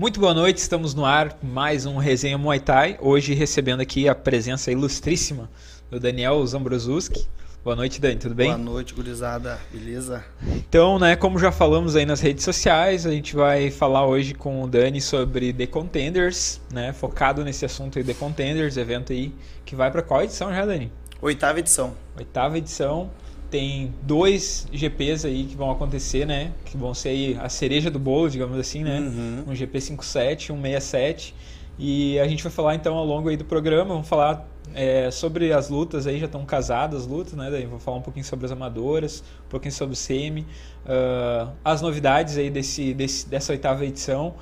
[0.00, 2.96] Muito boa noite, estamos no ar, mais um Resenha Muay Thai.
[3.02, 5.50] Hoje recebendo aqui a presença ilustríssima
[5.90, 7.28] do Daniel Zambrosuski.
[7.62, 8.46] Boa noite, Dani, tudo bem?
[8.46, 10.24] Boa noite, gurizada, beleza?
[10.56, 14.62] Então, né, como já falamos aí nas redes sociais, a gente vai falar hoje com
[14.62, 19.34] o Dani sobre The Contenders, né, focado nesse assunto aí, The Contenders, evento aí
[19.66, 20.90] que vai para qual edição já, Dani?
[21.20, 21.94] Oitava edição.
[22.16, 23.10] Oitava edição.
[23.50, 26.52] Tem dois GPs aí que vão acontecer, né?
[26.64, 29.00] Que vão ser aí a cereja do bolo, digamos assim, né?
[29.00, 29.44] Uhum.
[29.48, 31.34] Um GP 57, um 67.
[31.78, 35.52] E a gente vai falar então ao longo aí do programa, vamos falar é, sobre
[35.52, 37.50] as lutas aí, já estão casadas as lutas, né?
[37.50, 40.42] Daí vou falar um pouquinho sobre as amadoras, um pouquinho sobre o semi,
[40.84, 44.34] uh, as novidades aí desse, desse, dessa oitava edição.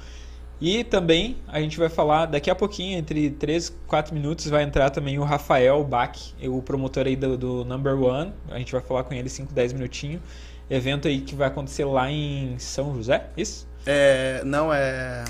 [0.60, 4.64] E também a gente vai falar daqui a pouquinho, entre 3 e 4 minutos, vai
[4.64, 8.32] entrar também o Rafael Bach, o promotor aí do, do Number One.
[8.50, 10.20] A gente vai falar com ele 5, 10 minutinhos.
[10.69, 13.66] Evento aí que vai acontecer lá em São José, isso?
[13.86, 15.24] É, não, é.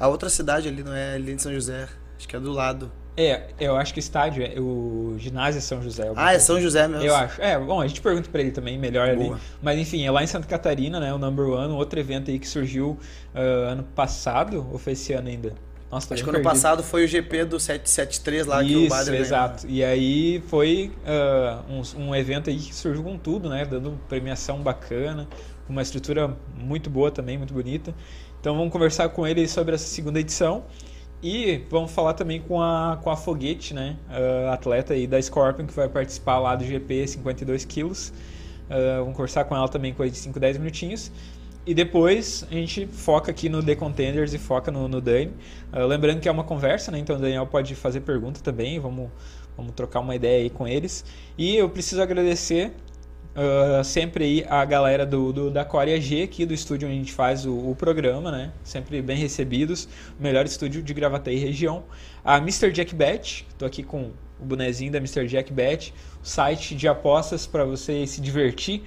[0.00, 1.86] A outra cidade ali, não é ali em São José.
[2.16, 2.90] Acho que é do lado.
[3.20, 6.08] É, eu acho que estádio é o ginásio é São José.
[6.14, 7.04] Ah, é São José mesmo.
[7.04, 7.42] Eu acho.
[7.42, 9.34] É, bom, a gente pergunta pra ele também melhor Boa.
[9.34, 9.42] ali.
[9.60, 11.12] Mas enfim, é lá em Santa Catarina, né?
[11.12, 12.96] O Number One, outro evento aí que surgiu
[13.34, 15.52] uh, ano passado, ou foi esse ano ainda?
[15.90, 19.10] Nossa, Acho que ano passado foi o GP do 773 lá que o Isso, Badre
[19.10, 19.26] ganhou.
[19.26, 19.66] exato.
[19.66, 23.64] E aí foi uh, um, um evento aí que surgiu com tudo, né?
[23.64, 25.26] Dando premiação bacana,
[25.68, 27.92] uma estrutura muito boa também, muito bonita.
[28.38, 30.62] Então vamos conversar com ele sobre essa segunda edição.
[31.22, 33.96] E vamos falar também com a, com a Foguete, né?
[34.08, 38.10] Uh, atleta aí da Scorpion que vai participar lá do GP 52 quilos.
[38.70, 41.10] Uh, vamos conversar com ela também coisa de 5, 10 minutinhos.
[41.66, 45.32] E depois a gente foca aqui no The Contenders e foca no, no Dani.
[45.72, 47.00] Uh, lembrando que é uma conversa, né?
[47.00, 48.78] Então o Daniel pode fazer pergunta também.
[48.78, 49.10] Vamos,
[49.56, 51.04] vamos trocar uma ideia aí com eles.
[51.36, 52.72] E eu preciso agradecer
[53.38, 56.98] Uh, sempre aí a galera do, do, da Coreia G aqui do estúdio onde a
[56.98, 58.50] gente faz o, o, programa, né?
[58.64, 59.88] Sempre bem recebidos.
[60.18, 61.84] Melhor estúdio de Gravataí região.
[62.24, 62.72] A Mr.
[62.72, 64.10] Jack Bet, tô aqui com
[64.40, 65.28] o bonezinho da Mr.
[65.28, 68.82] Jack Bet, site de apostas para você se divertir.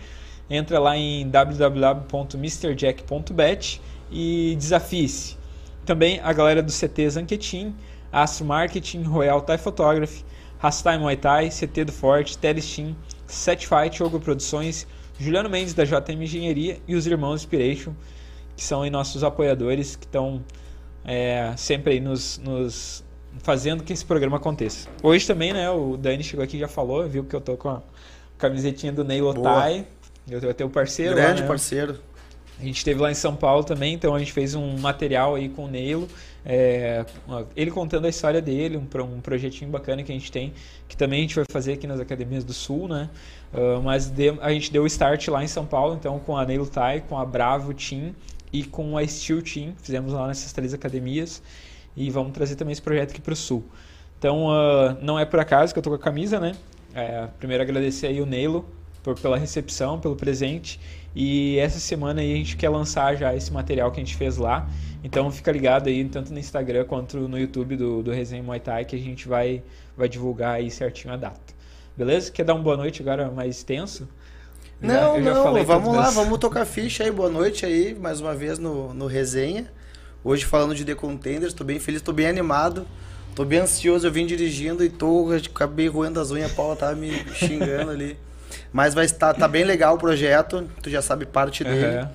[0.49, 3.81] Entra lá em www.mrjack.bet
[4.11, 5.37] e desafie-se.
[5.85, 7.73] Também a galera do CT Zanquetin,
[8.11, 10.25] Astro Marketing, Royal Thai Photography,
[10.59, 12.97] Rastime Muay Thai, CT do Forte, Telestim,
[13.31, 14.85] Set Fight, Ogro Produções,
[15.19, 17.93] Juliano Mendes da JM Engenharia e os irmãos Inspiration,
[18.55, 20.43] que são nossos apoiadores, que estão
[21.05, 23.03] é, sempre aí nos, nos,
[23.39, 24.89] fazendo que esse programa aconteça.
[25.01, 27.69] Hoje também, né, o Dani chegou aqui e já falou, viu que eu tô com
[27.69, 27.81] a
[28.37, 29.85] camisetinha do Ney Otai,
[30.29, 31.47] eu tenho o parceiro Grande lá, né?
[31.47, 31.99] parceiro.
[32.59, 35.49] A gente esteve lá em São Paulo também, então a gente fez um material aí
[35.49, 36.07] com o Neilo,
[36.45, 37.05] é,
[37.55, 40.53] ele contando a história dele, um, um, projetinho bacana que a gente tem,
[40.87, 43.09] que também a gente vai fazer aqui nas academias do Sul, né?
[43.53, 46.67] Uh, mas de, a gente deu start lá em São Paulo, então com a Neilo
[46.67, 48.15] Tai, com a Bravo Team
[48.51, 51.43] e com a Steel Team, fizemos lá nessas três academias
[51.95, 53.63] e vamos trazer também esse projeto aqui para o Sul.
[54.17, 56.53] Então uh, não é por acaso que eu tô com a camisa, né?
[56.93, 58.65] É, primeiro agradecer aí o Neilo
[59.03, 60.79] por, pela recepção, pelo presente.
[61.15, 64.37] E essa semana aí a gente quer lançar já esse material que a gente fez
[64.37, 64.67] lá.
[65.03, 68.85] Então fica ligado aí, tanto no Instagram quanto no YouTube do, do Resenha Muay Thai,
[68.85, 69.63] que a gente vai,
[69.97, 71.39] vai divulgar aí certinho a data.
[71.97, 72.31] Beleza?
[72.31, 74.07] Quer dar uma boa noite agora mais tenso?
[74.79, 77.11] Não, já não, falei vamos lá, vamos tocar ficha aí.
[77.11, 79.71] Boa noite aí, mais uma vez no, no Resenha.
[80.23, 82.85] Hoje falando de The Contenders, tô bem feliz, tô bem animado.
[83.35, 86.95] Tô bem ansioso, eu vim dirigindo e tô, acabei roendo as unhas, a Paula tava
[86.95, 88.17] me xingando ali.
[88.73, 91.85] Mas vai estar tá bem legal o projeto, tu já sabe parte dele.
[91.85, 92.11] Aham.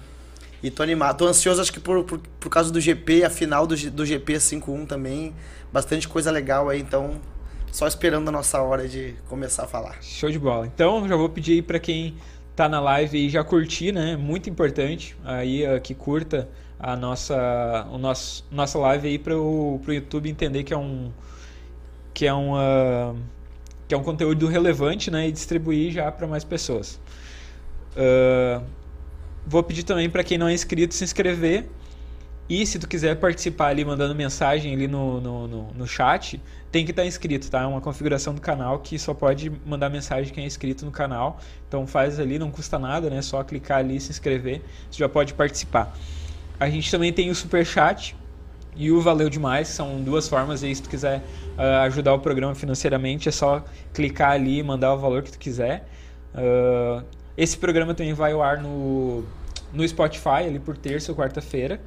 [0.66, 1.18] E tô animado.
[1.18, 4.40] Tô ansioso, acho que por, por, por causa do GP, a final do, do GP
[4.40, 5.32] 51 também.
[5.72, 7.20] Bastante coisa legal aí, então
[7.70, 9.96] só esperando a nossa hora de começar a falar.
[10.02, 10.66] Show de bola.
[10.66, 12.16] Então, já vou pedir aí para quem
[12.56, 14.16] tá na live e já curtir, né?
[14.16, 16.48] Muito importante aí que curta
[16.80, 21.12] a nossa o nosso nossa live aí para o YouTube entender que é um
[22.12, 23.16] que é um uh,
[23.86, 25.28] que é um conteúdo relevante, né?
[25.28, 26.98] E distribuir já para mais pessoas.
[27.92, 28.64] Uh,
[29.46, 31.68] vou pedir também para quem não é inscrito se inscrever
[32.48, 36.40] e se tu quiser participar ali mandando mensagem ali no, no, no, no chat,
[36.70, 37.62] tem que estar inscrito, tá?
[37.62, 41.40] É uma configuração do canal que só pode mandar mensagem quem é inscrito no canal.
[41.66, 43.20] Então faz ali, não custa nada, né?
[43.20, 45.92] Só clicar ali e se inscrever, você já pode participar.
[46.58, 48.14] A gente também tem o super chat
[48.76, 51.22] e o valeu demais, são duas formas aí se tu quiser
[51.58, 55.38] ah, ajudar o programa financeiramente, é só clicar ali e mandar o valor que tu
[55.38, 55.88] quiser.
[56.32, 57.02] Ah,
[57.36, 59.24] esse programa também vai ao ar no,
[59.72, 61.80] no Spotify ali por terça ou quarta-feira.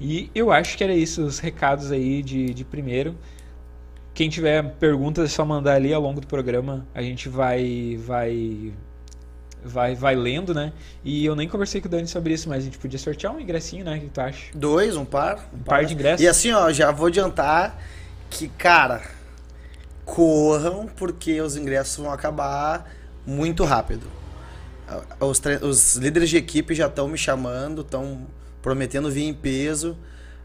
[0.00, 3.14] E eu acho que era isso, os recados aí de, de primeiro.
[4.12, 6.86] Quem tiver perguntas é só mandar ali ao longo do programa.
[6.94, 8.72] A gente vai vai
[9.64, 10.72] vai, vai lendo, né?
[11.04, 13.40] E eu nem conversei com o Dani sobre isso, mas a gente podia sortear um
[13.40, 13.96] ingressinho, né?
[13.96, 14.50] O que tu acha?
[14.54, 15.36] Dois, um par.
[15.52, 16.20] Um, um par, par de ingressos.
[16.20, 17.80] E assim, ó, já vou adiantar
[18.28, 19.02] que, cara,
[20.04, 22.90] corram, porque os ingressos vão acabar
[23.24, 24.06] muito rápido.
[25.20, 28.26] Os, os líderes de equipe já estão me chamando, estão
[28.60, 29.96] prometendo vir em peso.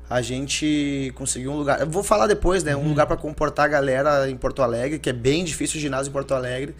[0.10, 1.82] A gente conseguiu um lugar.
[1.82, 2.76] Eu vou falar depois, né?
[2.76, 2.90] Um uhum.
[2.90, 6.14] lugar para comportar a galera em Porto Alegre, que é bem difícil o ginásio em
[6.14, 6.76] Porto Alegre.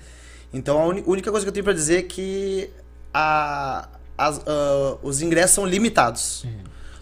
[0.54, 2.70] Então a única coisa que eu tenho para dizer é que
[3.14, 6.44] a, as, uh, os ingressos são limitados.
[6.44, 6.50] Uhum.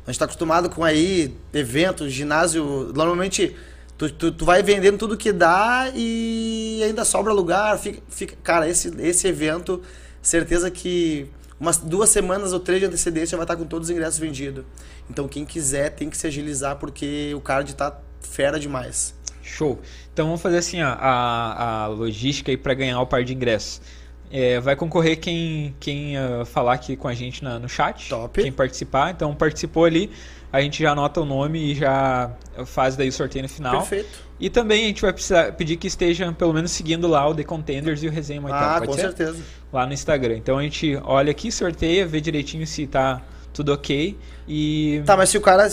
[0.06, 2.92] A gente está acostumado com aí eventos, ginásio.
[2.94, 3.56] Normalmente
[3.98, 7.78] tu, tu, tu, vai vendendo tudo que dá e ainda sobra lugar.
[7.80, 9.82] Fica, fica, cara, esse, esse evento,
[10.28, 11.28] certeza que
[11.60, 14.66] umas duas semanas ou três de antecedência vai estar com todos os ingressos vendidos.
[15.10, 19.14] Então quem quiser tem que se agilizar porque o card está fera demais.
[19.42, 19.80] Show.
[20.14, 23.82] Então vamos fazer assim, ó, a, a logística aí para ganhar o par de ingressos.
[24.32, 28.10] É, vai concorrer quem, quem uh, falar aqui com a gente na, no chat.
[28.10, 28.42] Top.
[28.42, 29.12] Quem participar.
[29.12, 30.12] Então participou ali,
[30.56, 32.32] a gente já anota o nome e já
[32.66, 33.78] faz daí o sorteio no final.
[33.80, 34.26] Perfeito.
[34.40, 37.44] E também a gente vai precisar pedir que estejam pelo menos seguindo lá o The
[37.44, 39.02] Contenders e o Resenha Ah, com ser?
[39.02, 39.42] certeza.
[39.72, 40.38] Lá no Instagram.
[40.38, 43.22] Então a gente olha aqui, sorteia, vê direitinho se tá
[43.54, 44.18] tudo ok.
[44.48, 45.02] E.
[45.06, 45.68] Tá, mas se o cara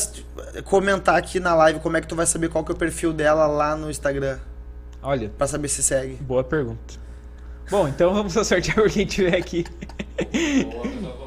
[0.64, 3.12] comentar aqui na live, como é que tu vai saber qual que é o perfil
[3.12, 4.38] dela lá no Instagram?
[5.02, 5.28] Olha.
[5.36, 6.14] Pra saber se segue.
[6.14, 6.94] Boa pergunta.
[7.70, 9.64] Bom, então vamos sortear por quem tiver aqui.
[10.18, 11.21] É,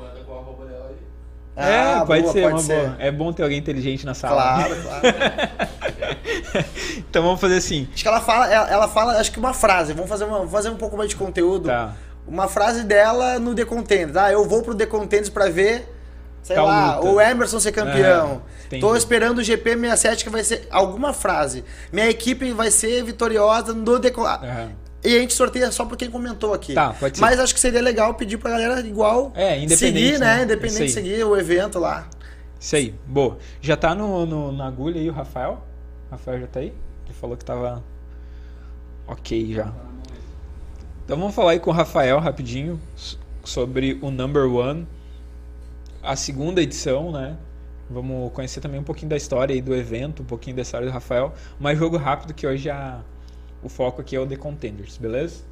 [1.55, 2.81] ah, pode boa, ser, pode uma ser.
[2.81, 2.95] boa.
[2.99, 4.35] É bom ter alguém inteligente na sala.
[4.35, 6.65] Claro, claro.
[6.97, 7.87] então vamos fazer assim.
[7.93, 9.93] Acho que ela fala, ela, ela fala, acho que uma frase.
[9.93, 11.67] Vamos fazer, uma, fazer um pouco mais de conteúdo.
[11.67, 11.93] Tá.
[12.27, 14.17] Uma frase dela no The Contenders.
[14.17, 15.95] Ah, eu vou pro The Contenders pra ver
[16.45, 17.09] sei Tal lá, luta.
[17.09, 18.43] o Emerson ser campeão.
[18.71, 21.65] É, Tô esperando o GP67 que vai ser alguma frase.
[21.91, 24.43] Minha equipe vai ser vitoriosa no decolar.
[24.43, 24.69] Uhum.
[25.05, 26.73] E a gente sorteia só por quem comentou aqui.
[26.73, 27.21] Tá, pode ser.
[27.21, 30.37] Mas acho que seria legal pedir pra galera igual é, independente, seguir, né?
[30.37, 30.43] né?
[30.43, 32.09] Independente de seguir o evento lá.
[32.59, 33.37] Isso aí, boa.
[33.61, 35.63] Já tá no, no, na agulha aí o Rafael?
[36.07, 36.73] O Rafael já tá aí?
[37.05, 37.83] Ele falou que tava
[39.07, 39.71] ok já.
[41.03, 42.81] Então vamos falar aí com o Rafael rapidinho
[43.43, 44.87] sobre o Number One
[46.01, 47.35] a segunda edição, né?
[47.89, 50.93] Vamos conhecer também um pouquinho da história aí do evento, um pouquinho da história do
[50.93, 51.33] Rafael.
[51.59, 53.01] Mais jogo rápido que hoje a,
[53.65, 55.43] o foco aqui é o The Contenders, beleza?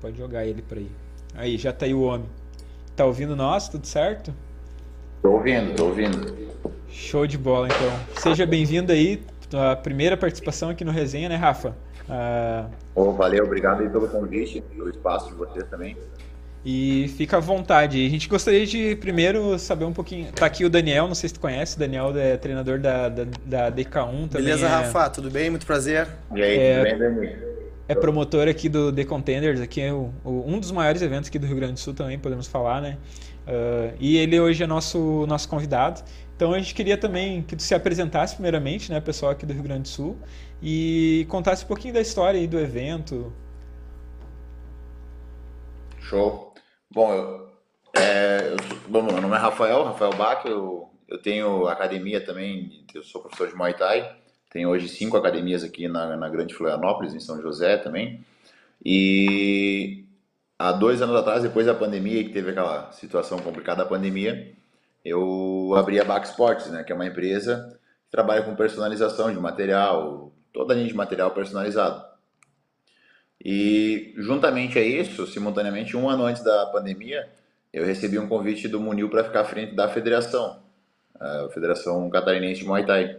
[0.00, 0.90] Pode jogar ele por aí.
[1.34, 2.26] Aí, já tá aí o homem.
[2.96, 3.68] Tá ouvindo nós?
[3.68, 4.32] Tudo certo?
[5.20, 6.34] Tô ouvindo, tô ouvindo.
[6.88, 8.22] Show de bola, então.
[8.22, 9.22] Seja bem-vindo aí.
[9.52, 11.76] A primeira participação aqui no Resenha, né, Rafa?
[12.08, 12.70] Uh...
[12.94, 15.98] Oh, valeu, obrigado aí pelo convite, pelo espaço de vocês também.
[16.64, 18.04] E fica à vontade.
[18.04, 20.30] A gente gostaria de primeiro saber um pouquinho.
[20.32, 21.76] Tá aqui o Daniel, não sei se tu conhece.
[21.76, 24.28] O Daniel é treinador da, da, da DK1 também.
[24.28, 24.68] Beleza, é...
[24.68, 25.48] Rafa, tudo bem?
[25.48, 26.06] Muito prazer.
[26.34, 26.74] E aí, é...
[26.74, 27.50] tudo bem, Daniel?
[27.90, 31.40] É promotor aqui do The Contenders, aqui é o, o, um dos maiores eventos aqui
[31.40, 32.96] do Rio Grande do Sul também, podemos falar, né?
[33.48, 36.00] Uh, e ele hoje é nosso, nosso convidado.
[36.36, 39.64] Então a gente queria também que tu se apresentasse primeiramente, né, pessoal aqui do Rio
[39.64, 40.16] Grande do Sul,
[40.62, 43.32] e contasse um pouquinho da história aí do evento.
[45.98, 46.49] Show.
[46.92, 47.48] Bom, eu,
[47.96, 48.56] é, eu,
[48.88, 53.46] bom, meu nome é Rafael, Rafael Bach, eu, eu tenho academia também, eu sou professor
[53.48, 54.16] de Muay Thai,
[54.50, 58.24] tenho hoje cinco academias aqui na, na Grande Florianópolis, em São José também,
[58.84, 60.04] e
[60.58, 64.52] há dois anos atrás, depois da pandemia, que teve aquela situação complicada da pandemia,
[65.04, 69.38] eu abri a Bach Sports, né, que é uma empresa que trabalha com personalização de
[69.38, 72.09] material, toda a linha de material personalizado.
[73.42, 77.28] E juntamente a isso, simultaneamente, um ano antes da pandemia,
[77.72, 80.60] eu recebi um convite do Munil para ficar à frente da federação,
[81.18, 83.16] a Federação Catarinense de Muay Thai.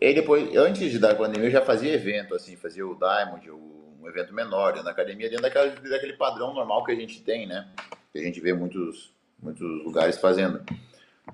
[0.00, 4.08] E aí depois, antes da pandemia, eu já fazia evento, assim, fazia o Diamond, um
[4.08, 7.68] evento menor na academia, dentro daquela, daquele padrão normal que a gente tem, né?
[8.12, 10.62] Que a gente vê muitos, muitos lugares fazendo.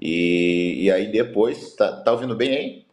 [0.01, 2.87] E, e aí depois, tá, tá ouvindo bem aí?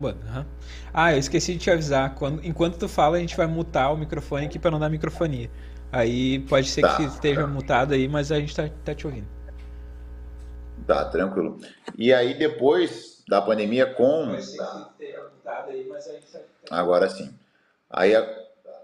[0.00, 0.46] Uhum.
[0.92, 2.14] Ah, eu esqueci de te avisar.
[2.14, 5.50] Quando, enquanto tu fala, a gente vai mutar o microfone aqui para não dar microfonia.
[5.92, 7.46] Aí pode ser tá, que esteja tá.
[7.46, 9.26] mutado aí, mas a gente tá, tá te ouvindo.
[10.86, 11.58] Tá, tranquilo.
[11.96, 14.28] E aí depois da pandemia com.
[14.28, 16.40] Pode ser que esteja mutado aí, mas a gente tá...
[16.70, 17.32] Agora sim.
[17.88, 18.12] Aí,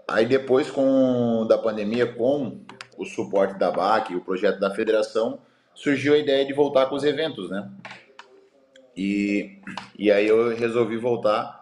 [0.07, 2.59] aí depois com da pandemia com
[2.97, 5.39] o suporte da BAC, o projeto da federação,
[5.73, 7.69] surgiu a ideia de voltar com os eventos, né?
[8.95, 9.59] E,
[9.97, 11.56] e aí eu resolvi voltar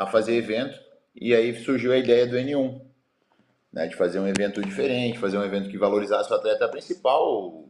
[0.00, 0.80] a fazer evento
[1.14, 2.80] e aí surgiu a ideia do N1,
[3.70, 7.64] né, de fazer um evento diferente, fazer um evento que valorizasse o atleta principal,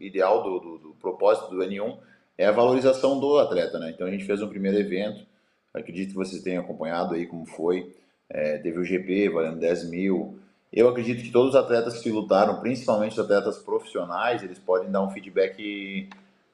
[0.00, 1.96] ideal do, do, do, propósito do N1
[2.36, 3.90] é a valorização do atleta, né?
[3.90, 5.24] Então a gente fez um primeiro evento,
[5.72, 7.94] acredito que vocês tenham acompanhado aí como foi,
[8.28, 10.40] é, teve o GP valendo 10 mil,
[10.72, 15.02] eu acredito que todos os atletas que lutaram, principalmente os atletas profissionais, eles podem dar
[15.02, 16.08] um feedback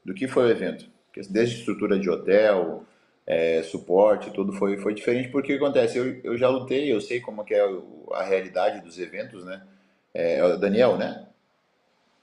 [0.04, 0.86] do que foi o evento.
[1.30, 2.84] Desde estrutura de hotel,
[3.26, 5.98] é, suporte, tudo foi, foi diferente, porque o que acontece?
[5.98, 7.64] Eu, eu já lutei, eu sei como que é
[8.12, 9.62] a realidade dos eventos, né?
[10.12, 11.26] É, é o Daniel, né?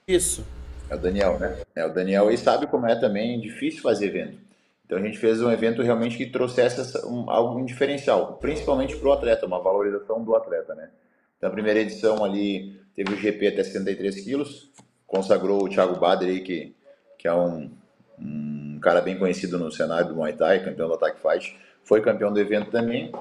[0.06, 0.44] Isso.
[0.88, 1.58] É o Daniel, né?
[1.74, 4.38] É o Daniel e sabe como é também difícil fazer evento.
[4.84, 9.08] Então a gente fez um evento realmente que trouxesse um, algo um diferencial, principalmente para
[9.08, 10.90] o atleta, uma valorização do atleta, né?
[11.36, 14.70] Então a primeira edição ali teve o GP até 73 quilos,
[15.06, 16.74] consagrou o Thiago Bader aí, que,
[17.18, 17.70] que é um,
[18.18, 22.32] um cara bem conhecido no cenário do Muay Thai, campeão do Attack Fight, foi campeão
[22.32, 23.12] do evento também.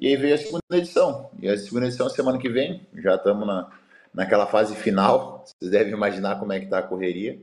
[0.00, 1.30] E aí veio a segunda edição.
[1.40, 3.70] E a segunda edição semana que vem, já estamos na,
[4.14, 5.44] naquela fase final.
[5.58, 7.38] Vocês devem imaginar como é que está a correria.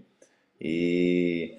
[0.59, 1.57] E,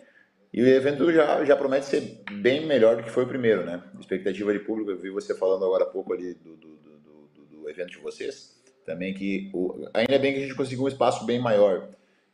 [0.52, 3.82] e o evento já, já promete ser bem melhor do que foi o primeiro, né?
[4.00, 7.68] Expectativa de público, eu vi você falando agora há pouco ali do, do, do, do
[7.68, 11.40] evento de vocês também que o, ainda bem que a gente conseguiu um espaço bem
[11.40, 11.88] maior.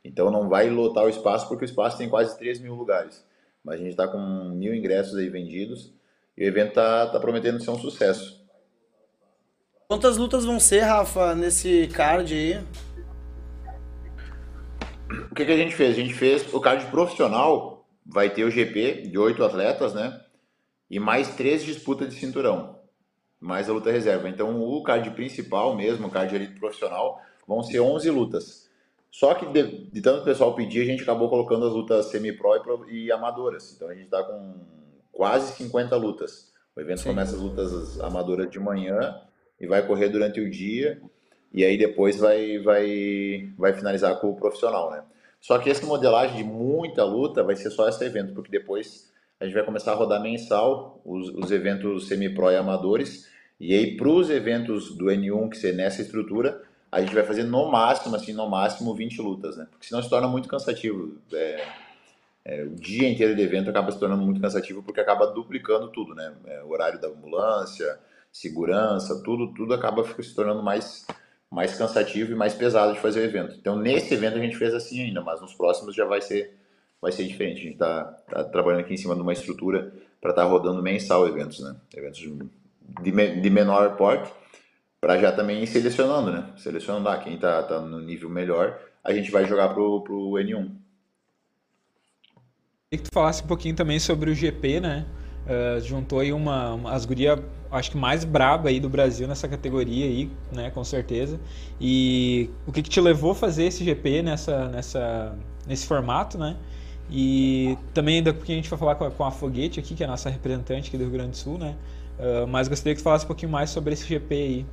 [0.05, 3.25] Então não vai lotar o espaço porque o espaço tem quase 3 mil lugares.
[3.65, 4.19] Mas a gente está com
[4.55, 5.93] mil ingressos aí vendidos
[6.37, 8.43] e o evento está tá prometendo ser um sucesso.
[9.89, 12.65] Quantas lutas vão ser, Rafa, nesse card aí?
[15.31, 15.97] O que, que a gente fez?
[15.97, 20.21] A gente fez o card profissional, vai ter o GP de oito atletas, né?
[20.91, 22.83] E mais três disputas de cinturão
[23.43, 24.29] mais a luta reserva.
[24.29, 28.71] Então, o card principal mesmo, o card elite profissional, vão ser 11 lutas.
[29.13, 32.87] Só que de, de tanto o pessoal pedir, a gente acabou colocando as lutas semi-pro
[32.89, 33.75] e, e, amadoras.
[33.77, 34.55] Então, a gente está com
[35.13, 36.51] quase 50 lutas.
[36.75, 37.11] O evento Sim.
[37.11, 39.15] começa as lutas amadoras de manhã
[39.61, 41.01] e vai correr durante o dia.
[41.53, 45.05] E aí depois vai, vai, vai finalizar com o profissional, né?
[45.39, 49.45] Só que essa modelagem de muita luta vai ser só esse evento, porque depois a
[49.45, 53.31] gente vai começar a rodar mensal os, os eventos semi-pro e amadores
[53.65, 56.61] e aí, para os eventos do N1, que ser nessa estrutura,
[56.93, 59.67] a gente vai fazer no máximo, assim, no máximo 20 lutas, né?
[59.71, 61.17] Porque senão se torna muito cansativo.
[61.33, 61.67] É,
[62.45, 66.15] é, o dia inteiro de evento acaba se tornando muito cansativo porque acaba duplicando tudo,
[66.15, 66.35] né?
[66.45, 67.99] É, horário da ambulância,
[68.31, 71.07] segurança, tudo, tudo acaba se tornando mais,
[71.51, 73.57] mais cansativo e mais pesado de fazer o evento.
[73.59, 76.59] Então, nesse evento a gente fez assim ainda, mas nos próximos já vai ser,
[77.01, 77.61] vai ser diferente.
[77.61, 80.83] A gente está tá trabalhando aqui em cima de uma estrutura para estar tá rodando
[80.83, 81.75] mensal eventos, né?
[81.97, 84.31] Eventos de, de menor porte,
[85.03, 86.45] para já também ir selecionando, né?
[86.57, 90.71] Selecionando ah, quem tá, tá no nível melhor, a gente vai jogar pro, pro N1.
[92.93, 95.05] E que tu falasse um pouquinho também sobre o GP, né?
[95.45, 97.37] Uh, juntou aí uma, uma as gurias,
[97.69, 101.41] acho que mais braba aí do Brasil nessa categoria aí, né, com certeza.
[101.81, 106.57] E o que, que te levou a fazer esse GP nessa, nessa, nesse formato, né?
[107.11, 110.05] E também ainda porque a gente vai falar com a, com a Foguete aqui, que
[110.05, 111.75] é a nossa representante aqui do Rio Grande do Sul, né?
[112.21, 114.67] Uh, mas gostaria que você falasse um pouquinho mais sobre esse GP aí.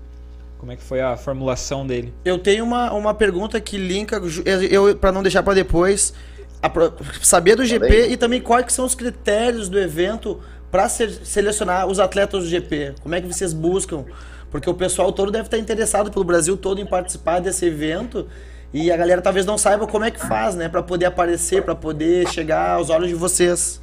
[0.59, 2.13] Como é que foi a formulação dele?
[2.23, 4.21] Eu tenho uma, uma pergunta que linka,
[4.69, 6.13] eu, para não deixar para depois,
[6.61, 6.69] a,
[7.21, 11.97] saber do GP e também quais que são os critérios do evento para selecionar os
[11.97, 12.95] atletas do GP.
[13.01, 14.03] Como é que vocês buscam?
[14.51, 18.27] Porque o pessoal todo deve estar interessado pelo Brasil todo em participar desse evento
[18.73, 21.73] e a galera talvez não saiba como é que faz, né, para poder aparecer, para
[21.73, 23.81] poder chegar aos olhos de vocês.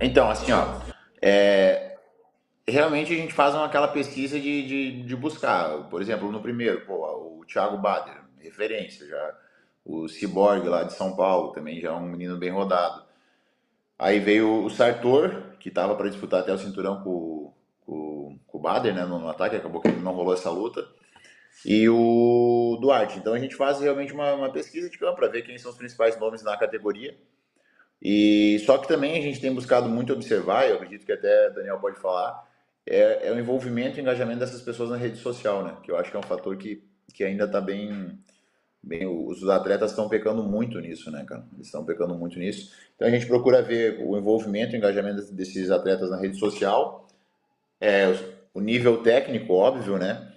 [0.00, 0.76] Então, assim, ó,
[1.20, 1.95] é,
[2.68, 5.88] realmente a gente faz uma, aquela pesquisa de, de, de, buscar.
[5.88, 6.94] Por exemplo, no primeiro, pô,
[7.40, 9.38] o Thiago Bader, referência já.
[9.84, 13.04] O Cyborg lá de São Paulo, também já é um menino bem rodado.
[13.98, 17.52] Aí veio o Sartor, que estava para disputar até o cinturão com,
[17.86, 20.86] com, com o Bader né, no, no, ataque, acabou que não rolou essa luta.
[21.64, 23.18] E o Duarte.
[23.18, 25.78] Então a gente faz realmente uma, uma pesquisa de campo para ver quem são os
[25.78, 27.16] principais nomes na categoria
[28.00, 31.78] e só que também a gente tem buscado muito observar, eu acredito que até Daniel
[31.78, 32.45] pode falar,
[32.86, 35.76] é, é o envolvimento e engajamento dessas pessoas na rede social, né?
[35.82, 38.18] Que eu acho que é um fator que, que ainda está bem,
[38.82, 39.06] bem.
[39.06, 41.44] Os atletas estão pecando muito nisso, né, cara?
[41.54, 42.72] Eles estão pecando muito nisso.
[42.94, 47.08] Então a gente procura ver o envolvimento e engajamento desses atletas na rede social,
[47.80, 48.06] é,
[48.54, 50.32] o nível técnico, óbvio, né?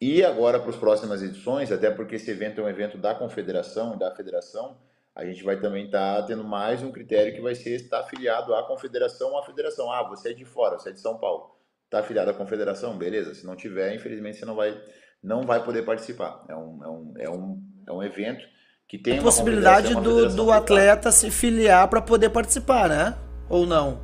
[0.00, 3.98] E agora para as próximas edições, até porque esse evento é um evento da confederação
[3.98, 4.76] da federação,
[5.14, 8.54] a gente vai também estar tá tendo mais um critério que vai ser estar afiliado
[8.54, 9.90] à confederação ou à federação.
[9.90, 11.57] Ah, você é de fora, você é de São Paulo.
[11.88, 12.98] Está afiliado à confederação?
[12.98, 13.34] Beleza.
[13.34, 14.78] Se não tiver, infelizmente você não vai,
[15.22, 16.44] não vai poder participar.
[16.46, 18.44] É um, é um, é um, é um evento
[18.86, 23.16] que tem a possibilidade do, do atleta se filiar para poder participar, né?
[23.48, 24.00] Ou não?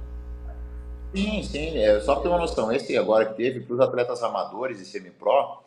[1.15, 1.79] Sim, sim.
[1.79, 4.87] É, só para ter uma noção, esse agora que teve para os atletas amadores e
[4.87, 5.63] semi-pro,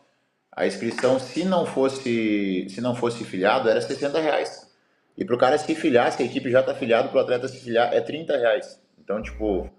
[0.52, 4.68] a inscrição, se não fosse se não fosse filiado, era 60 reais.
[5.16, 7.48] E para o cara se filiar, se a equipe já está filiado, para o atleta
[7.48, 8.82] se filiar, é 30 reais.
[9.00, 9.70] Então, tipo,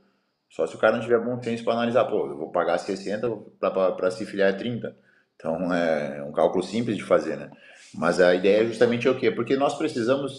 [0.51, 3.29] só se o cara não tiver bom senso para analisar, pô, eu vou pagar 60
[3.61, 4.97] para se filiar é 30.
[5.37, 7.51] Então é um cálculo simples de fazer, né?
[7.95, 9.31] Mas a ideia é justamente o quê?
[9.31, 10.37] Porque nós precisamos.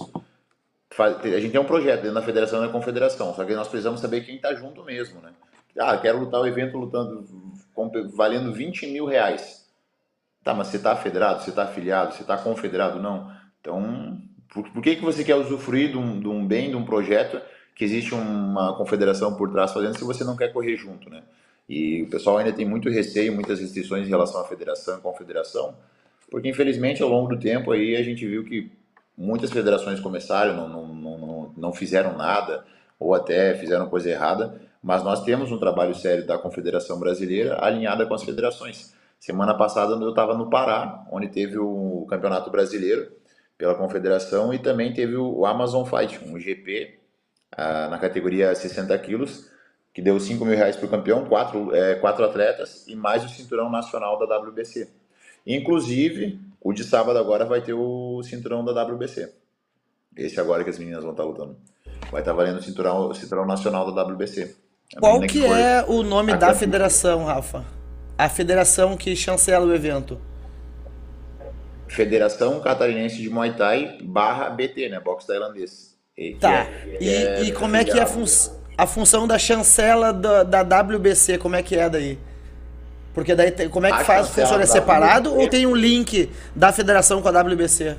[0.97, 4.01] A gente tem um projeto dentro da federação e da confederação, só que nós precisamos
[4.01, 5.31] saber quem está junto mesmo, né?
[5.79, 7.23] Ah, quero lutar o evento lutando,
[8.13, 9.65] valendo 20 mil reais.
[10.43, 12.99] Tá, mas você está federado, você está afiliado, você está confederado?
[12.99, 13.31] Não.
[13.61, 14.19] Então,
[14.53, 17.39] por, por, que, que você quer usufruir de um, de um bem, de um projeto
[17.79, 21.23] que existe uma confederação por trás fazendo se você não quer correr junto, né?
[21.69, 25.73] E o pessoal ainda tem muito receio, muitas restrições em relação à federação e confederação,
[26.29, 28.69] porque infelizmente ao longo do tempo aí a gente viu que
[29.17, 32.65] muitas federações começaram, não, não, não, não fizeram nada,
[32.99, 38.05] ou até fizeram coisa errada, mas nós temos um trabalho sério da Confederação Brasileira alinhada
[38.05, 38.93] com as federações.
[39.17, 43.09] Semana passada eu estava no Pará, onde teve o Campeonato Brasileiro
[43.57, 46.98] pela Confederação e também teve o Amazon Fight, um GP
[47.89, 49.49] na categoria 60 quilos,
[49.93, 53.29] que deu 5 mil reais para o campeão, quatro, é, quatro atletas e mais o
[53.29, 54.87] cinturão nacional da WBC.
[55.45, 59.33] Inclusive, o de sábado agora vai ter o cinturão da WBC.
[60.15, 61.57] Esse agora que as meninas vão estar lutando.
[62.11, 64.55] Vai estar valendo o cinturão, o cinturão nacional da WBC.
[64.95, 67.63] A Qual que, que é o nome da federação, Rafa?
[68.17, 70.19] A federação que chancela o evento.
[71.87, 74.99] Federação Catarinense de Muay Thai barra BT, né?
[74.99, 75.88] Boxe tailandês.
[76.19, 76.51] E, tá.
[76.51, 78.59] É, e, é, e como é que é a função?
[78.77, 82.19] a função da chancela da, da WBC, como é que é daí?
[83.13, 84.29] Porque daí, como é que a faz?
[84.29, 85.43] Funciona separado WBC.
[85.43, 87.97] ou tem um link da federação com a WBC?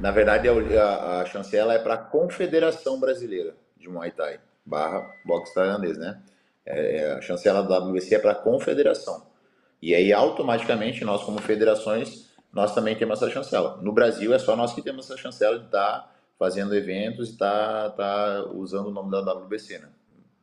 [0.00, 5.54] Na verdade, a, a chancela é para a Confederação Brasileira de Muay Thai, barra boxe
[5.54, 6.18] tailandês, né?
[6.66, 9.24] É, é a chancela da WBC é para a Confederação.
[9.82, 13.78] E aí, automaticamente, nós como federações, nós também temos essa chancela.
[13.82, 16.10] No Brasil, é só nós que temos essa chancela de dar
[16.40, 19.88] fazendo eventos e está tá usando o nome da WBC, né?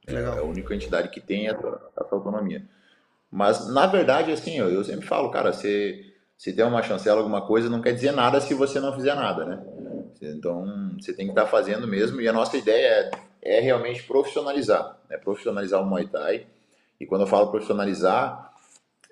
[0.08, 0.38] Legal.
[0.38, 2.64] É a única entidade que tem essa, essa autonomia.
[3.32, 7.42] Mas, na verdade, assim, eu, eu sempre falo, cara, se, se tem uma chancela, alguma
[7.42, 9.66] coisa, não quer dizer nada se você não fizer nada, né?
[10.22, 12.22] Então, você tem que estar tá fazendo mesmo.
[12.22, 13.10] E a nossa ideia
[13.42, 15.18] é, é realmente profissionalizar, né?
[15.18, 16.46] Profissionalizar o Muay Thai.
[17.00, 18.54] E quando eu falo profissionalizar,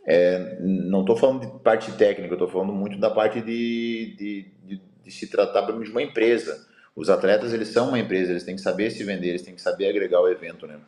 [0.06, 4.82] é, não estou falando de parte técnica, estou falando muito da parte de, de, de,
[5.04, 8.62] de se tratar de uma empresa os atletas, eles são uma empresa, eles têm que
[8.62, 10.80] saber se vender, eles têm que saber agregar o evento, né?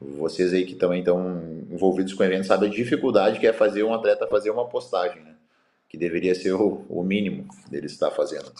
[0.00, 3.82] Vocês aí que também estão envolvidos com o evento sabem a dificuldade que é fazer
[3.82, 5.34] um atleta fazer uma postagem, né?
[5.88, 8.50] Que deveria ser o, o mínimo dele estar fazendo.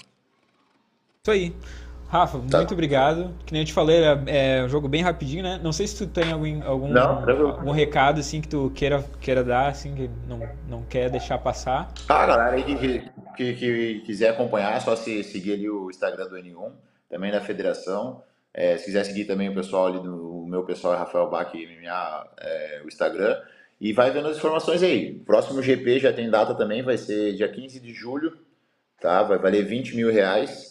[1.23, 1.55] Isso aí.
[2.11, 2.59] Rafa, tá.
[2.59, 3.33] muito obrigado.
[3.47, 5.61] Que nem eu te falei, é, é, um jogo bem rapidinho, né?
[5.63, 9.45] Não sei se tu tem algum, algum, não, algum recado assim que tu queira, queira
[9.45, 11.89] dar, assim, que não, não quer deixar passar.
[12.09, 13.05] Ah, galera aí que,
[13.37, 16.73] que, que quiser acompanhar, é só se seguir ali o Instagram do N1,
[17.09, 18.23] também da federação.
[18.53, 22.29] É, se quiser seguir também o pessoal ali do o meu pessoal Rafael Bach MMA,
[22.41, 23.41] é, o Instagram.
[23.81, 25.15] E vai vendo as informações aí.
[25.25, 28.37] Próximo GP já tem data também, vai ser dia 15 de julho,
[29.01, 29.23] tá?
[29.23, 30.70] Vai valer 20 mil reais.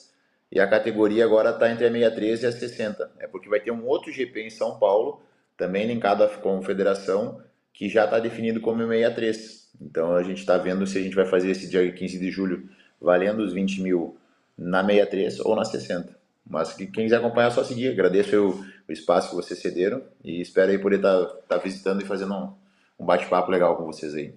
[0.52, 3.12] E a categoria agora está entre a 63 e a 60.
[3.20, 5.22] É porque vai ter um outro GP em São Paulo,
[5.56, 9.70] também linkado com a que já está definido como 63.
[9.82, 12.70] Então a gente está vendo se a gente vai fazer esse dia 15 de julho
[13.00, 14.18] valendo os 20 mil
[14.58, 16.18] na 63 ou na 60.
[16.46, 17.90] Mas quem quiser acompanhar é só seguir.
[17.90, 22.06] Agradeço o espaço que vocês cederam e espero aí poder estar tá, tá visitando e
[22.06, 22.54] fazendo um,
[23.00, 24.34] um bate-papo legal com vocês aí.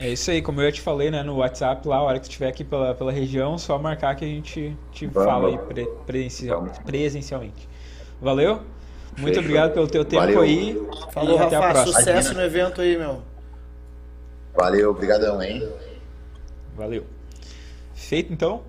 [0.00, 2.30] É isso aí, como eu te falei, né, no WhatsApp lá, a hora que tu
[2.30, 5.86] estiver aqui pela, pela região, só marcar que a gente te vamos, fala aí pre,
[6.04, 7.68] presencial, presencialmente.
[8.20, 8.56] Valeu?
[9.16, 9.42] Muito Fechou.
[9.42, 10.40] obrigado pelo teu tempo Valeu.
[10.40, 10.74] aí.
[11.12, 11.98] Falou, Rafa, até a próxima.
[11.98, 13.22] sucesso no evento aí, meu.
[14.54, 15.68] Valeu, obrigadão, hein?
[16.76, 17.04] Valeu.
[17.94, 18.62] Feito então.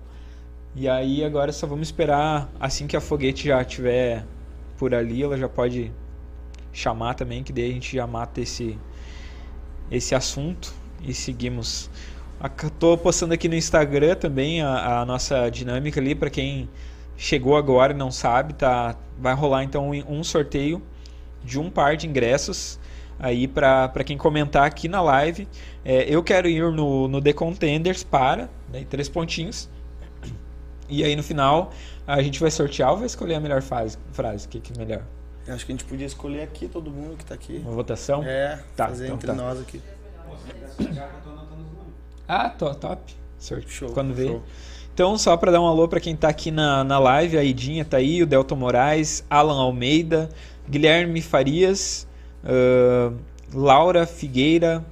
[0.74, 4.24] E aí agora só vamos esperar assim que a foguete já estiver
[4.78, 5.92] por ali, ela já pode
[6.72, 8.78] chamar também, que daí a gente já mata esse
[9.92, 11.90] esse assunto e seguimos.
[12.64, 16.68] Estou postando aqui no Instagram também a, a nossa dinâmica ali para quem
[17.16, 18.96] chegou agora e não sabe, tá?
[19.20, 20.82] Vai rolar então um sorteio
[21.44, 22.80] de um par de ingressos
[23.18, 25.46] aí para quem comentar aqui na live.
[25.84, 29.68] É, eu quero ir no, no The Contenders para, né, três pontinhos.
[30.88, 31.70] E aí no final
[32.06, 34.46] a gente vai sortear ou vai escolher a melhor fase, frase?
[34.46, 35.02] O que, que é melhor?
[35.46, 37.60] Eu acho que a gente podia escolher aqui todo mundo que está aqui.
[37.64, 38.22] Uma votação?
[38.22, 39.34] É, tá, fazer então entre tá.
[39.34, 39.80] nós aqui.
[42.28, 42.76] Ah, top.
[42.78, 43.16] top.
[43.66, 43.90] Show.
[43.90, 44.28] Quando vê.
[44.28, 44.42] Show.
[44.94, 47.84] Então, só para dar um alô para quem está aqui na, na live, a Idinha
[47.84, 50.28] tá aí, o Delton Moraes, Alan Almeida,
[50.68, 52.06] Guilherme Farias,
[52.44, 53.16] uh,
[53.54, 54.84] Laura Figueira,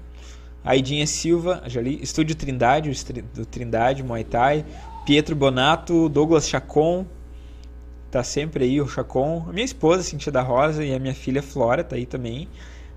[0.65, 2.91] Aidinha Silva, já li, Estúdio Trindade,
[3.35, 4.65] do Trindade, Muay Thai,
[5.05, 7.07] Pietro Bonato, Douglas Chacon,
[8.11, 11.43] tá sempre aí o Chacon, a minha esposa, Cintia da Rosa, e a minha filha
[11.43, 12.49] Flora tá aí também.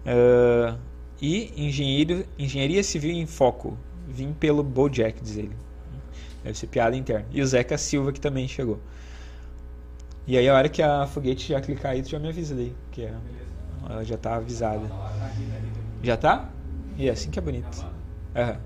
[0.06, 0.78] Uh,
[1.22, 3.78] e engenheiro, Engenharia Civil em Foco.
[4.08, 5.56] Vim pelo Bojack, diz ele.
[6.44, 7.26] Deve ser piada interna.
[7.32, 8.80] E o Zeca Silva que também chegou.
[10.28, 12.74] E aí a hora que a foguete já clicar aí, tu já me avisa daí.
[12.92, 13.14] Que é,
[13.90, 14.90] ela já tá avisada.
[16.02, 16.50] Já tá?
[16.98, 17.86] E é assim que é bonito.
[18.36, 18.58] Uhum.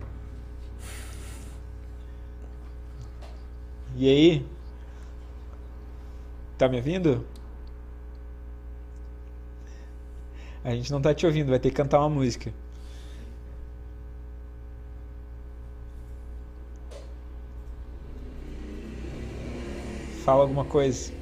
[3.95, 4.45] E aí?
[6.57, 7.25] Tá me ouvindo?
[10.63, 12.51] A gente não tá te ouvindo, vai ter que cantar uma música.
[20.23, 21.13] Fala alguma coisa.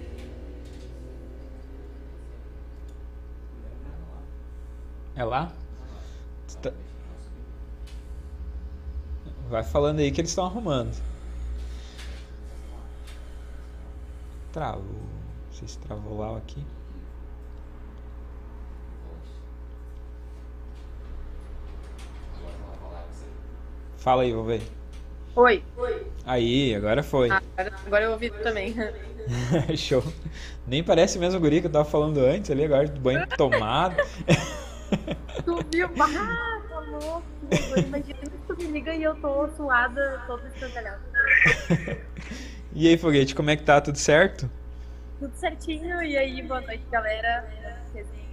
[5.16, 5.52] É lá?
[6.62, 6.74] Tá...
[9.50, 10.96] Vai falando aí que eles estão arrumando.
[14.52, 15.15] Travou.
[15.56, 16.62] Se travou lá aqui.
[23.96, 24.62] Fala aí, vou ver.
[25.34, 25.64] Oi.
[26.26, 27.32] Aí, agora foi.
[27.32, 27.42] Ah,
[27.86, 28.76] agora eu ouvi também.
[29.78, 30.04] Show.
[30.68, 33.96] Nem parece mesmo o guri que eu tava falando antes ali, agora de banho tomado.
[35.46, 35.90] tu viu?
[35.98, 37.24] Ah, tá louco.
[37.88, 41.02] Imagina que tu me liga e eu tô suada, toda escangalhada.
[42.76, 43.80] e aí, Foguete, como é que tá?
[43.80, 44.50] Tudo certo?
[45.20, 46.04] Tudo certinho.
[46.04, 47.48] E aí, boa noite, galera.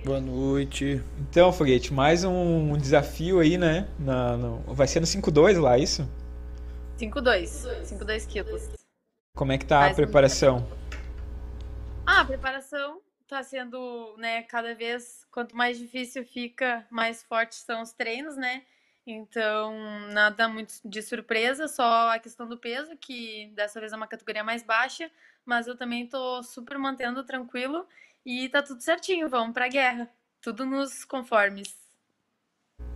[0.04, 1.00] Boa noite.
[1.20, 3.88] Então, Foguete, mais um desafio aí, né?
[3.98, 6.08] Na, no, vai ser no 5-2 lá, é isso?
[6.98, 7.84] 5-2.
[7.84, 8.68] 5-2 quilos.
[9.36, 10.58] Como é que tá mais a preparação?
[10.58, 10.82] Um...
[12.04, 17.80] Ah, a preparação tá sendo, né, cada vez, quanto mais difícil fica, mais fortes são
[17.80, 18.62] os treinos, né?
[19.06, 19.74] Então,
[20.12, 24.44] nada muito de surpresa, só a questão do peso, que dessa vez é uma categoria
[24.44, 25.10] mais baixa,
[25.44, 27.86] mas eu também tô super mantendo tranquilo
[28.24, 30.08] e tá tudo certinho, vamos pra guerra.
[30.40, 31.76] Tudo nos conformes.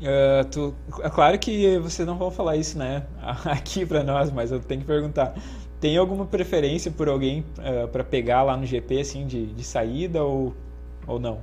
[0.01, 3.07] Uh, tu, é claro que vocês não vão falar isso, né,
[3.51, 5.35] aqui para nós, mas eu tenho que perguntar.
[5.81, 9.65] Tem alguma preferência por alguém uh, ah, para pegar lá no GP, assim, de, de
[9.65, 10.57] saída ou,
[11.07, 11.43] ou não?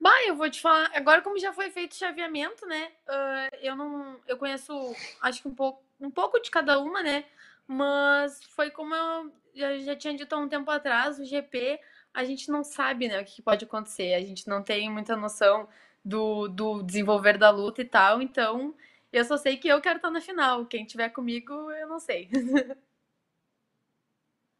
[0.00, 0.90] Bah, eu vou te falar.
[0.94, 2.88] Agora, como já foi feito o chaveamento, né?
[3.08, 4.20] Uh, eu não.
[4.26, 4.72] Eu conheço,
[5.20, 7.24] acho que um pouco, um pouco de cada uma, né?
[7.68, 11.78] Mas foi como eu já, já tinha dito há um tempo atrás, o GP
[12.14, 15.68] a gente não sabe né, o que pode acontecer, a gente não tem muita noção
[16.04, 18.74] do, do desenvolver da luta e tal, então
[19.12, 20.66] eu só sei que eu quero estar na final.
[20.66, 22.30] Quem tiver comigo, eu não sei.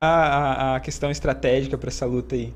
[0.01, 2.55] a, a questão estratégica para essa luta aí?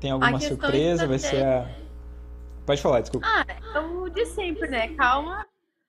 [0.00, 1.06] Tem alguma surpresa?
[1.06, 1.68] Vai ser a.
[2.64, 3.26] Pode falar, desculpa.
[3.26, 4.94] Ah, é o de sempre, né?
[4.94, 5.46] Calma.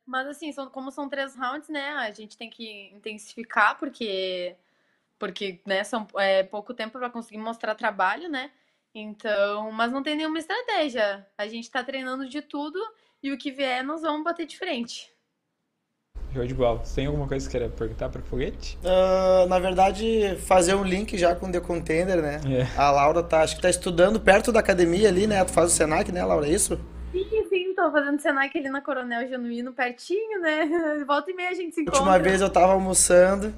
[0.09, 1.89] Mas assim, são, como são três rounds, né?
[1.91, 4.55] A gente tem que intensificar, porque
[5.19, 8.49] porque né, são, é pouco tempo para conseguir mostrar trabalho, né?
[8.95, 11.27] Então, mas não tem nenhuma estratégia.
[11.37, 12.79] A gente está treinando de tudo
[13.21, 15.11] e o que vier nós vamos bater de frente.
[16.33, 16.81] Show de bola.
[16.95, 18.79] Tem alguma coisa que você queira perguntar para o Foguete?
[18.83, 22.41] Uh, na verdade, fazer um link já com o The Contender, né?
[22.47, 22.79] É.
[22.79, 25.43] A Laura tá, acho que tá estudando perto da academia ali, né?
[25.45, 26.47] Tu faz o Senac, né, Laura?
[26.47, 26.79] É isso?
[27.79, 30.67] Tô fazendo Senac ali na Coronel Genuíno, pertinho, né?
[31.07, 32.01] Volta e meia a gente se encontra.
[32.01, 33.53] Última vez eu tava almoçando,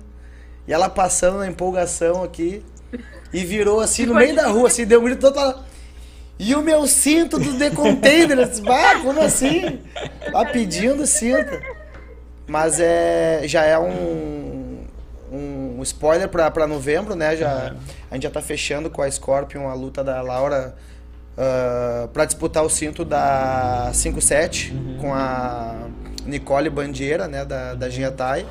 [0.67, 2.63] e ela passando na empolgação aqui.
[3.33, 5.63] E virou assim no meio da rua, assim, deu um grito total.
[6.37, 8.37] E o meu cinto do The Container,
[8.69, 9.81] ah, como assim?
[10.31, 11.59] Lá pedindo cinto.
[12.45, 14.85] Mas é, já é um,
[15.31, 17.35] um spoiler para novembro, né?
[17.35, 17.73] Já,
[18.11, 20.75] A gente já tá fechando com a Scorpion a luta da Laura
[21.37, 21.41] uh,
[22.05, 24.97] ah, para disputar o cinto da 5-7 uhum.
[24.99, 25.87] com a
[26.25, 27.45] Nicole Bandeira, né?
[27.45, 28.45] Da, da Giatai.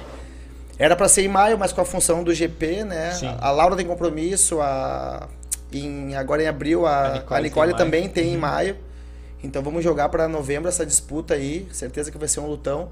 [0.79, 3.13] Era para ser em maio, mas com a função do GP, né?
[3.13, 3.35] Sim.
[3.39, 5.29] A Laura tem compromisso, a
[5.73, 8.13] em, agora em abril a, a Nicole, a Nicole tem também maio.
[8.13, 8.35] tem uhum.
[8.35, 8.77] em maio.
[9.43, 11.67] Então vamos jogar para novembro essa disputa aí.
[11.73, 12.91] Certeza que vai ser um lutão.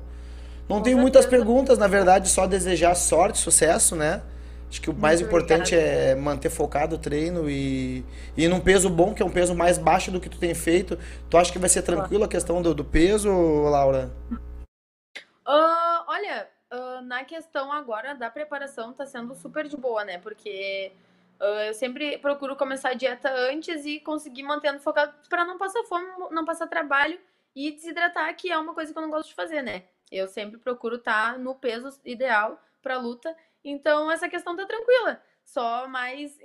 [0.68, 1.01] Não com tenho certeza.
[1.01, 4.22] muitas perguntas, na verdade, só desejar sorte, sucesso, né?
[4.71, 5.99] Acho que o mais Muito importante obrigada.
[5.99, 8.05] é manter focado o treino e,
[8.37, 10.99] e num peso bom, que é um peso mais baixo do que tu tem feito.
[11.31, 13.31] Tu acha que vai ser tranquilo a questão do, do peso,
[13.63, 14.11] Laura?
[14.31, 20.19] Uh, olha, uh, na questão agora da preparação tá sendo super de boa, né?
[20.19, 20.93] Porque
[21.41, 25.83] uh, eu sempre procuro começar a dieta antes e conseguir mantendo focado para não passar
[25.85, 27.19] fome, não passar trabalho
[27.57, 29.85] e desidratar, que é uma coisa que eu não gosto de fazer, né?
[30.13, 33.35] Eu sempre procuro estar tá no peso ideal para luta.
[33.64, 35.21] Então essa questão tá tranquila.
[35.44, 36.38] Só mais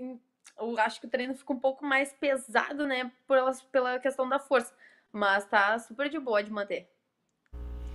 [0.60, 4.40] eu acho que o treino fica um pouco mais pesado, né, pela, pela questão da
[4.40, 4.74] força,
[5.12, 6.90] mas tá super de boa de manter.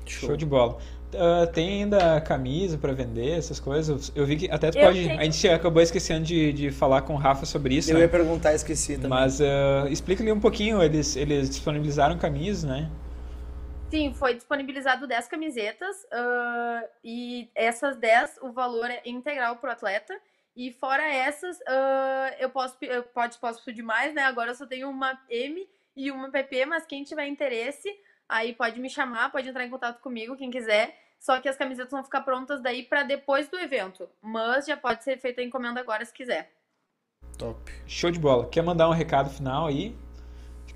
[0.06, 0.78] Show, Show de bola.
[1.08, 4.10] Uh, tem ainda camisa para vender, essas coisas?
[4.14, 5.06] Eu vi que até tu pode.
[5.06, 5.20] Tenho...
[5.20, 7.90] A gente acabou esquecendo de, de falar com o Rafa sobre isso.
[7.90, 8.02] Eu né?
[8.02, 9.10] ia perguntar, esqueci também.
[9.10, 12.90] Mas uh, explica ali um pouquinho, eles, eles disponibilizaram camisas, né?
[13.90, 19.72] Sim, foi disponibilizado 10 camisetas uh, e essas 10 o valor é integral para o
[19.72, 20.18] atleta.
[20.54, 21.60] E fora essas,
[22.40, 24.22] eu posso eu pode, posso pedir mais, né?
[24.24, 27.88] Agora eu só tenho uma M e uma PP, mas quem tiver interesse
[28.28, 30.94] Aí pode me chamar, pode entrar em contato comigo, quem quiser.
[31.18, 34.08] Só que as camisetas vão ficar prontas daí para depois do evento.
[34.20, 36.52] Mas já pode ser feita a encomenda agora se quiser.
[37.38, 37.58] Top.
[37.86, 38.48] Show de bola.
[38.48, 39.96] Quer mandar um recado final aí?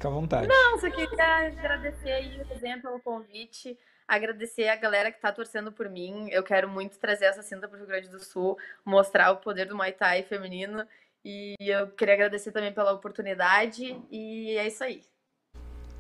[0.03, 0.49] Fica à vontade.
[0.49, 3.79] Não, só queria agradecer aí o exemplo, pelo convite.
[4.09, 6.29] Agradecer a galera que está torcendo por mim.
[6.31, 9.67] Eu quero muito trazer essa cinta para o Rio Grande do Sul, mostrar o poder
[9.67, 10.85] do Muay Thai feminino.
[11.25, 13.97] E eu queria agradecer também pela oportunidade.
[14.11, 15.03] E é isso aí.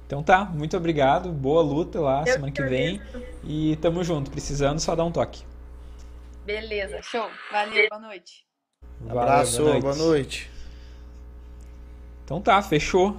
[0.04, 3.00] Então tá, muito obrigado, boa luta lá Eu semana que vem.
[3.44, 5.44] E tamo junto, precisando só dar um toque.
[6.44, 7.30] Beleza, show.
[7.52, 8.44] Valeu, boa noite.
[9.00, 9.82] Valeu, Abraço, boa noite.
[9.82, 10.50] boa noite.
[12.24, 13.16] Então tá, fechou.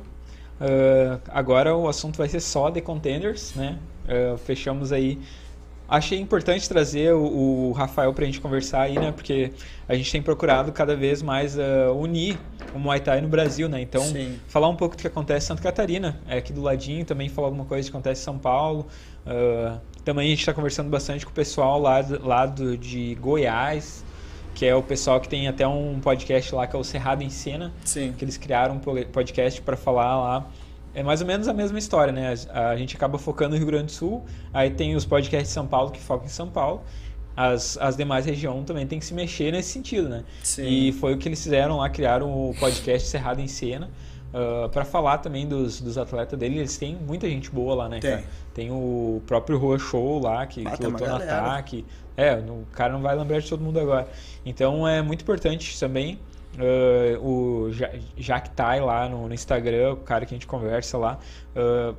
[0.62, 3.78] Uh, agora o assunto vai ser só de contenders, né?
[4.06, 5.20] Uh, fechamos aí
[5.88, 9.12] achei importante trazer o, o Rafael para a gente conversar aí, né?
[9.12, 9.52] Porque
[9.88, 12.40] a gente tem procurado cada vez mais uh, unir
[12.74, 13.82] o Muay Thai no Brasil, né?
[13.82, 14.40] Então, Sim.
[14.48, 17.48] falar um pouco do que acontece em Santa Catarina, é aqui do ladinho, também falar
[17.48, 18.88] alguma coisa que acontece em São Paulo.
[20.04, 24.04] Também a gente está conversando bastante com o pessoal lá, lá do, de Goiás,
[24.54, 27.30] que é o pessoal que tem até um podcast lá que é o Cerrado em
[27.30, 28.14] Cena, Sim.
[28.18, 30.48] que eles criaram um podcast para falar lá
[30.96, 32.34] é mais ou menos a mesma história, né?
[32.52, 35.66] A, gente acaba focando no Rio Grande do Sul, aí tem os podcasts de São
[35.66, 36.84] Paulo que focam em São Paulo.
[37.36, 40.24] As, as demais regiões também tem que se mexer nesse sentido, né?
[40.44, 40.68] Sim.
[40.68, 43.90] E foi o que eles fizeram lá, criaram o podcast Cerrado em Cena.
[44.32, 47.90] Uh, ah, para falar também dos, dos atletas dele, eles têm muita gente boa lá,
[47.90, 48.00] né?
[48.00, 48.24] Tem, cara?
[48.54, 51.86] tem o próprio Rua Show lá, que, ah, que lutou no ataque.
[52.16, 54.08] É, o cara não vai lembrar de todo mundo agora.
[54.46, 56.20] Então é muito importante também
[56.56, 57.72] Uh, o
[58.16, 61.18] Jack Tai lá no, no, Instagram, o cara que a gente conversa lá,
[61.56, 61.96] uh,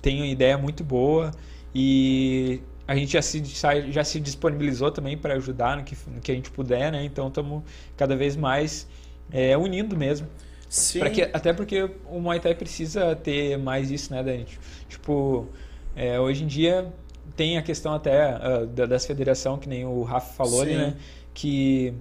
[0.00, 1.30] tem uma ideia muito boa
[1.72, 6.32] e a gente já se, já se disponibilizou também para ajudar no que, no que
[6.32, 7.04] a gente puder, né?
[7.04, 7.62] Então estamos
[7.96, 8.88] cada vez mais
[9.30, 10.26] é, unindo mesmo.
[10.68, 11.00] Sim.
[11.10, 14.46] Que, até porque o Muay Thai precisa ter mais isso, né, Dani?
[14.88, 15.46] Tipo,
[15.94, 16.92] é, hoje em dia
[17.36, 20.94] tem a questão até uh, das federação, que nem o Rafa falou ali, né?
[21.32, 21.94] Que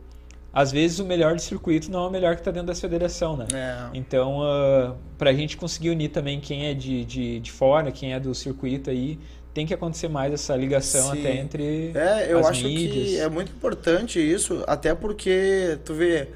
[0.53, 3.38] às vezes o melhor do circuito não é o melhor que está dentro da federação,
[3.38, 3.47] né?
[3.53, 3.89] É.
[3.93, 7.91] Então, uh, ah, para a gente conseguir unir também quem é de, de, de fora,
[7.91, 9.17] quem é do circuito aí,
[9.53, 11.19] tem que acontecer mais essa ligação Sim.
[11.19, 13.07] até entre É, eu as acho mídias.
[13.07, 16.29] que é muito importante isso, até porque, tu vê,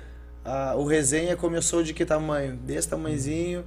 [0.44, 2.56] a, o Resenha começou de que tamanho?
[2.56, 3.66] Desse tamanhozinho,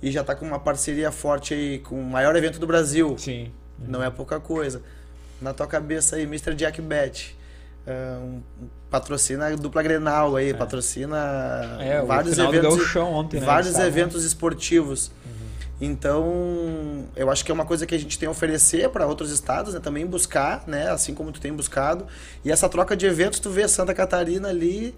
[0.00, 3.16] e já está com uma parceria forte aí com o maior evento do Brasil.
[3.18, 3.50] Sim.
[3.86, 4.82] Não é pouca coisa.
[5.40, 6.54] Na tua cabeça aí, Mr.
[6.54, 7.38] Jack Bet
[7.88, 8.42] é, um,
[8.90, 10.54] patrocina a dupla Grenal aí, é.
[10.54, 11.16] patrocina
[11.80, 15.10] é, vários eventos, ontem, né, vários eventos esportivos.
[15.24, 15.32] Uhum.
[15.80, 19.30] Então, eu acho que é uma coisa que a gente tem a oferecer para outros
[19.30, 22.06] estados, né, também buscar, né, assim como tu tem buscado.
[22.44, 24.94] E essa troca de eventos, tu vê Santa Catarina ali,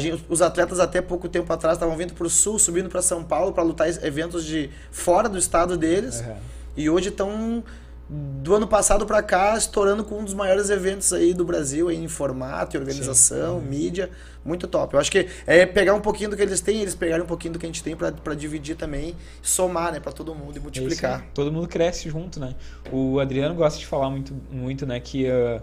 [0.00, 3.22] gente, os atletas até pouco tempo atrás estavam vindo para o sul, subindo para São
[3.22, 6.20] Paulo para lutar eventos de fora do estado deles.
[6.20, 6.36] Uhum.
[6.76, 7.62] E hoje estão
[8.08, 12.06] do ano passado para cá, estourando com um dos maiores eventos aí do Brasil em
[12.06, 13.66] formato, organização, Sim.
[13.66, 14.10] mídia,
[14.44, 14.94] muito top.
[14.94, 17.54] Eu acho que é pegar um pouquinho do que eles têm, eles pegarem um pouquinho
[17.54, 21.20] do que a gente tem para dividir também, somar, né, para todo mundo e multiplicar.
[21.20, 22.54] Isso, todo mundo cresce junto, né?
[22.92, 25.62] O Adriano gosta de falar muito, muito, né, que uh,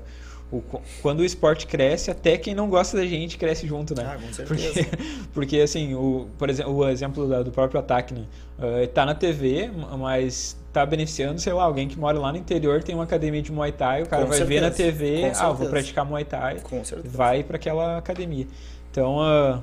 [0.51, 0.63] o,
[1.03, 4.15] quando o esporte cresce, até quem não gosta da gente cresce junto, né?
[4.15, 4.73] Ah, com certeza.
[4.73, 8.25] Porque, porque assim, o, por exemplo, o exemplo do próprio ataque, né?
[8.57, 12.81] Uh, tá na TV, mas tá beneficiando, sei lá, alguém que mora lá no interior,
[12.81, 14.59] tem uma academia de Muay Thai, o cara Com vai certeza.
[14.59, 16.61] ver na TV, ah, vou praticar Muay Thai,
[17.03, 18.47] vai para aquela academia.
[18.89, 19.61] Então, uh,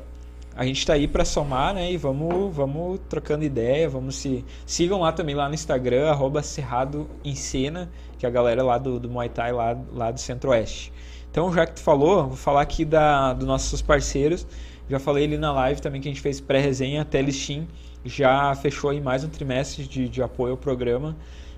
[0.54, 1.92] a gente está aí para somar, né?
[1.92, 7.34] E vamos, vamos trocando ideia, vamos se sigam lá também lá no Instagram @cerrado em
[7.34, 10.92] cena, que é a galera lá do, do Muay Thai lá, lá do Centro-Oeste.
[11.30, 14.46] Então, já que tu falou, vou falar aqui da dos nossos parceiros.
[14.90, 17.68] Já falei ali na live também que a gente fez pré-resenha, Telestim
[18.08, 21.14] já fechou aí mais um trimestre de, de apoio ao programa.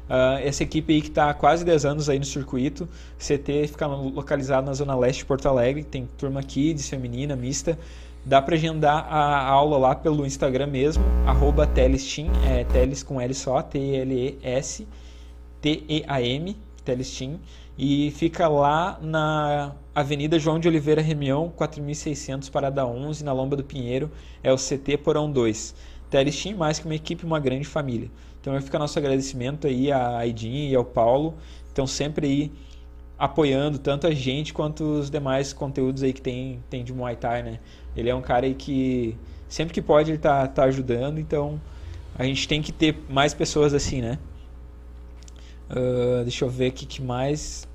[0.08, 3.86] Uh, essa equipe aí que está há quase 10 anos aí no circuito, CT fica
[3.86, 7.78] localizado na zona leste de Porto Alegre, tem turma kids, feminina, mista.
[8.24, 13.32] Dá para agendar a aula lá pelo Instagram mesmo, arroba Telestim, é Teles com L
[13.32, 14.86] só, T-L-E-S,
[15.62, 17.38] T-E-A-M, Telestim.
[17.78, 23.64] E fica lá na Avenida João de Oliveira Remião, 4600 Parada 11, na Lomba do
[23.64, 24.10] Pinheiro,
[24.42, 25.74] é o CT Porão 2.
[26.10, 28.10] Telestim mais que uma equipe, uma grande família.
[28.40, 31.34] Então fica nosso agradecimento aí a Aidin e ao Paulo.
[31.68, 32.52] estão sempre aí
[33.18, 37.42] apoiando tanto a gente quanto os demais conteúdos aí que tem, tem de Muay Thai,
[37.42, 37.60] né?
[37.94, 41.60] Ele é um cara aí que sempre que pode ele tá, tá ajudando, então
[42.14, 44.18] a gente tem que ter mais pessoas assim, né?
[45.70, 47.68] Uh, deixa eu ver aqui que mais.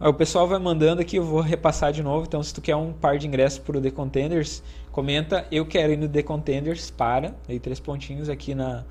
[0.00, 2.24] Ah, o pessoal vai mandando aqui, eu vou repassar de novo.
[2.26, 5.92] Então, se tu quer um par de ingressos para o The Contenders, comenta eu quero
[5.92, 8.84] ir no The Contenders para, aí três pontinhos aqui na,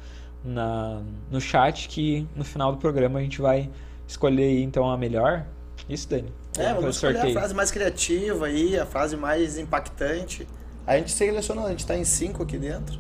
[0.44, 3.70] na, no chat, que no final do programa a gente vai
[4.06, 5.46] escolher aí, então a melhor.
[5.88, 6.34] Isso, Dani.
[6.58, 7.38] É, vamos escolher sorteio.
[7.38, 10.46] a frase mais criativa aí, a frase mais impactante.
[10.86, 13.00] A gente seleciona, a gente está em cinco aqui dentro.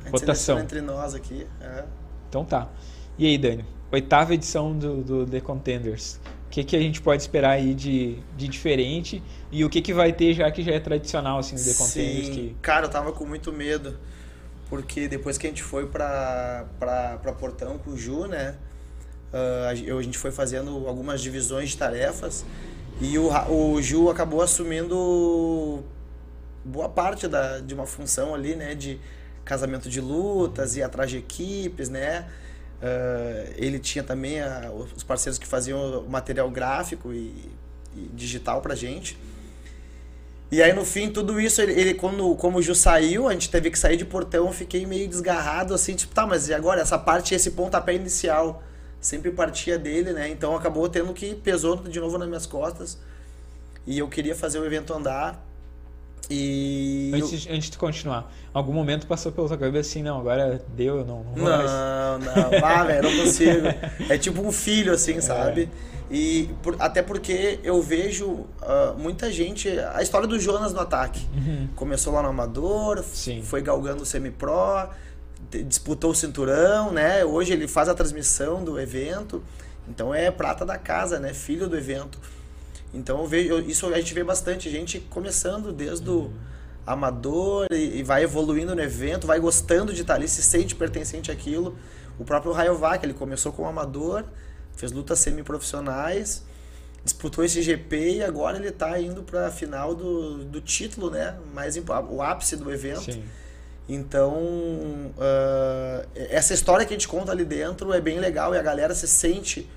[0.00, 0.58] A gente Votação.
[0.58, 1.46] entre nós aqui.
[1.60, 1.84] É.
[2.28, 2.68] Então tá.
[3.16, 3.64] E aí, Dani?
[3.92, 6.20] Oitava edição do, do The Contenders.
[6.54, 9.20] O que, que a gente pode esperar aí de, de diferente?
[9.50, 12.28] E o que, que vai ter já que já é tradicional assim, no The Contenders?
[12.28, 12.56] Que...
[12.62, 13.98] Cara, eu tava com muito medo.
[14.70, 18.54] Porque depois que a gente foi pra, pra, pra Portão com o Ju, né?
[19.32, 22.46] Uh, a gente foi fazendo algumas divisões de tarefas.
[23.00, 25.82] E o, o Ju acabou assumindo
[26.64, 28.76] boa parte da, de uma função ali, né?
[28.76, 29.00] De
[29.44, 32.26] casamento de lutas e atrás de equipes, né?
[32.82, 37.50] Uh, ele tinha também a, os parceiros que faziam material gráfico e,
[37.96, 39.16] e, digital pra gente.
[40.50, 43.50] E aí no fim, tudo isso, ele, ele, quando como o Ju saiu, a gente
[43.50, 46.80] teve que sair de portão, fiquei meio desgarrado, assim, tipo, tá, mas e agora?
[46.80, 48.62] Essa parte, esse pontapé inicial,
[49.00, 50.28] sempre partia dele, né?
[50.28, 52.98] Então acabou tendo que, pesou de novo nas minhas costas.
[53.86, 55.44] E eu queria fazer o evento andar.
[56.30, 57.10] E.
[57.14, 61.04] Antes, antes de continuar, algum momento passou pela sua cabeça assim, não, agora deu, eu
[61.04, 61.70] não, não vou Não, mais.
[62.24, 63.66] não, ah, velho, não consigo.
[64.08, 65.68] É tipo um filho, assim, sabe?
[65.90, 65.94] É.
[66.10, 68.46] E por, até porque eu vejo uh,
[68.98, 69.68] muita gente.
[69.94, 71.26] A história do Jonas no ataque.
[71.34, 71.68] Uhum.
[71.74, 73.42] Começou lá no Amador, Sim.
[73.42, 74.88] foi galgando o semi-pro,
[75.66, 77.24] disputou o cinturão, né?
[77.24, 79.42] Hoje ele faz a transmissão do evento.
[79.88, 81.32] Então é prata da casa, né?
[81.32, 82.18] Filho do evento.
[82.94, 86.30] Então eu vejo, isso a gente vê bastante gente começando desde o
[86.86, 91.30] amador e, e, vai evoluindo no evento, vai gostando de estar ali, se sente pertencente
[91.30, 91.76] àquilo.
[92.18, 94.24] O próprio Rayovac, ele começou como amador,
[94.76, 96.44] fez lutas semi-profissionais,
[97.02, 101.36] disputou esse GP e agora ele está indo para a final do, do título, né?
[101.52, 103.12] Mais o ápice do evento.
[103.12, 103.24] Sim.
[103.88, 108.62] Então, uh, essa história que a gente conta ali dentro é bem legal e a
[108.62, 109.68] galera se sente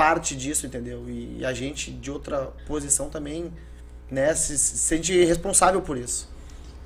[0.00, 1.04] parte disso, entendeu?
[1.06, 3.52] E a gente de outra posição também,
[4.10, 6.26] né, se, se sente responsável por isso.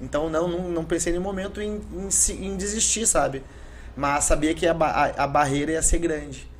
[0.01, 3.45] Então não, não, não pensei em nenhum momento em, em, em, desistir, sabe?
[3.97, 6.51] Mas sabia que a, a, a, barreira ia ser grande.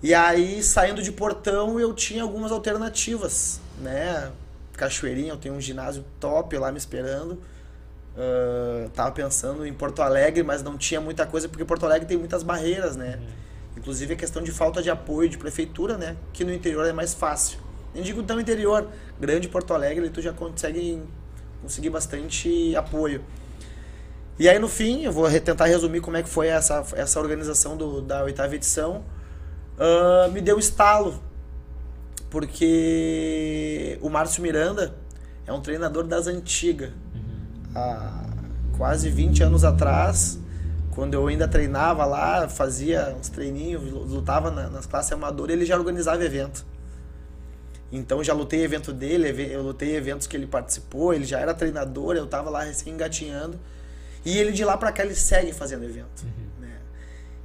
[0.00, 4.30] E aí, saindo de portão, eu tinha algumas alternativas, né?
[4.74, 7.32] Cachoeirinha, eu tenho um ginásio top lá me esperando.
[8.16, 12.16] Uh, tava pensando em Porto Alegre, mas não tinha muita coisa, porque Porto Alegre tem
[12.16, 13.18] muitas barreiras, né?
[13.20, 13.49] Uhum.
[13.80, 16.16] Inclusive a questão de falta de apoio de prefeitura, né?
[16.32, 17.58] Que no interior é mais fácil.
[17.94, 18.86] Nem digo tão interior,
[19.18, 21.02] grande Porto Alegre, tu já consegue
[21.62, 23.24] conseguir bastante apoio.
[24.38, 27.76] E aí no fim, eu vou tentar resumir como é que foi essa, essa organização
[27.76, 29.02] do, da oitava edição.
[29.78, 31.22] Uh, me deu estalo,
[32.28, 34.94] porque o Márcio Miranda
[35.46, 36.90] é um treinador das antigas.
[37.14, 37.74] Uhum.
[37.74, 38.26] Há
[38.76, 40.38] quase 20 anos atrás,
[41.00, 46.22] quando eu ainda treinava lá, fazia uns treininhos, lutava nas classes amadoras, ele já organizava
[46.22, 46.62] evento.
[47.90, 52.16] Então já lutei evento dele, eu lutei eventos que ele participou, ele já era treinador,
[52.16, 53.58] eu tava lá recém engatinhando.
[54.26, 56.22] E ele de lá para cá ele segue fazendo evento.
[56.22, 56.66] Uhum.
[56.66, 56.78] Né?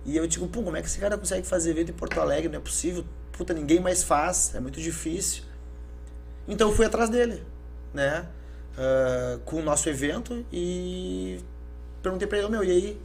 [0.05, 2.49] E eu digo, pô, como é que esse cara consegue fazer evento em Porto Alegre?
[2.49, 3.05] Não é possível.
[3.31, 5.43] Puta, ninguém mais faz, é muito difícil.
[6.45, 7.41] Então eu fui atrás dele,
[7.93, 8.27] né?
[8.77, 11.39] Uh, com o nosso evento e
[12.03, 13.01] perguntei para ele, meu, e aí,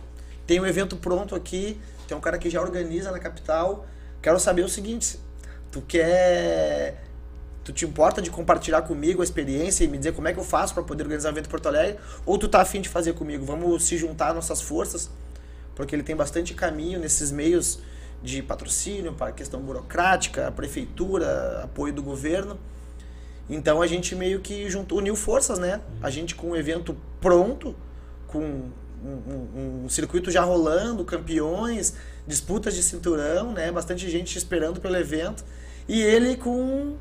[0.51, 3.87] tem um evento pronto aqui, tem um cara que já organiza na capital.
[4.21, 5.17] Quero saber o seguinte:
[5.71, 7.05] tu quer.
[7.63, 10.43] Tu te importa de compartilhar comigo a experiência e me dizer como é que eu
[10.43, 12.01] faço para poder organizar um evento em Porto Alegre?
[12.27, 13.45] Ou tu tá afim de fazer comigo?
[13.45, 15.09] Vamos se juntar nossas forças,
[15.77, 17.79] porque ele tem bastante caminho nesses meios
[18.21, 22.59] de patrocínio, para questão burocrática, a prefeitura, apoio do governo.
[23.49, 25.81] Então a gente meio que juntou, uniu forças, né?
[26.03, 27.77] A gente com um evento pronto,
[28.27, 28.71] com
[29.05, 31.95] um, um, circuito já rolando, campeões,
[32.27, 33.71] disputas de cinturão, né?
[33.71, 35.45] Bastante gente esperando pelo evento.
[35.89, 36.97] E ele com,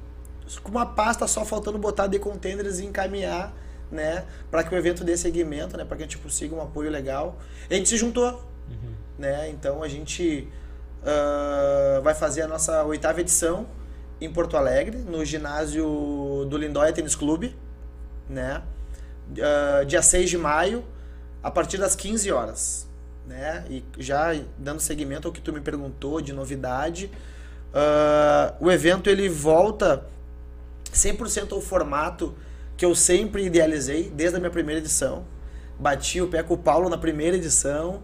[0.64, 3.54] com uma pasta só faltando botar de contenders e encaminhar,
[3.92, 4.26] né?
[4.50, 5.84] Para que o evento dê seguimento, né?
[5.84, 7.38] Para que a gente consiga um apoio legal.
[7.70, 8.32] E a gente se juntou,
[8.70, 8.94] uhum.
[9.18, 9.50] né?
[9.50, 10.48] Então a gente
[11.02, 13.68] uh, vai fazer a nossa oitava edição
[14.22, 17.56] em Porto Alegre, no ginásio do Lindóia Tênis Clube,
[18.30, 18.62] né?
[19.32, 20.84] Uh, dia 6 de maio,
[21.42, 22.88] a partir das 15 horas.
[23.28, 23.66] Né?
[23.70, 27.12] E já dando seguimento ao que tu me perguntou de novidade,
[27.70, 30.04] Uh, o evento ele volta
[30.92, 32.36] 100% ao formato
[32.76, 35.24] que eu sempre idealizei desde a minha primeira edição.
[35.78, 38.02] Bati o pé com o Paulo na primeira edição,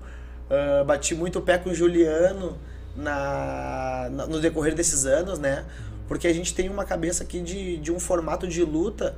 [0.49, 2.57] uh, bati muito o pé com o Juliano
[2.95, 5.65] na, na, no decorrer desses anos, né?
[6.07, 9.17] Porque a gente tem uma cabeça aqui de, de um formato de luta,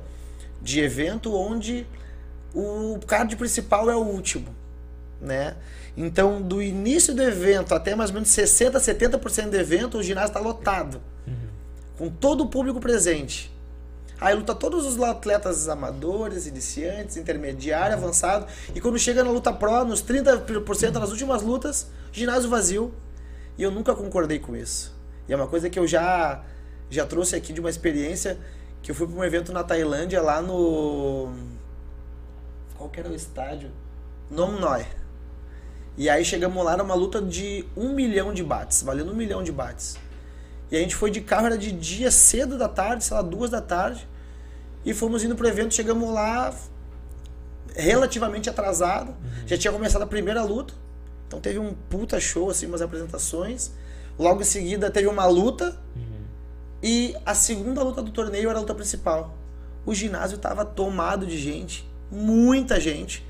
[0.62, 1.86] de evento, onde
[2.54, 4.54] o card principal é o último,
[5.20, 5.56] né?
[5.96, 10.28] Então, do início do evento até mais ou menos 60%, 70% do evento, o ginásio
[10.28, 11.00] está lotado.
[11.26, 11.34] Uhum.
[11.98, 13.52] Com todo o público presente.
[14.20, 18.04] Aí luta todos os atletas amadores, iniciantes, intermediário, uhum.
[18.04, 18.46] avançado.
[18.74, 22.94] E quando chega na luta pro, nos 30% nas últimas lutas, ginásio vazio.
[23.56, 24.96] E eu nunca concordei com isso.
[25.28, 26.42] E é uma coisa que eu já,
[26.88, 28.38] já trouxe aqui de uma experiência
[28.82, 31.32] que eu fui para um evento na Tailândia, lá no.
[32.78, 33.70] Qual que era o estádio?
[34.30, 34.86] Nom Noi.
[35.96, 39.50] E aí chegamos lá numa luta de um milhão de bates, valendo um milhão de
[39.50, 39.98] bates.
[40.70, 43.50] E a gente foi de carro, era de dia cedo da tarde, sei lá, duas
[43.50, 44.06] da tarde.
[44.84, 46.54] E fomos indo pro evento, chegamos lá
[47.74, 49.10] relativamente atrasado.
[49.10, 49.46] Uhum.
[49.48, 50.72] Já tinha começado a primeira luta.
[51.26, 53.72] Então teve um puta show, assim, umas apresentações.
[54.16, 55.76] Logo em seguida teve uma luta.
[55.96, 56.22] Uhum.
[56.80, 59.34] E a segunda luta do torneio era a luta principal.
[59.84, 63.24] O ginásio tava tomado de gente, muita gente.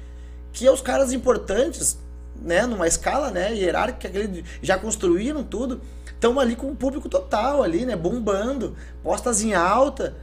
[0.52, 1.98] Que é os caras importantes,
[2.40, 7.62] né, numa escala, né, hierárquica, que já construíram tudo, estão ali com o público total
[7.62, 10.16] ali, né, bombando, postas em alta.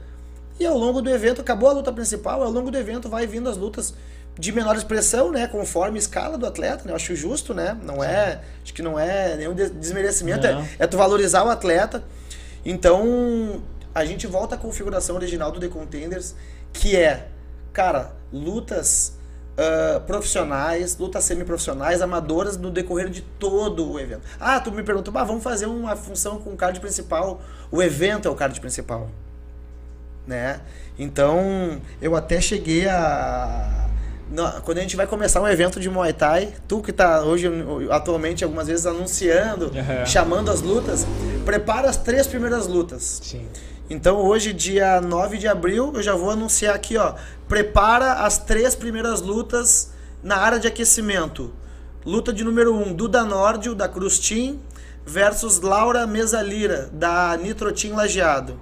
[0.58, 3.48] E ao longo do evento, acabou a luta principal, ao longo do evento vai vindo
[3.48, 3.94] as lutas
[4.38, 8.04] de menor expressão, né, conforme a escala do atleta, né, eu acho justo, né, não
[8.04, 12.04] é, acho que não é nenhum desmerecimento, é, é tu valorizar o atleta.
[12.64, 13.62] Então,
[13.94, 16.34] a gente volta à configuração original do The Contenders,
[16.72, 17.28] que é,
[17.76, 19.18] cara, lutas
[19.52, 24.22] uh, profissionais, lutas semiprofissionais, amadoras no decorrer de todo o evento.
[24.40, 27.42] Ah, tu me perguntou, ah, vamos fazer uma função com o card principal.
[27.70, 29.10] O evento é o card principal.
[30.26, 30.58] Né?
[30.98, 33.90] Então, eu até cheguei a.
[34.64, 37.46] Quando a gente vai começar um evento de Muay Thai, tu que está hoje,
[37.90, 40.06] atualmente, algumas vezes anunciando, uhum.
[40.06, 41.06] chamando as lutas,
[41.44, 43.20] prepara as três primeiras lutas.
[43.22, 43.46] Sim.
[43.88, 47.14] Então hoje, dia 9 de abril, eu já vou anunciar aqui, ó.
[47.48, 51.54] Prepara as três primeiras lutas na área de aquecimento.
[52.04, 54.60] Luta de número 1, um, Duda Nórdio, da Cruz Team,
[55.04, 58.58] versus Laura Mesalira, da Nitro Team Lajeado.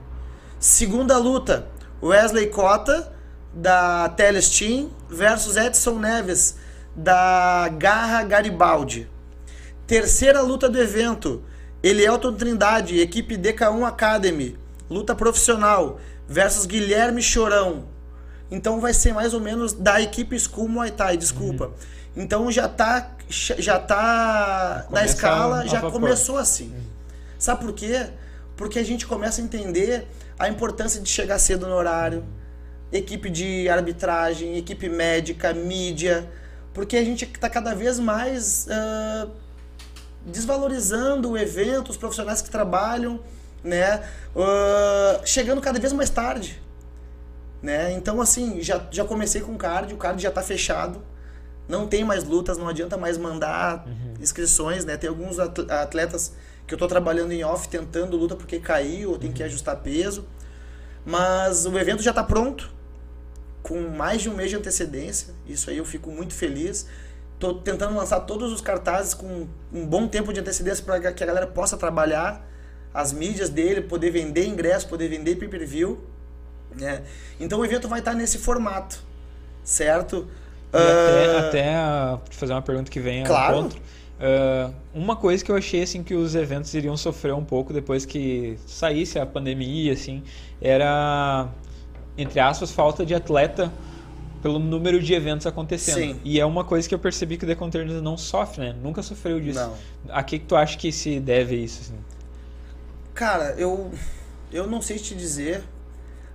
[0.60, 1.66] Segunda luta,
[2.02, 3.10] Wesley Cota,
[3.54, 6.56] da Teles Team, versus Edson Neves,
[6.94, 9.08] da Garra Garibaldi.
[9.86, 11.42] Terceira luta do evento,
[11.82, 14.58] Elielton Trindade, equipe DK1 Academy,
[14.94, 17.86] luta profissional versus Guilherme Chorão.
[18.50, 21.66] Então vai ser mais ou menos da equipe School Muay Thai, desculpa.
[21.66, 22.22] Uhum.
[22.22, 26.68] Então já tá já tá na escala, já começou assim.
[26.68, 26.82] Uhum.
[27.38, 28.06] Sabe por quê?
[28.56, 30.06] Porque a gente começa a entender
[30.38, 32.24] a importância de chegar cedo no horário,
[32.92, 36.30] equipe de arbitragem, equipe médica, mídia,
[36.72, 39.30] porque a gente está cada vez mais uh,
[40.24, 43.20] desvalorizando o evento, os profissionais que trabalham
[43.64, 44.04] né?
[44.36, 46.62] Uh, chegando cada vez mais tarde,
[47.62, 47.92] né?
[47.92, 51.02] Então, assim, já, já comecei com o card, o card já está fechado,
[51.66, 54.14] não tem mais lutas, não adianta mais mandar uhum.
[54.20, 54.98] inscrições, né?
[54.98, 56.34] Tem alguns atletas
[56.66, 59.34] que eu estou trabalhando em off tentando luta porque caiu ou tem uhum.
[59.34, 60.26] que ajustar peso,
[61.04, 62.70] mas o evento já está pronto,
[63.62, 66.86] com mais de um mês de antecedência, isso aí eu fico muito feliz.
[67.32, 71.26] Estou tentando lançar todos os cartazes com um bom tempo de antecedência para que a
[71.26, 72.46] galera possa trabalhar
[72.94, 75.98] as mídias dele, poder vender ingresso, poder vender pay-per-view.
[76.74, 77.02] Né?
[77.38, 79.02] Então o evento vai estar nesse formato,
[79.62, 80.28] certo?
[80.72, 81.38] Uh...
[81.38, 83.56] Até, até fazer uma pergunta que vem claro.
[83.56, 83.70] ao
[84.14, 88.06] Uh, uma coisa que eu achei assim que os eventos iriam sofrer um pouco depois
[88.06, 90.22] que saísse a pandemia, assim,
[90.62, 91.48] era
[92.16, 93.72] entre aspas falta de atleta
[94.40, 95.96] pelo número de eventos acontecendo.
[95.96, 96.20] Sim.
[96.24, 98.76] E é uma coisa que eu percebi que o The Containers não sofre, né?
[98.80, 99.58] Nunca sofreu disso.
[99.58, 99.74] Não.
[100.14, 101.80] A que, que tu acha que se deve isso?
[101.80, 101.98] Assim?
[103.14, 103.92] Cara, eu,
[104.52, 105.62] eu não sei te dizer,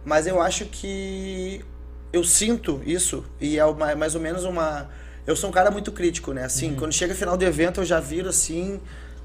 [0.05, 1.63] mas eu acho que
[2.13, 4.89] eu sinto isso e é mais ou menos uma.
[5.27, 6.45] Eu sou um cara muito crítico, né?
[6.45, 6.75] Assim, uhum.
[6.77, 8.79] quando chega final do evento eu já viro assim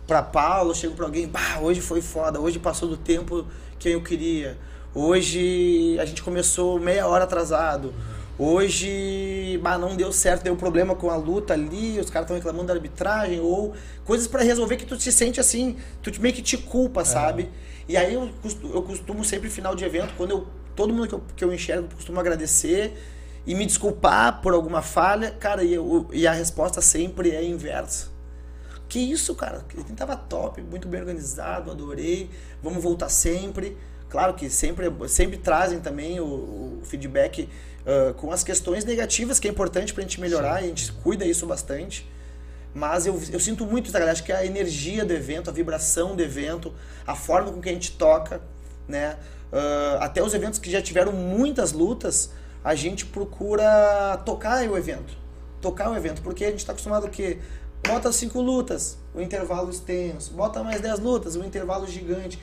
[0.07, 3.47] pra Paulo, chego pra alguém, bah, hoje foi foda, hoje passou do tempo
[3.79, 4.59] que eu queria.
[4.93, 7.89] Hoje a gente começou meia hora atrasado.
[7.89, 8.14] Uhum.
[8.37, 12.67] Hoje, bah, não deu certo, deu problema com a luta ali, os caras estão reclamando
[12.67, 13.75] da arbitragem, ou
[14.05, 17.05] coisas para resolver que tu te sente assim, tu meio que te culpa, é.
[17.05, 17.49] sabe?
[17.89, 20.47] E aí eu costumo, eu costumo sempre, final de evento, quando eu.
[20.75, 23.01] Todo mundo que eu, que eu enxergo, eu costumo agradecer
[23.47, 28.09] e me desculpar por alguma falha, cara, e, eu, e a resposta sempre é inversa.
[28.89, 29.65] Que isso, cara?
[29.73, 32.29] Ele tava top, muito bem organizado, adorei.
[32.61, 33.77] Vamos voltar sempre.
[34.09, 37.49] Claro que sempre, sempre trazem também o, o feedback
[37.87, 40.63] uh, com as questões negativas, que é importante pra gente melhorar, Sim.
[40.63, 42.09] e a gente cuida isso bastante.
[42.75, 44.13] Mas eu, eu sinto muito, tá, galera?
[44.13, 46.75] Acho que a energia do evento, a vibração do evento,
[47.07, 48.41] a forma com que a gente toca,
[48.89, 49.17] né?
[49.53, 52.31] Uh, até os eventos que já tiveram muitas lutas,
[52.65, 55.17] a gente procura tocar o evento.
[55.61, 57.39] Tocar o evento, porque a gente está acostumado que
[57.87, 62.39] bota cinco lutas, o intervalo extenso, bota mais dez lutas, o intervalo gigante.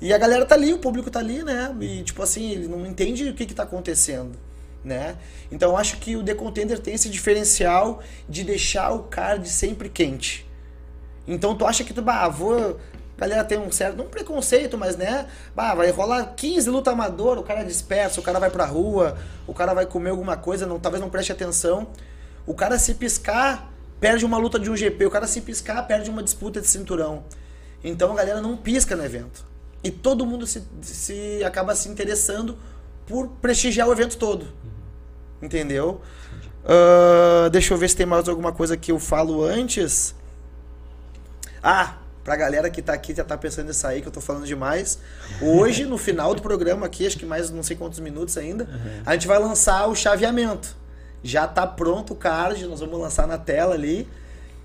[0.00, 1.74] E a galera tá ali, o público tá ali, né?
[1.80, 4.38] E tipo assim, ele não entende o que que tá acontecendo,
[4.84, 5.16] né?
[5.50, 10.46] Então acho que o The Contender tem esse diferencial de deixar o card sempre quente.
[11.26, 12.78] Então tu acha que tu, bah, vou
[13.16, 17.38] a galera tem um certo, um preconceito, mas né, bah, vai rolar 15 luta amador,
[17.38, 19.16] o cara é dispersa, o cara vai pra rua,
[19.46, 21.86] o cara vai comer alguma coisa, não, talvez não preste atenção.
[22.44, 26.10] O cara se piscar, perde uma luta de um GP, o cara se piscar, perde
[26.10, 27.24] uma disputa de cinturão.
[27.82, 29.46] Então a galera não pisca no evento.
[29.82, 32.58] E todo mundo se, se acaba se interessando
[33.06, 34.46] por prestigiar o evento todo.
[35.44, 36.00] Entendeu?
[36.64, 40.14] Uh, deixa eu ver se tem mais alguma coisa que eu falo antes.
[41.62, 44.46] Ah, pra galera que tá aqui já tá pensando em sair, que eu tô falando
[44.46, 44.98] demais.
[45.42, 49.02] Hoje, no final do programa aqui, acho que mais não sei quantos minutos ainda, uhum.
[49.04, 50.74] a gente vai lançar o chaveamento.
[51.22, 54.08] Já tá pronto o card, nós vamos lançar na tela ali.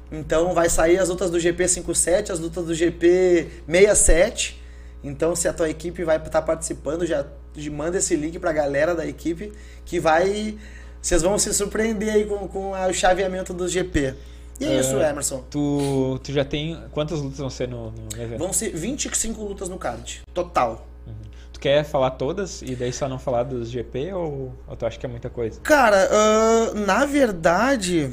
[0.10, 4.56] Então vai sair as lutas do GP57, as lutas do GP67.
[5.04, 7.26] Então se a tua equipe vai estar tá participando, já
[7.70, 9.52] manda esse link pra galera da equipe
[9.86, 10.58] que vai.
[11.02, 14.16] Vocês vão se surpreender aí com, com o chaveamento do GP.
[14.60, 15.44] E é isso, é, Emerson.
[15.50, 16.78] Tu, tu já tem.
[16.92, 18.40] Quantas lutas vão ser no, no evento?
[18.40, 20.86] Vão ser 25 lutas no card, total.
[21.08, 21.14] Uhum.
[21.54, 25.00] Tu quer falar todas e daí só não falar dos GP ou, ou tu acha
[25.00, 25.62] que é muita coisa?
[25.62, 28.12] Cara, uh, na verdade.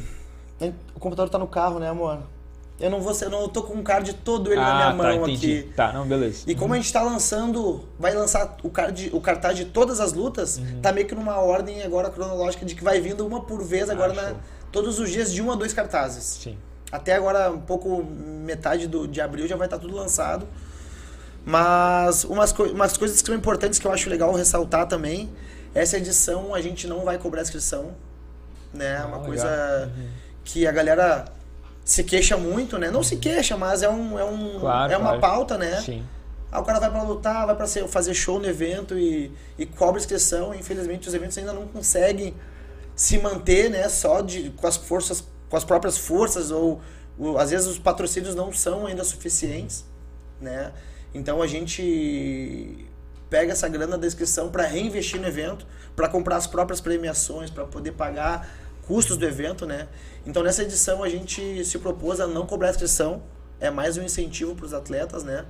[0.94, 2.22] O computador tá no carro, né, amor?
[2.78, 5.16] Eu não vou eu não tô com um card todo ele ah, na minha tá,
[5.16, 5.58] mão entendi.
[5.60, 5.72] aqui.
[5.74, 6.44] Tá, não, beleza.
[6.46, 6.72] E como uhum.
[6.74, 10.80] a gente tá lançando, vai lançar o card, o cartaz de todas as lutas, uhum.
[10.82, 14.12] tá meio que numa ordem agora cronológica de que vai vindo uma por vez agora
[14.12, 14.34] ah, na,
[14.70, 16.24] todos os dias de um a dois cartazes.
[16.42, 16.58] Sim.
[16.92, 20.46] Até agora, um pouco metade do, de abril já vai estar tá tudo lançado.
[21.44, 25.30] Mas umas, co umas coisas que são importantes que eu acho legal ressaltar também.
[25.74, 27.94] Essa edição a gente não vai cobrar inscrição.
[28.74, 28.98] Né?
[28.98, 30.08] Ah, uma coisa uhum.
[30.44, 31.24] que a galera
[31.86, 32.90] se queixa muito, né?
[32.90, 35.20] Não se queixa, mas é, um, é, um, claro, é uma claro.
[35.20, 35.80] pauta, né?
[35.80, 36.04] Sim.
[36.50, 40.00] Aí o cara vai para lutar, vai para fazer show no evento e, e cobra
[40.00, 40.52] inscrição.
[40.52, 42.34] Infelizmente, os eventos ainda não conseguem
[42.96, 46.80] se manter, né, só de, com as forças, com as próprias forças ou,
[47.16, 49.84] ou às vezes os patrocínios não são ainda suficientes,
[50.40, 50.72] né?
[51.14, 52.88] Então a gente
[53.30, 57.64] pega essa grana da inscrição para reinvestir no evento, para comprar as próprias premiações, para
[57.64, 58.48] poder pagar
[58.86, 59.88] custos do evento, né?
[60.26, 63.22] Então nessa edição a gente se propôs a não cobrar inscrição,
[63.60, 65.46] é mais um incentivo para os atletas, né?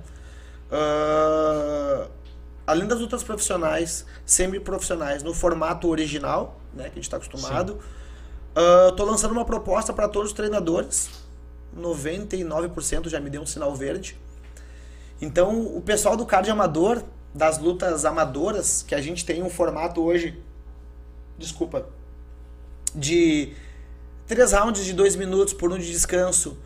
[0.71, 2.09] Uh,
[2.65, 7.79] além das outras profissionais, semi-profissionais, no formato original, né, que a gente está acostumado,
[8.55, 11.09] uh, tô lançando uma proposta para todos os treinadores.
[11.75, 14.17] 99% já me deu um sinal verde.
[15.21, 17.01] Então, o pessoal do card amador,
[17.33, 20.39] das lutas amadoras, que a gente tem um formato hoje,
[21.37, 21.87] desculpa,
[22.93, 23.53] de
[24.27, 26.57] três rounds de dois minutos por um de descanso,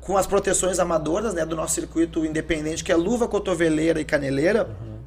[0.00, 4.64] com as proteções amadoras né, do nosso circuito independente, que é luva, cotoveleira e caneleira.
[4.80, 5.00] Uhum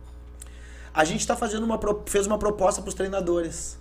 [0.93, 3.79] a gente está fazendo uma fez uma proposta para os treinadores.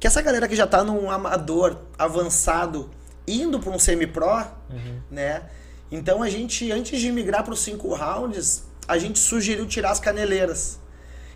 [0.00, 2.90] Que essa galera que já está num amador avançado,
[3.26, 5.00] indo para um semi-pro, uhum.
[5.10, 5.44] né?
[5.90, 10.00] Então a gente, antes de migrar para os cinco rounds, a gente sugeriu tirar as
[10.00, 10.80] caneleiras.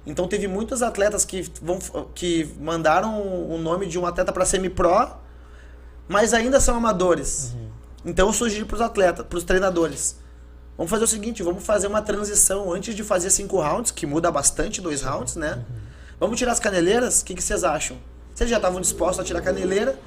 [0.04, 1.78] Então teve muitos atletas que, vão,
[2.14, 5.10] que mandaram o nome de um atleta para semi-pro,
[6.08, 7.52] mas ainda são amadores.
[7.54, 7.68] Uhum.
[8.06, 10.16] Então eu sugeri para os atletas, para os treinadores
[10.78, 14.30] Vamos fazer o seguinte, vamos fazer uma transição antes de fazer cinco rounds, que muda
[14.30, 15.64] bastante dois rounds, né?
[16.20, 17.20] Vamos tirar as caneleiras?
[17.20, 17.96] O que, que vocês acham?
[18.32, 19.98] Vocês já estavam dispostos a tirar a caneleira?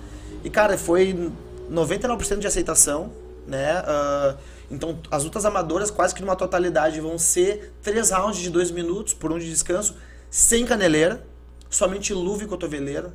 [0.45, 1.29] E, cara, foi
[1.69, 3.11] 99% de aceitação,
[3.45, 3.81] né?
[3.81, 4.37] Uh,
[4.71, 9.13] então, as lutas amadoras, quase que numa totalidade, vão ser três rounds de dois minutos
[9.13, 9.97] por um de descanso,
[10.29, 11.21] sem caneleira,
[11.69, 13.11] somente luva e cotoveleira.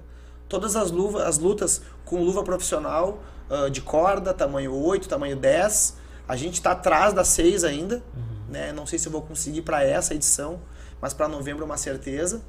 [0.48, 5.96] Todas as, luvas, as lutas com luva profissional, uh, de corda, tamanho 8, tamanho 10,
[6.28, 8.52] a gente está atrás das seis ainda, uhum.
[8.52, 8.72] né?
[8.72, 10.60] Não sei se eu vou conseguir para essa edição,
[11.00, 12.42] mas para novembro é uma certeza.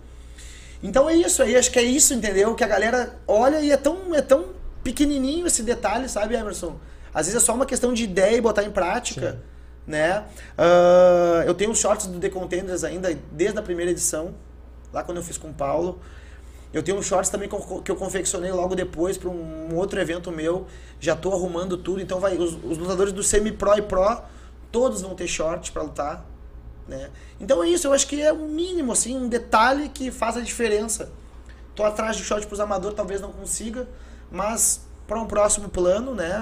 [0.81, 2.53] Então é isso aí, acho que é isso, entendeu?
[2.55, 4.49] Que a galera olha e é tão, é tão
[4.83, 6.77] pequenininho esse detalhe, sabe, Emerson?
[7.13, 9.37] Às vezes é só uma questão de ideia e botar em prática, Sim.
[9.87, 10.23] né?
[10.57, 14.35] Uh, eu tenho os shorts do The Contenders ainda desde a primeira edição,
[14.93, 15.99] lá quando eu fiz com o Paulo.
[16.73, 17.49] Eu tenho um shorts também
[17.83, 20.67] que eu confeccionei logo depois para um outro evento meu.
[20.99, 24.21] Já tô arrumando tudo, então vai os, os lutadores do semi-pro e pro
[24.71, 26.25] todos vão ter shorts para lutar,
[26.87, 27.09] né?
[27.39, 30.41] Então é isso, eu acho que é um mínimo assim, um detalhe que faz a
[30.41, 31.09] diferença.
[31.73, 33.87] Tô atrás de short para os amadores, talvez não consiga,
[34.29, 36.33] mas para um próximo plano, né?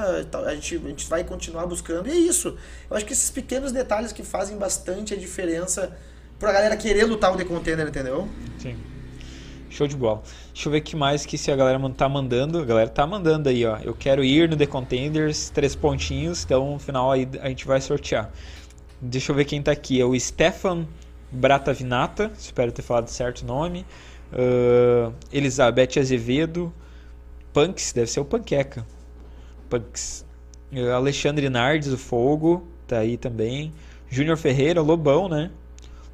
[0.45, 2.07] A gente, a gente vai continuar buscando.
[2.07, 2.57] E é isso.
[2.89, 5.95] Eu acho que esses pequenos detalhes que fazem bastante a diferença
[6.39, 8.27] pra galera querer lutar o The Contender, entendeu?
[8.57, 8.75] Sim.
[9.75, 10.23] Show de bola.
[10.53, 12.59] Deixa eu ver que mais que se a galera tá mandando.
[12.59, 13.77] A galera tá mandando aí, ó.
[13.83, 16.45] Eu quero ir no The Contenders, três pontinhos.
[16.45, 18.31] Então, no final aí a gente vai sortear.
[19.01, 19.99] Deixa eu ver quem tá aqui.
[19.99, 20.87] É o Stefan
[21.29, 22.31] Bratavinata.
[22.39, 23.85] Espero ter falado certo o nome.
[24.31, 26.73] Uh, Elizabeth Azevedo.
[27.51, 28.87] Punks, deve ser o Panqueca.
[29.69, 30.25] Punks.
[30.71, 32.65] Uh, Alexandre Nardes, o Fogo.
[32.87, 33.73] Tá aí também.
[34.09, 35.51] Júnior Ferreira, Lobão, né?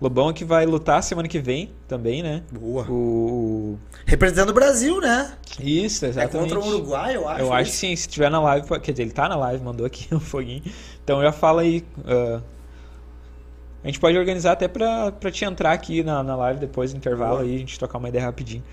[0.02, 2.42] Lobão que vai lutar semana que vem também, né?
[2.52, 2.90] Boa.
[2.90, 3.78] O...
[4.04, 5.32] Representando o Brasil, né?
[5.60, 6.36] Isso, exatamente.
[6.36, 7.42] É contra o Uruguai, eu acho.
[7.42, 9.86] Eu acho que sim, se tiver na live, quer dizer, ele tá na live, mandou
[9.86, 10.64] aqui um foguinho.
[11.04, 11.86] Então já fala aí.
[12.00, 12.42] Uh...
[13.84, 16.98] A gente pode organizar até pra, pra te entrar aqui na, na live depois do
[16.98, 17.44] intervalo Boa.
[17.44, 18.64] aí, a gente trocar uma ideia rapidinho.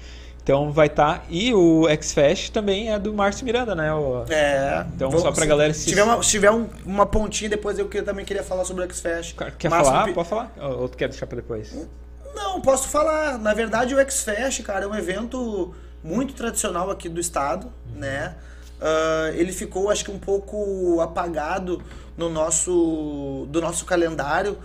[0.49, 1.19] Então vai estar.
[1.19, 1.25] Tá...
[1.29, 3.93] E o X-Fest também é do Márcio Miranda, né?
[3.93, 4.25] O...
[4.31, 4.87] É.
[4.95, 5.85] Então vamos, só pra galera se.
[5.85, 8.87] tiver uma, se tiver um, uma pontinha, depois eu que, também queria falar sobre o
[8.87, 9.37] X-Fest.
[9.59, 10.15] Quer Márcio falar?
[10.15, 10.53] Pode falar?
[10.59, 11.87] Ou tu quer deixar pra depois?
[12.35, 13.37] Não, posso falar.
[13.37, 18.01] Na verdade, o X-Fest, cara, é um evento muito tradicional aqui do estado, uhum.
[18.01, 18.35] né?
[18.81, 21.83] Uh, ele ficou, acho que, um pouco apagado
[22.17, 24.57] no nosso, do nosso calendário,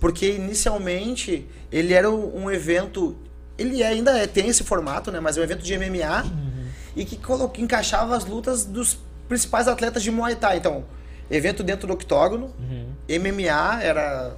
[0.00, 3.18] porque inicialmente ele era um evento
[3.58, 5.20] ele ainda é, tem esse formato, né?
[5.20, 6.66] Mas é um evento de MMA uhum.
[6.94, 8.98] e que coloca, encaixava as lutas dos
[9.28, 10.58] principais atletas de Muay Thai.
[10.58, 10.84] Então,
[11.30, 12.92] evento dentro do octógono, uhum.
[13.08, 14.34] MMA era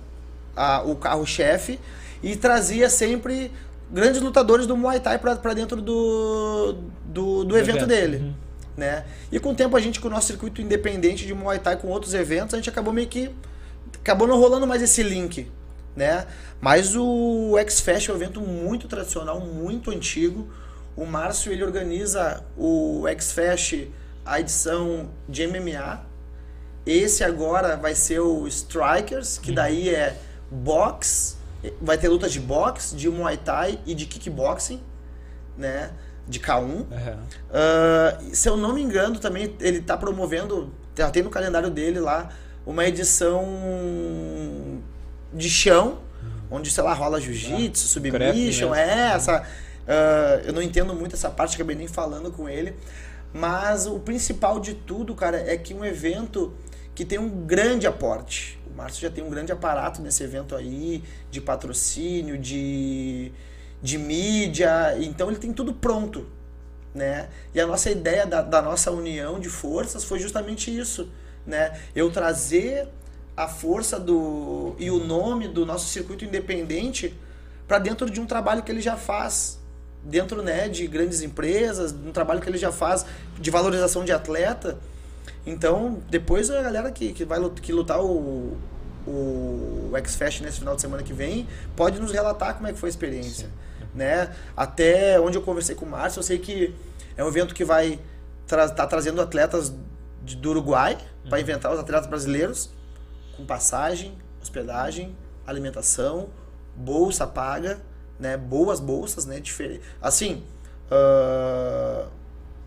[0.56, 1.78] a, o carro-chefe
[2.22, 3.50] e trazia sempre
[3.90, 8.16] grandes lutadores do Muay Thai para dentro do, do, do evento, evento, dele.
[8.18, 8.34] Uhum.
[8.76, 9.04] Né?
[9.32, 11.88] E com o tempo a gente, com o nosso circuito independente de Muay Thai com
[11.88, 13.34] outros eventos, a gente acabou meio que.
[14.00, 15.50] acabou não rolando mais esse link
[15.98, 16.26] né?
[16.60, 20.48] Mas o X-Fest é um evento muito tradicional, muito antigo.
[20.96, 23.88] O Márcio ele organiza o X-Fest,
[24.24, 26.00] a edição de MMA.
[26.86, 30.16] Esse agora vai ser o Strikers, que daí é
[30.50, 31.36] box,
[31.82, 34.80] vai ter luta de boxe, de Muay Thai e de kickboxing,
[35.56, 35.90] né?
[36.26, 36.62] De K1.
[36.62, 36.84] Uhum.
[36.86, 40.72] Uh, se eu não me engano, também ele está promovendo,
[41.12, 42.30] tem no calendário dele lá,
[42.64, 43.44] uma edição
[45.32, 45.98] de chão,
[46.50, 49.42] onde, sei lá, rola jiu-jitsu, ah, submission, é, essa...
[49.88, 52.74] Uh, eu não entendo muito essa parte, acabei nem falando com ele.
[53.32, 56.54] Mas o principal de tudo, cara, é que um evento
[56.94, 58.58] que tem um grande aporte.
[58.70, 63.32] O Márcio já tem um grande aparato nesse evento aí, de patrocínio, de,
[63.82, 64.96] de mídia.
[64.98, 66.26] Então ele tem tudo pronto.
[66.94, 67.28] Né?
[67.54, 71.08] E a nossa ideia da, da nossa união de forças foi justamente isso.
[71.46, 71.78] Né?
[71.94, 72.88] Eu trazer
[73.38, 77.14] a força do e o nome do nosso circuito independente
[77.68, 79.60] para dentro de um trabalho que ele já faz
[80.02, 83.06] dentro né, de grandes empresas, um trabalho que ele já faz
[83.38, 84.76] de valorização de atleta.
[85.46, 88.56] Então, depois a galera que, que vai que lutar o,
[89.06, 92.88] o X-Fest nesse final de semana que vem pode nos relatar como é que foi
[92.88, 93.48] a experiência.
[93.94, 94.34] Né?
[94.56, 96.74] Até onde eu conversei com o Márcio, eu sei que
[97.16, 98.00] é um evento que vai
[98.42, 99.72] estar tra tá trazendo atletas
[100.22, 101.30] do Uruguai uhum.
[101.30, 102.76] para inventar os atletas brasileiros
[103.38, 104.12] com passagem,
[104.42, 105.16] hospedagem,
[105.46, 106.28] alimentação,
[106.74, 107.80] bolsa paga,
[108.18, 108.36] né?
[108.36, 109.38] Boas bolsas, né?
[109.40, 109.80] Diferente.
[110.02, 110.42] Assim,
[110.90, 112.06] uh,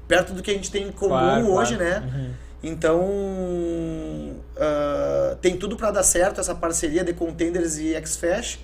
[0.08, 1.92] perto do que a gente tem em comum claro, hoje, claro.
[1.92, 2.12] né?
[2.14, 2.34] Uhum.
[2.64, 3.02] Então,
[4.56, 8.60] uh, tem tudo para dar certo essa parceria de Contenders e X-Fest,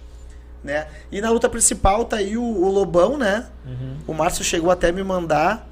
[0.64, 0.88] né?
[1.12, 3.48] E na luta principal tá aí o, o Lobão, né?
[3.66, 3.98] Uhum.
[4.08, 5.68] O Márcio chegou até me mandar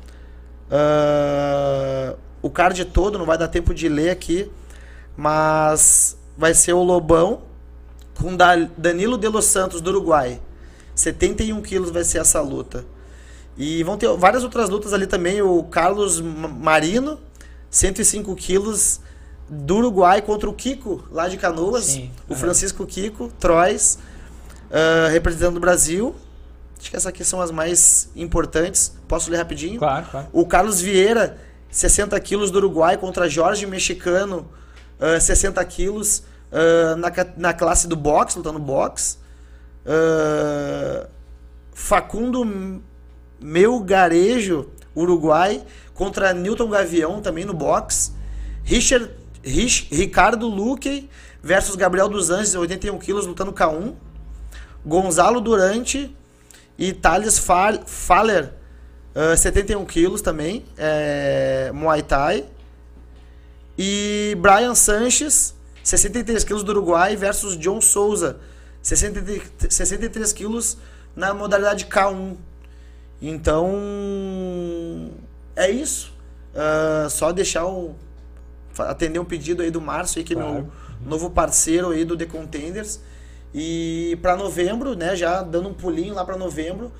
[0.70, 4.52] uh, o card todo, não vai dar tempo de ler aqui,
[5.16, 7.42] mas vai ser o Lobão
[8.20, 8.36] com
[8.78, 10.40] Danilo de Los Santos do Uruguai.
[10.96, 12.86] 71 quilos vai ser essa luta.
[13.58, 15.42] E vão ter várias outras lutas ali também.
[15.42, 17.20] O Carlos Marino,
[17.70, 19.00] 105 quilos
[19.50, 21.86] do Uruguai contra o Kiko, lá de Canoas.
[21.86, 22.40] Sim, o uhum.
[22.40, 24.00] Francisco Kiko, Trois,
[24.70, 26.16] uh, representando o Brasil.
[26.80, 28.94] Acho que essas aqui são as mais importantes.
[29.08, 29.80] Posso ler rapidinho?
[29.80, 30.28] Claro, claro.
[30.34, 31.38] O Carlos Vieira,
[31.70, 34.48] 60 quilos do Uruguai contra Jorge Mexicano,
[35.00, 39.18] uh, 60 quilos uh, na, na classe do boxe, lutando boxe.
[39.86, 41.08] Uh,
[41.74, 42.82] Facundo
[43.39, 48.12] Melgarejo, Uruguai, contra Newton Gavião, também no boxe.
[48.64, 49.12] Richard,
[49.43, 51.10] Rich, Ricardo Luque
[51.43, 53.93] versus Gabriel dos Anjos, 81 quilos, lutando K1.
[54.86, 56.16] Gonzalo Durante
[56.78, 58.54] e Thales Faller,
[59.16, 62.46] uh, 71 quilos também, é, Muay Thai.
[63.78, 65.53] E Brian Sanches,
[65.84, 68.38] 63 quilos do Uruguai, versus John Souza,
[68.82, 70.78] 63, 63 quilos
[71.15, 72.36] na modalidade K1.
[73.21, 75.11] Então,
[75.55, 76.13] é isso.
[76.53, 77.95] Uh, só deixar um.
[78.78, 80.49] Atender um pedido aí do Márcio, aí, que claro.
[80.49, 80.71] é meu
[81.05, 82.99] novo parceiro aí do The Contenders.
[83.53, 86.91] E para novembro, né, já dando um pulinho lá para novembro,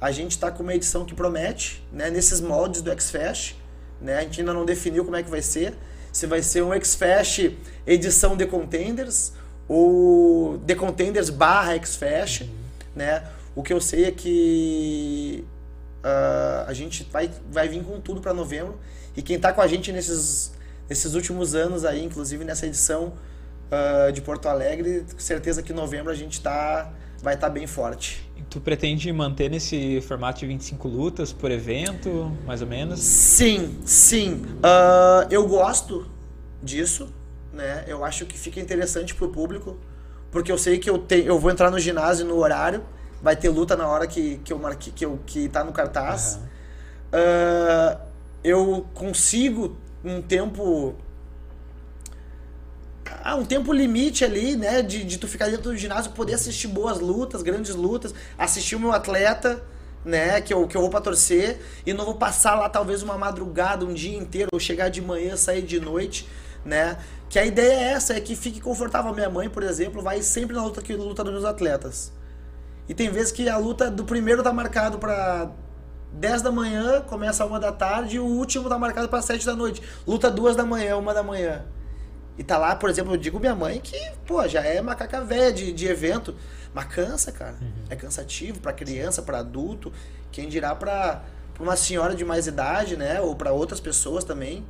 [0.00, 3.54] a gente está com uma edição que promete, né, nesses moldes do X-Fest.
[4.00, 5.74] Né, a gente ainda não definiu como é que vai ser.
[6.12, 7.52] Se vai ser um X-Fest
[7.86, 9.32] edição The Contenders
[9.68, 12.48] ou The Contenders barra X-Fest, uhum.
[12.94, 13.24] né?
[13.54, 15.44] O que eu sei é que
[16.00, 18.78] uh, a gente vai, vai vir com tudo para novembro.
[19.16, 20.52] E quem está com a gente nesses,
[20.88, 23.12] nesses últimos anos aí, inclusive nessa edição
[23.70, 26.92] uh, de Porto Alegre, com certeza que em novembro a gente tá,
[27.22, 28.29] vai estar tá bem forte.
[28.48, 33.00] Tu pretende manter nesse formato de 25 lutas por evento, mais ou menos?
[33.00, 34.42] Sim, sim.
[34.56, 36.06] Uh, eu gosto
[36.62, 37.12] disso,
[37.52, 37.84] né?
[37.86, 39.76] Eu acho que fica interessante pro público,
[40.30, 42.82] porque eu sei que eu, te, eu vou entrar no ginásio no horário,
[43.22, 46.36] vai ter luta na hora que, que eu marquei, que, eu, que tá no cartaz.
[46.36, 46.48] Uhum.
[47.20, 48.00] Uh,
[48.42, 50.94] eu consigo um tempo
[53.22, 54.82] ah, um tempo limite ali, né?
[54.82, 58.80] De, de tu ficar dentro do ginásio, poder assistir boas lutas, grandes lutas, assistir o
[58.80, 59.62] meu atleta,
[60.04, 60.40] né?
[60.40, 63.84] Que eu, que eu vou pra torcer, e não vou passar lá talvez uma madrugada,
[63.84, 66.28] um dia inteiro, ou chegar de manhã, sair de noite,
[66.64, 66.98] né?
[67.28, 69.12] Que a ideia é essa, é que fique confortável.
[69.14, 72.12] Minha mãe, por exemplo, vai sempre na luta que luta dos meus atletas.
[72.88, 75.50] E tem vezes que a luta do primeiro tá marcado para
[76.12, 79.54] 10 da manhã, começa uma da tarde, e o último tá marcado para 7 da
[79.54, 79.80] noite.
[80.06, 81.64] Luta duas da manhã, uma da manhã.
[82.40, 85.52] E tá lá, por exemplo, eu digo minha mãe que, pô, já é macaca velha
[85.52, 86.34] de, de evento.
[86.72, 87.54] Mas cansa, cara.
[87.60, 87.70] Uhum.
[87.90, 89.92] É cansativo para criança, para adulto.
[90.32, 91.22] Quem dirá para
[91.58, 93.20] uma senhora de mais idade, né?
[93.20, 94.64] Ou para outras pessoas também.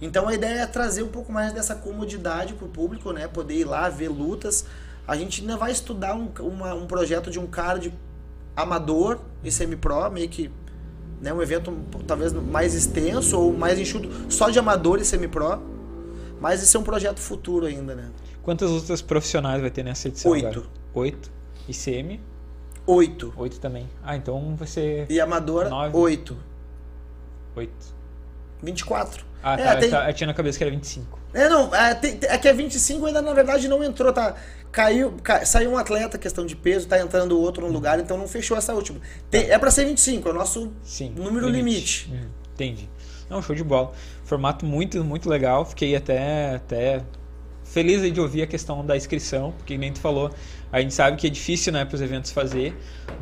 [0.00, 3.28] Então a ideia é trazer um pouco mais dessa comodidade pro público, né?
[3.28, 4.64] Poder ir lá ver lutas.
[5.06, 7.92] A gente ainda vai estudar um, uma, um projeto de um card
[8.56, 10.50] amador e semi-pro, meio que
[11.20, 15.79] né, um evento talvez mais extenso ou mais enxuto, só de amador e semi-pro
[16.40, 18.10] mas esse é um projeto futuro ainda, né?
[18.42, 20.32] Quantas lutas profissionais vai ter nessa edição?
[20.32, 20.46] Oito.
[20.46, 20.66] Agora?
[20.94, 21.30] Oito.
[21.68, 22.20] E CM?
[22.86, 23.32] Oito.
[23.36, 23.88] Oito também.
[24.02, 25.06] Ah, então vai ser.
[25.10, 25.68] E amador?
[25.68, 25.96] Nove.
[25.96, 26.36] Oito.
[27.54, 27.94] Oito.
[28.62, 29.24] 24.
[29.42, 29.76] Ah, é, tá.
[29.76, 29.90] Tem...
[30.08, 31.18] Eu tinha na cabeça que era 25.
[31.32, 31.74] É, não.
[31.74, 34.34] É, tem, é que a 25 ainda, na verdade, não entrou, tá?
[34.72, 38.28] Caiu, cai, saiu um atleta, questão de peso, tá entrando outro no lugar, então não
[38.28, 39.00] fechou essa última.
[39.30, 39.54] Tem, tá.
[39.54, 42.08] É para ser 25, é o nosso Sim, número limite.
[42.08, 42.26] limite.
[42.26, 42.88] Hum, entendi.
[43.28, 43.92] Não, show de bola.
[44.30, 45.64] Formato muito, muito legal.
[45.64, 47.02] Fiquei até, até
[47.64, 50.30] feliz de ouvir a questão da inscrição, porque nem tu falou,
[50.70, 52.72] a gente sabe que é difícil, né, para os eventos fazer,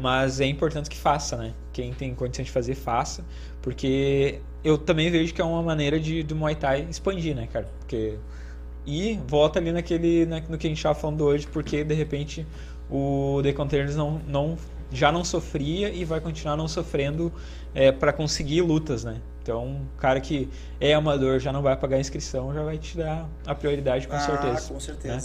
[0.03, 1.55] mas é importante que faça, né?
[1.73, 3.25] Quem tem condição de fazer, faça,
[3.63, 7.67] porque eu também vejo que é uma maneira de do Muay Thai expandir, né, cara?
[7.79, 8.19] Porque
[8.87, 12.47] e volta ali naquele na, no que a gente estava falando hoje, porque de repente
[12.91, 14.59] o The Containers não, não
[14.93, 17.33] já não sofria e vai continuar não sofrendo
[17.75, 19.23] é, para conseguir lutas, né?
[19.49, 20.47] Então, um cara que
[20.79, 24.15] é amador já não vai pagar a inscrição, já vai te dar a prioridade com
[24.15, 24.69] ah, certeza.
[24.69, 24.81] com né?
[24.81, 25.15] certeza.
[25.15, 25.23] Né?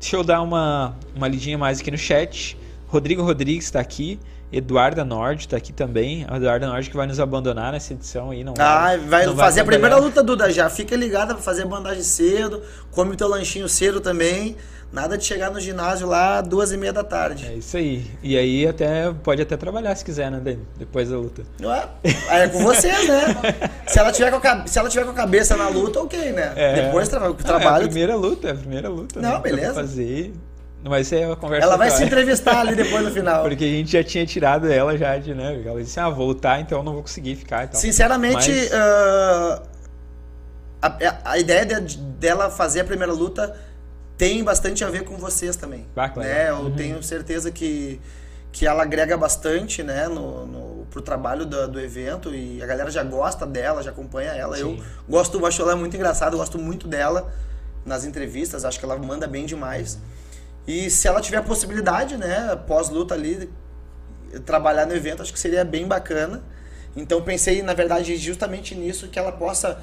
[0.00, 2.58] Deixa eu dar uma, uma lidinha mais aqui no chat.
[2.88, 4.18] Rodrigo Rodrigues está aqui.
[4.52, 6.26] Eduarda Nord está aqui também.
[6.28, 8.42] A Eduarda Nord que vai nos abandonar nessa edição aí.
[8.42, 10.50] Não ah, vai, não fazer vai a primeira luta, Duda.
[10.50, 12.64] Já fica ligada para fazer bandagem cedo.
[12.90, 14.56] Come teu lanchinho cedo também.
[14.92, 17.46] Nada de chegar no ginásio lá duas e meia da tarde.
[17.46, 18.10] É isso aí.
[18.22, 20.60] E aí até pode até trabalhar se quiser, né, Dani?
[20.76, 21.42] Depois da luta.
[21.62, 21.88] Ué,
[22.28, 23.24] aí é com vocês, né?
[23.88, 26.52] se, ela tiver com a, se ela tiver com a cabeça na luta, ok, né?
[26.56, 26.82] É.
[26.82, 27.84] Depois tra trabalho.
[27.84, 29.18] É a primeira luta, é a primeira luta.
[29.18, 29.40] Não, né?
[29.40, 29.72] beleza.
[29.72, 30.34] Fazer.
[30.84, 31.66] Mas é uma conversa.
[31.66, 33.44] Ela vai se entrevistar ali depois no final.
[33.44, 35.62] Porque a gente já tinha tirado ela já de, né?
[35.64, 37.64] Ela disse, ah, voltar, então eu não vou conseguir ficar.
[37.64, 37.80] Então.
[37.80, 38.72] Sinceramente, Mas...
[38.72, 39.62] uh,
[40.82, 43.56] a, a, ideia de, dela fazer a primeira luta
[44.22, 45.84] tem bastante a ver com vocês também.
[45.96, 46.50] Ah, né?
[46.50, 46.76] Eu uhum.
[46.76, 48.00] tenho certeza que,
[48.52, 52.88] que ela agrega bastante né, no, no, pro trabalho do, do evento e a galera
[52.88, 54.56] já gosta dela, já acompanha ela.
[54.56, 54.62] Sim.
[54.62, 57.34] Eu gosto, acho ela muito engraçada, gosto muito dela
[57.84, 59.98] nas entrevistas, acho que ela manda bem demais.
[60.68, 63.50] E se ela tiver a possibilidade, né, pós-luta ali,
[64.46, 66.44] trabalhar no evento, acho que seria bem bacana.
[66.94, 69.82] Então pensei, na verdade, justamente nisso, que ela possa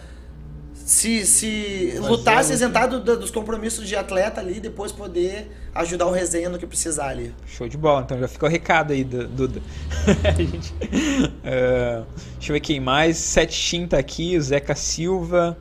[0.90, 6.12] se, se lutar, se isentar do, dos compromissos de atleta ali, depois poder ajudar o
[6.12, 7.32] resenha no que precisar ali.
[7.46, 9.62] Show de bola, então já fica o recado aí, Duda.
[10.36, 13.18] gente, uh, deixa eu ver quem mais.
[13.18, 15.56] Sete Shin tá aqui, o Zeca Silva.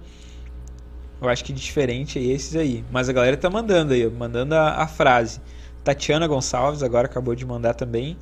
[1.21, 2.83] Eu acho que diferente é esses aí.
[2.91, 5.43] Mas a galera tá mandando aí, mandando a, a frase.
[5.85, 8.17] Tatiana Gonçalves agora acabou de mandar também.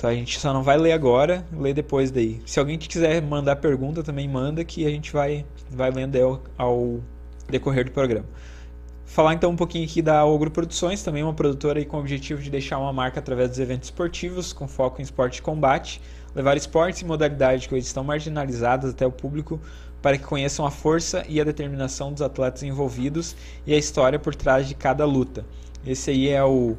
[0.00, 2.40] Só a gente só não vai ler agora, lê depois daí.
[2.46, 7.00] Se alguém quiser mandar pergunta, também manda que a gente vai, vai lendo ao, ao
[7.50, 8.24] decorrer do programa.
[9.04, 12.48] Falar então um pouquinho aqui da Ogro Produções, também uma produtora com o objetivo de
[12.48, 16.00] deixar uma marca através dos eventos esportivos, com foco em esporte de combate,
[16.34, 19.60] levar esportes e modalidades que hoje estão marginalizadas até o público
[20.00, 23.36] para que conheçam a força e a determinação dos atletas envolvidos
[23.66, 25.44] e a história por trás de cada luta.
[25.86, 26.74] Esse aí é, o,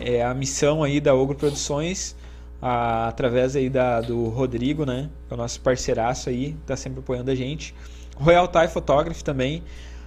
[0.00, 2.16] é a missão aí da Ogro Produções,
[2.60, 7.00] a, através aí da, do Rodrigo, né, que é o nosso parceiraço aí, está sempre
[7.00, 7.74] apoiando a gente.
[8.16, 9.62] Royal Thai Photography também,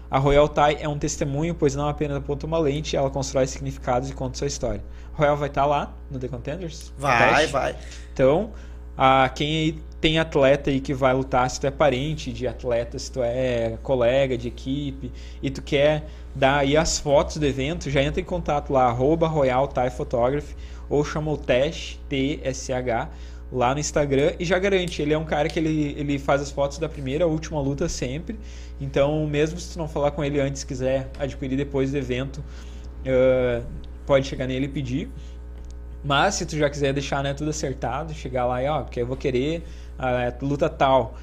[0.09, 4.09] a Royal Thai é um testemunho, pois não apenas aponta uma lente, ela constrói significados
[4.09, 4.83] e conta sua história.
[5.13, 6.91] Royal vai estar tá lá no The Contenders?
[6.97, 7.75] Vai, vai.
[8.11, 8.51] Então,
[8.97, 13.11] a, quem tem atleta aí que vai lutar, se tu é parente de atleta, se
[13.11, 15.11] tu é colega de equipe
[15.43, 19.27] e tu quer dar aí as fotos do evento, já entra em contato lá, arroba
[19.27, 20.55] Royal Thai Photography
[20.89, 23.09] ou chama o Tash, T-S-H,
[23.51, 26.51] lá no Instagram e já garante, ele é um cara que ele, ele faz as
[26.51, 28.37] fotos da primeira, última luta sempre
[28.79, 33.65] então, mesmo se tu não falar com ele antes, quiser adquirir depois do evento, uh,
[34.05, 35.09] pode chegar nele e pedir.
[36.03, 39.05] Mas se tu já quiser deixar né, tudo acertado, chegar lá e ó, porque eu
[39.05, 39.63] vou querer
[39.97, 41.15] a luta tal.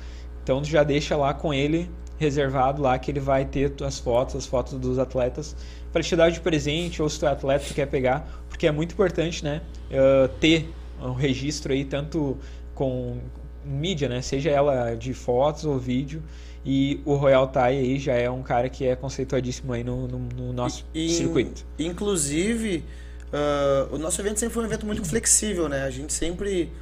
[0.42, 4.36] Então tu já deixa lá com ele reservado lá que ele vai ter as fotos,
[4.36, 5.56] as fotos dos atletas
[5.92, 8.72] para te dar de presente ou se tu é atleta tu quer pegar, porque é
[8.72, 12.38] muito importante, né, uh, ter um registro aí tanto
[12.74, 13.18] com
[13.62, 16.22] mídia, né, seja ela de fotos ou vídeo
[16.64, 20.18] e o Royal Thai aí já é um cara que é conceituadíssimo aí no, no,
[20.18, 21.66] no nosso e, circuito.
[21.78, 22.82] Inclusive,
[23.26, 25.82] uh, o nosso evento sempre foi um evento muito flexível, né?
[25.82, 26.72] A gente sempre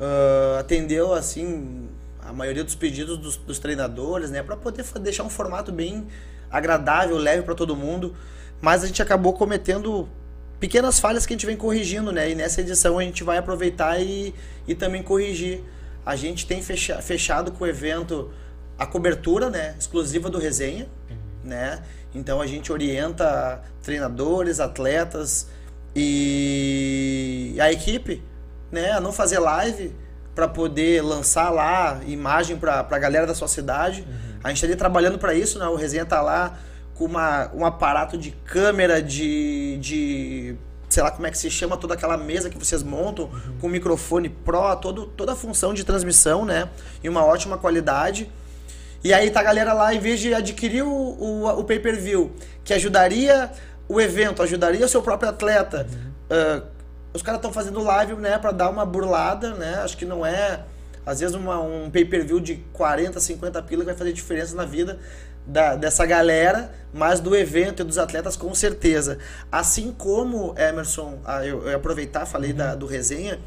[0.00, 1.88] uh, atendeu, assim,
[2.22, 4.42] a maioria dos pedidos dos, dos treinadores, né?
[4.42, 6.06] Para poder deixar um formato bem
[6.50, 8.16] agradável, leve para todo mundo.
[8.58, 10.08] Mas a gente acabou cometendo
[10.58, 12.30] pequenas falhas que a gente vem corrigindo, né?
[12.30, 14.34] E nessa edição a gente vai aproveitar e,
[14.66, 15.60] e também corrigir.
[16.04, 18.30] A gente tem fecha, fechado com o evento
[18.78, 21.16] a cobertura, né, exclusiva do resenha, uhum.
[21.44, 21.82] né?
[22.14, 25.48] Então a gente orienta treinadores, atletas
[25.94, 28.22] e a equipe,
[28.70, 29.94] né, a não fazer live
[30.34, 34.02] para poder lançar lá imagem para a galera da sua cidade.
[34.02, 34.38] Uhum.
[34.44, 35.66] A gente está ali trabalhando para isso, né?
[35.66, 36.58] O resenha tá lá
[36.98, 40.56] com uma, um aparato de câmera, de, de
[40.88, 43.58] sei lá como é que se chama, toda aquela mesa que vocês montam, uhum.
[43.60, 46.68] com microfone Pro, todo, toda a função de transmissão, né?
[47.02, 48.30] E uma ótima qualidade.
[49.04, 52.32] E aí tá a galera lá, em vez de adquirir o, o, o pay-per-view,
[52.64, 53.50] que ajudaria
[53.88, 55.86] o evento, ajudaria o seu próprio atleta,
[56.30, 56.58] uhum.
[56.58, 56.76] uh,
[57.12, 59.76] os caras estão fazendo live, né, pra dar uma burlada, né?
[59.76, 60.60] Acho que não é,
[61.04, 64.98] às vezes, uma, um pay-per-view de 40, 50 pila que vai fazer diferença na vida
[65.46, 69.18] da, dessa galera, mas do evento e dos atletas com certeza.
[69.50, 72.56] Assim como, Emerson, ah, eu, eu aproveitar, falei uhum.
[72.56, 73.38] da, do resenha,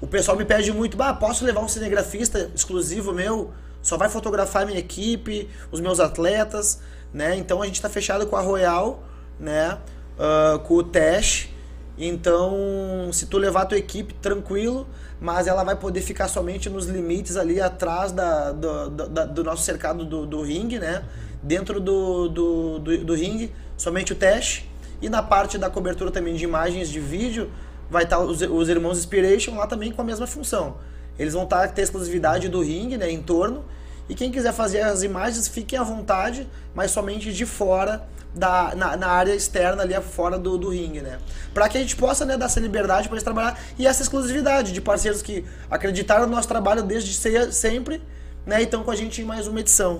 [0.00, 3.52] o pessoal me pede muito, bah, posso levar um cinegrafista exclusivo meu?
[3.82, 6.80] só vai fotografar minha equipe, os meus atletas,
[7.12, 7.36] né?
[7.36, 9.02] Então a gente está fechado com a Royal,
[9.38, 9.78] né?
[10.18, 11.48] Uh, com o Tesh.
[11.96, 14.86] Então, se tu levar a tua equipe, tranquilo,
[15.20, 19.62] mas ela vai poder ficar somente nos limites ali atrás da, do, do, do nosso
[19.62, 21.04] cercado do, do ringue, né?
[21.42, 24.64] Dentro do, do, do, do ringue, somente o Tesh.
[25.00, 27.50] E na parte da cobertura também de imagens de vídeo,
[27.90, 30.76] vai estar os, os irmãos Inspiration lá também com a mesma função.
[31.18, 33.64] Eles vão estar ter exclusividade do ringue, né, em torno.
[34.08, 38.96] E quem quiser fazer as imagens, fiquem à vontade, mas somente de fora da, na,
[38.96, 41.18] na, área externa ali fora do, do ringue, né?
[41.52, 44.72] Para que a gente possa né, dar essa liberdade para eles trabalhar e essa exclusividade
[44.72, 47.12] de parceiros que acreditaram no nosso trabalho desde
[47.52, 48.02] sempre,
[48.46, 48.60] né?
[48.60, 49.98] E estão com a gente em mais uma edição.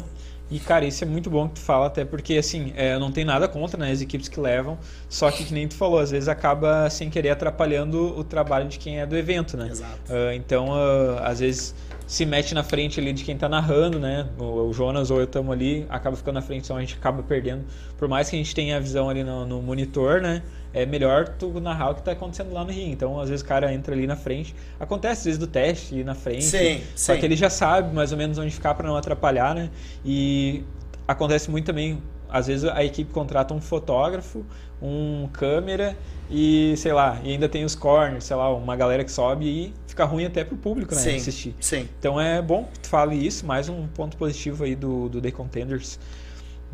[0.50, 3.24] E, cara, isso é muito bom que tu fala, até porque, assim, é, não tem
[3.24, 4.76] nada contra né, as equipes que levam,
[5.08, 8.78] só que, que nem tu falou, às vezes acaba sem querer atrapalhando o trabalho de
[8.78, 9.68] quem é do evento, né?
[9.70, 10.12] Exato.
[10.12, 11.74] Uh, então, uh, às vezes
[12.10, 14.26] se mete na frente ali de quem tá narrando, né?
[14.36, 17.22] O, o Jonas ou eu estamos ali, acaba ficando na frente, então a gente acaba
[17.22, 17.64] perdendo.
[17.96, 20.42] Por mais que a gente tenha a visão ali no, no monitor, né?
[20.74, 22.90] É melhor tu narrar o que tá acontecendo lá no ringue.
[22.90, 24.56] Então, às vezes o cara entra ali na frente.
[24.80, 26.46] Acontece às vezes do teste ir na frente.
[26.46, 27.20] Sim, só sim.
[27.20, 29.70] que ele já sabe mais ou menos onde ficar para não atrapalhar, né?
[30.04, 30.64] E
[31.06, 32.02] acontece muito também,
[32.32, 34.44] às vezes a equipe contrata um fotógrafo,
[34.80, 35.96] um câmera
[36.30, 39.74] e, sei lá, e ainda tem os corners, sei lá, uma galera que sobe e
[39.86, 41.54] fica ruim até pro público, né, sim, assistir.
[41.60, 41.88] Sim.
[41.98, 45.30] Então é bom que tu fale isso, mais um ponto positivo aí do, do The
[45.30, 45.98] Contenders.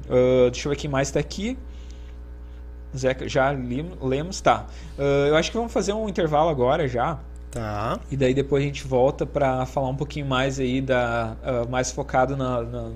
[0.04, 1.58] Uh, deixa eu ver quem mais está aqui.
[2.96, 4.66] Zé, já lemos, tá.
[4.98, 7.18] Uh, eu acho que vamos fazer um intervalo agora já.
[7.50, 7.98] Tá.
[8.10, 11.90] E daí depois a gente volta para falar um pouquinho mais aí da uh, mais
[11.90, 12.90] focado na, na,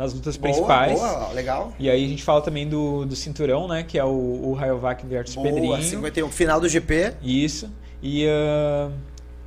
[0.00, 0.98] nas lutas boa, principais.
[0.98, 1.74] Boa, legal.
[1.78, 3.82] E aí a gente fala também do, do cinturão, né?
[3.82, 5.82] Que é o, o Rayovac versus boa, Pedrinho.
[5.82, 7.12] 51, final do GP.
[7.22, 7.70] Isso.
[8.02, 8.90] E uh,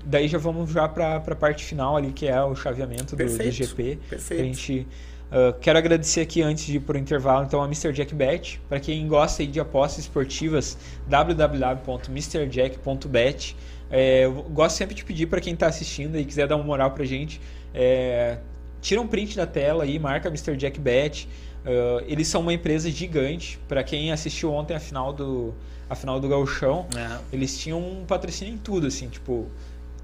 [0.06, 3.52] daí já vamos já para a parte final ali, que é o chaveamento do, do
[3.52, 3.98] GP.
[4.10, 4.42] Perfeito.
[4.42, 4.88] A gente
[5.34, 7.92] Uh, quero agradecer aqui antes de ir para o intervalo então a Mr.
[7.92, 8.62] Jack Bet.
[8.70, 10.78] Para quem gosta de apostas esportivas,
[11.08, 13.56] www.mrjack.bet.
[13.90, 16.92] É, eu gosto sempre de pedir para quem está assistindo e quiser dar uma moral
[16.92, 17.42] para gente,
[17.74, 18.38] é,
[18.84, 20.56] tira um print da tela e marca Mr.
[20.56, 21.28] Jack Bet.
[21.66, 23.58] Uh, eles são uma empresa gigante.
[23.68, 25.54] Para quem assistiu ontem a final do
[25.90, 27.20] a final do Gauchão, é.
[27.32, 29.48] eles tinham um patrocínio em tudo, assim, tipo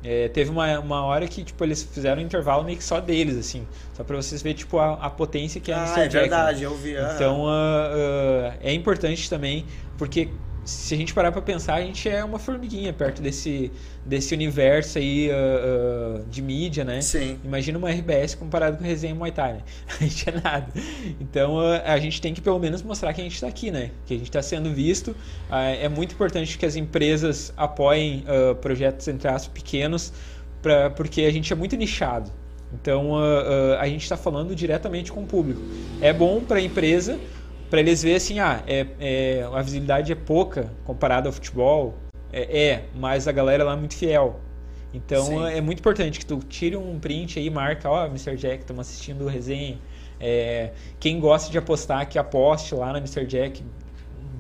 [0.04, 3.38] é, teve uma, uma hora que tipo, eles fizeram um intervalo meio que só deles,
[3.38, 3.68] assim.
[3.94, 6.00] Só para vocês verem tipo, a, a potência que é a ah, Mr.
[6.00, 6.30] é Jack.
[6.30, 6.96] verdade, eu vi.
[7.16, 9.66] Então uh, uh, é importante também,
[9.98, 10.30] porque
[10.66, 13.72] se a gente parar para pensar, a gente é uma formiguinha perto desse,
[14.06, 17.02] desse universo aí uh, uh, de mídia, né?
[17.02, 17.40] Sim.
[17.44, 19.62] Imagina uma RBS comparado com Resenha Muay Thai, né?
[20.00, 20.68] A gente é nada.
[21.20, 23.92] Então uh, a gente tem que pelo menos mostrar que a gente está aqui, né?
[24.06, 25.16] Que a gente está sendo visto.
[25.52, 28.24] é muito importante que as empresas apoiem
[28.62, 30.14] projetos, entre aspas, pequenos,
[30.62, 32.32] pra, porque a gente é muito nichado.
[32.74, 33.18] Então
[33.80, 35.62] a gente está falando diretamente com o público.
[36.02, 37.20] É bom para a empresa
[37.70, 41.96] para eles verem assim, ah, é, é, a visibilidade é pouca comparada ao futebol,
[42.32, 44.40] é, é, mas a galera lá é muito fiel.
[44.94, 45.46] Então Sim.
[45.46, 48.36] é muito importante que tu tire um print aí, marca, ó, oh, Mr.
[48.36, 49.78] Jack, estamos assistindo o resenha.
[50.20, 53.26] É, quem gosta de apostar, que aposte lá na Mr.
[53.26, 53.64] Jack,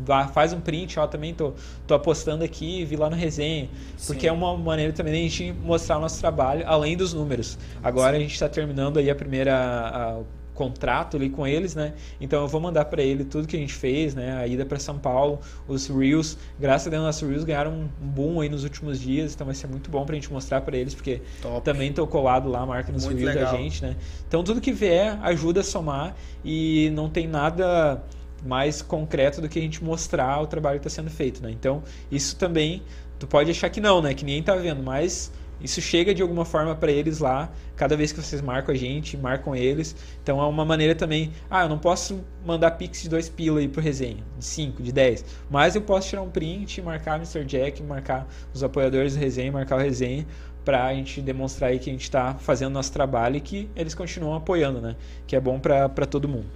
[0.03, 1.53] vá, faz um print, ó, também tô,
[1.85, 3.69] tô apostando aqui, vi lá no resenha.
[4.07, 4.27] Porque Sim.
[4.27, 7.57] é uma maneira também de a gente mostrar o nosso trabalho, além dos números.
[7.83, 8.17] Agora Sim.
[8.17, 10.19] a gente está terminando aí a primeira, a,
[10.59, 11.93] contrato ali com eles, né?
[12.19, 14.35] Então eu vou mandar para ele tudo que a gente fez, né?
[14.35, 18.41] A ida para São Paulo, os Reels, graças a Deus nossos Reels ganharam um boom
[18.41, 21.21] aí nos últimos dias, então vai ser muito bom pra gente mostrar para eles, porque
[21.41, 21.63] Top.
[21.63, 23.53] também tô colado lá a marca nos muito Reels legal.
[23.53, 23.95] da gente, né?
[24.27, 28.03] Então tudo que vier ajuda a somar e não tem nada
[28.45, 31.51] mais concreto do que a gente mostrar o trabalho que está sendo feito, né?
[31.51, 31.81] Então
[32.11, 32.83] isso também
[33.17, 34.13] tu pode achar que não, né?
[34.13, 35.31] Que ninguém tá vendo, mas
[35.61, 39.17] isso chega de alguma forma para eles lá, cada vez que vocês marcam a gente,
[39.17, 39.95] marcam eles.
[40.23, 41.31] Então é uma maneira também.
[41.49, 44.91] Ah, eu não posso mandar pix de dois pila aí pro resenha, de 5, de
[44.91, 45.25] 10.
[45.49, 47.43] Mas eu posso tirar um print, marcar Mr.
[47.43, 50.25] Jack, marcar os apoiadores do resenha, marcar o resenha,
[50.63, 53.95] para a gente demonstrar aí que a gente está fazendo nosso trabalho e que eles
[53.95, 54.95] continuam apoiando, né?
[55.25, 56.47] Que é bom para todo mundo.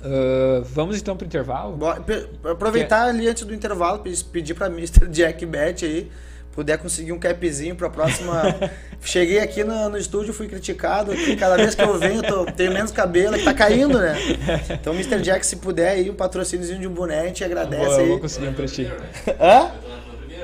[0.00, 1.78] Uh, vamos então para o intervalo?
[2.50, 5.06] aproveitar ali antes do intervalo, pedir para Mr.
[5.08, 6.10] Jack Bet aí
[6.52, 8.42] puder conseguir um capzinho para a próxima.
[9.02, 11.12] Cheguei aqui no, no estúdio, fui criticado.
[11.12, 14.16] Aqui, cada vez que eu venho, eu tô, tenho menos cabelo, que tá caindo, né?
[14.70, 15.20] Então, Mr.
[15.22, 18.02] Jack, se puder aí, um patrocíniozinho de um boné, a gente agradece vou, aí.
[18.02, 18.90] Eu vou conseguir um ti.
[19.40, 19.70] Hã?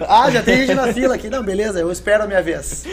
[0.09, 1.29] Ah, já tem gente na fila aqui.
[1.31, 2.85] Não, beleza, eu espero a minha vez.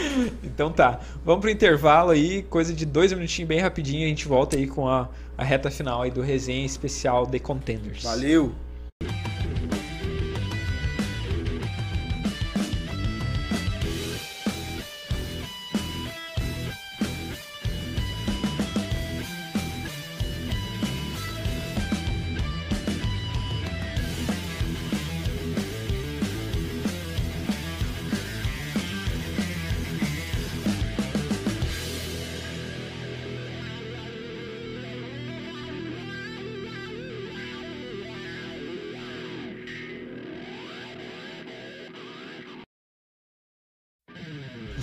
[0.42, 1.00] Então tá.
[1.24, 4.04] Vamos pro intervalo aí, coisa de dois minutinhos bem rapidinho.
[4.04, 8.02] A gente volta aí com a, a reta final aí do resenha especial The Contenders.
[8.02, 8.52] Valeu!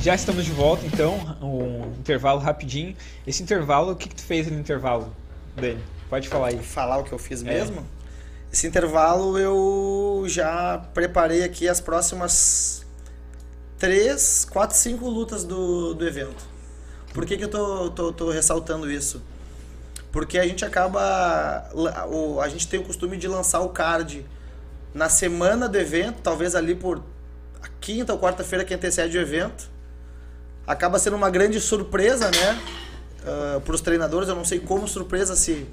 [0.02, 2.95] Já estamos de volta, então, um intervalo rapidinho.
[3.26, 5.16] Esse intervalo, o que, que tu fez no intervalo,
[5.56, 5.80] Dani?
[6.10, 6.58] Pode falar aí.
[6.58, 7.82] Falar o que eu fiz mesmo?
[7.82, 7.84] É.
[8.52, 12.84] Esse intervalo eu já preparei aqui as próximas
[13.78, 16.43] três, quatro, cinco lutas do, do evento.
[17.14, 19.22] Por que, que eu tô, tô, tô ressaltando isso?
[20.12, 21.70] Porque a gente acaba.
[22.43, 24.26] A gente tem o costume de lançar o card
[24.95, 27.04] na semana do evento, talvez ali por
[27.80, 29.70] quinta ou quarta-feira que antecede o evento
[30.72, 32.62] acaba sendo uma grande surpresa, né?
[33.24, 35.68] Uh, ah, para os treinadores, eu não sei como surpresa se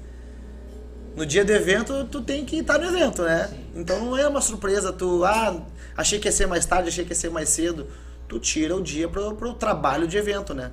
[1.15, 3.49] no dia do evento tu tem que estar no evento, né?
[3.75, 5.61] Então não é uma surpresa tu, ah,
[5.97, 7.87] achei que ia ser mais tarde, achei que ia ser mais cedo.
[8.27, 10.71] Tu tira o dia pro, pro trabalho de evento, né?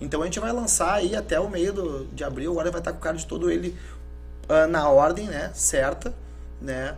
[0.00, 2.92] Então a gente vai lançar aí até o meio do, de abril, agora vai estar
[2.92, 3.76] com o cara de todo ele
[4.48, 5.50] uh, na ordem, né?
[5.54, 6.14] Certa,
[6.60, 6.94] né?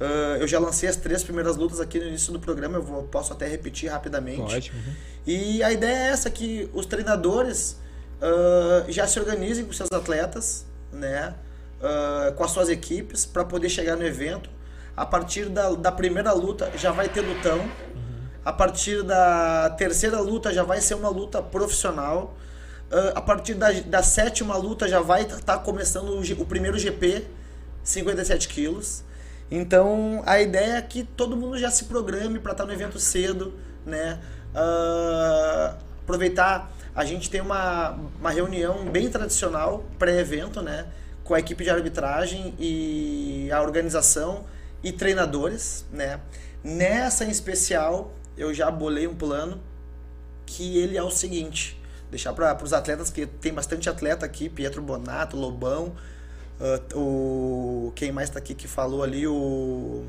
[0.00, 3.02] Uh, eu já lancei as três primeiras lutas aqui no início do programa, eu vou,
[3.02, 4.54] posso até repetir rapidamente.
[4.54, 4.78] Ótimo.
[4.78, 4.92] Uhum.
[5.26, 7.76] E a ideia é essa, que os treinadores
[8.22, 11.34] uh, já se organizem com seus atletas, né?
[11.80, 14.48] Uh, com as suas equipes, para poder chegar no evento.
[14.96, 17.58] A partir da, da primeira luta já vai ter lutão.
[17.58, 17.68] Uhum.
[18.44, 22.36] A partir da terceira luta já vai ser uma luta profissional.
[23.14, 27.26] A partir da, da sétima luta já vai estar tá começando o, o primeiro GP,
[27.84, 29.04] 57 quilos.
[29.50, 32.98] Então a ideia é que todo mundo já se programe para estar tá no evento
[32.98, 34.20] cedo, né?
[34.54, 40.86] Uh, aproveitar, a gente tem uma, uma reunião bem tradicional, pré-evento, né?
[41.24, 44.44] Com a equipe de arbitragem e a organização
[44.82, 46.20] e treinadores, né?
[46.62, 49.60] Nessa em especial, eu já bolei um plano
[50.44, 51.80] que ele é o seguinte,
[52.10, 55.94] deixar para os atletas, que tem bastante atleta aqui, Pietro Bonato, Lobão,
[56.60, 60.04] uh, o quem mais está aqui que falou ali, o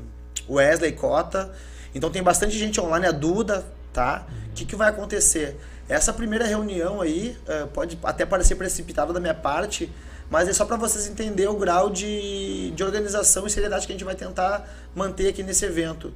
[0.48, 1.50] Wesley Cota.
[1.94, 4.26] Então tem bastante gente online, a Duda, tá?
[4.50, 5.58] O que, que vai acontecer?
[5.88, 9.90] Essa primeira reunião aí uh, pode até parecer precipitada da minha parte,
[10.30, 13.94] mas é só para vocês entenderem o grau de, de organização e seriedade que a
[13.94, 16.12] gente vai tentar manter aqui nesse evento.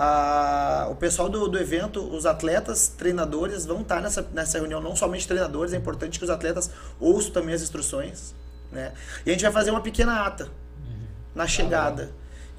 [0.00, 4.94] Ah, o pessoal do, do evento, os atletas, treinadores vão estar nessa, nessa reunião, não
[4.94, 6.70] somente treinadores, é importante que os atletas
[7.00, 8.32] ouçam também as instruções.
[8.70, 8.92] Né?
[9.24, 11.06] E a gente vai fazer uma pequena ata uhum.
[11.34, 12.10] na chegada.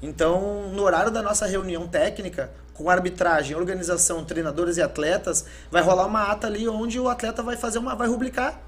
[0.02, 6.06] Então, no horário da nossa reunião técnica, com arbitragem, organização, treinadores e atletas, vai rolar
[6.06, 7.94] uma ata ali onde o atleta vai fazer uma.
[7.94, 8.58] vai rubricar,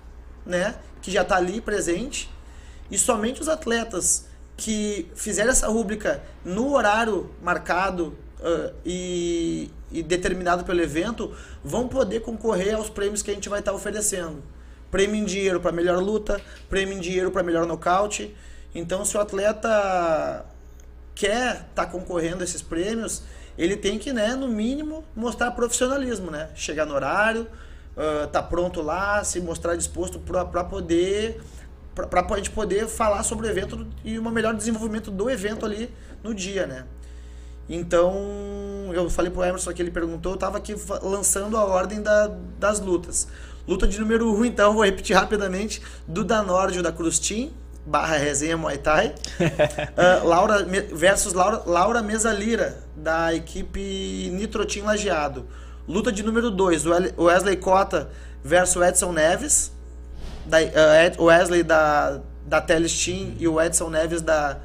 [0.45, 0.74] né?
[1.01, 2.30] Que já está ali presente.
[2.90, 10.62] E somente os atletas que fizerem essa rúbrica no horário marcado uh, e, e, determinado
[10.64, 11.34] pelo evento
[11.64, 14.43] vão poder concorrer aos prêmios que a gente vai estar oferecendo.
[14.93, 16.40] Prêmio em dinheiro para melhor luta,
[16.70, 18.36] prêmio em dinheiro para melhor nocaute.
[18.74, 20.47] Então, se o atleta
[21.14, 23.22] quer estar tá concorrendo a esses prêmios,
[23.57, 26.51] ele tem que, né, no mínimo, mostrar profissionalismo, né?
[26.55, 27.49] Chegar no horário,
[27.97, 31.40] uh, tá pronto lá, se mostrar disposto para poder
[31.95, 35.93] para a gente poder falar sobre o evento e o melhor desenvolvimento do evento ali
[36.22, 36.86] no dia, né?
[37.68, 38.14] Então,
[38.93, 42.28] eu falei pro Emerson que ele perguntou, eu tava aqui lançando a ordem da,
[42.59, 43.28] das lutas.
[43.67, 47.53] Luta de número 1, um, então, vou repetir rapidamente, do Danórdio da Cruz Team,
[47.87, 55.47] barra resenha Muay Thai, uh, Laura versus Laura, Laura Mesalira, da equipe Nitro Team Lajeado.
[55.89, 56.84] Luta de número 2,
[57.17, 58.11] Wesley Cota
[58.43, 59.72] versus Edson Neves,
[60.45, 64.59] da, uh, Wesley da, da Teles Team e o Edson Neves da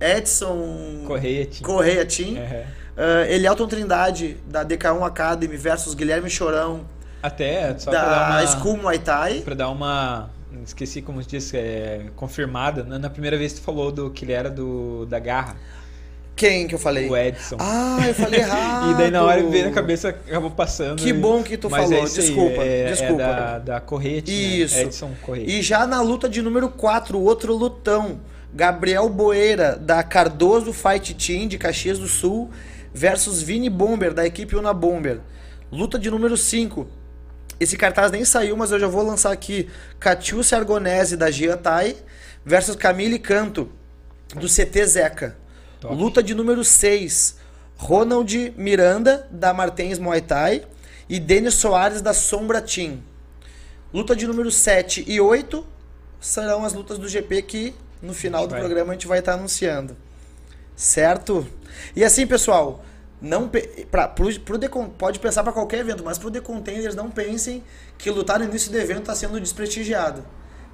[0.00, 1.62] Edson Correia Team.
[1.62, 2.36] Correia Team.
[2.36, 2.80] Uhum.
[2.96, 6.84] Uh, Elielton Trindade, da DK1 Academy, versus Guilherme Chorão.
[7.22, 9.40] Até, só da pra dar uma, School Muay Thai.
[9.40, 10.30] Pra dar uma.
[10.64, 12.82] Esqueci como disse, é, confirmada.
[12.82, 15.56] Na, na primeira vez que tu falou do que ele era do, da Garra.
[16.34, 17.08] Quem que eu falei?
[17.08, 17.56] O Edson.
[17.58, 18.92] Ah, eu falei errado.
[18.92, 20.98] e daí na hora veio na cabeça, acabou passando.
[20.98, 22.02] Que bom que tu Mas falou.
[22.02, 23.22] É desculpa, aí, é, desculpa.
[23.22, 24.76] É da, da Correte, Isso.
[24.76, 24.82] Né?
[24.84, 25.50] Edson Correte.
[25.50, 28.20] E já na luta de número 4, o outro lutão.
[28.52, 32.50] Gabriel Boeira, da Cardoso Fight Team, de Caxias do Sul,
[32.92, 35.20] versus Vini Bomber, da equipe Una Bomber.
[35.70, 36.86] Luta de número 5.
[37.60, 39.68] Esse cartaz nem saiu, mas eu já vou lançar aqui.
[40.00, 41.94] Catiúcia Argonese, da Giatai,
[42.44, 43.70] versus Camille Canto,
[44.34, 45.36] do CT Zeca.
[45.78, 45.94] Top.
[45.94, 47.36] Luta de número 6.
[47.76, 50.62] Ronald Miranda, da Martens Muay Thai,
[51.08, 53.02] e Denis Soares, da Sombra Team.
[53.92, 55.66] Luta de número 7 e 8
[56.20, 58.60] serão as lutas do GP que no final do vai.
[58.60, 59.96] programa a gente vai estar anunciando.
[60.76, 61.46] Certo?
[61.94, 62.84] E assim, pessoal,
[63.20, 63.50] não
[63.90, 67.62] pra, pro, pro Decon, pode pensar para qualquer evento, mas pro The Contenders não pensem
[67.98, 70.24] que lutar no início do evento está sendo desprestigiado.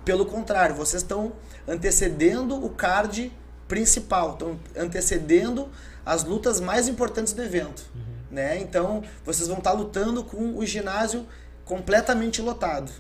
[0.05, 1.33] Pelo contrário, vocês estão
[1.67, 3.33] antecedendo o card
[3.67, 5.69] principal, estão antecedendo
[6.05, 7.85] as lutas mais importantes do evento.
[7.93, 8.03] Uhum.
[8.31, 8.59] Né?
[8.61, 11.27] Então, vocês vão estar lutando com o ginásio
[11.65, 12.93] completamente lotado.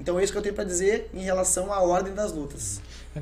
[0.00, 2.80] Então, é isso que eu tenho para dizer em relação à ordem das lutas.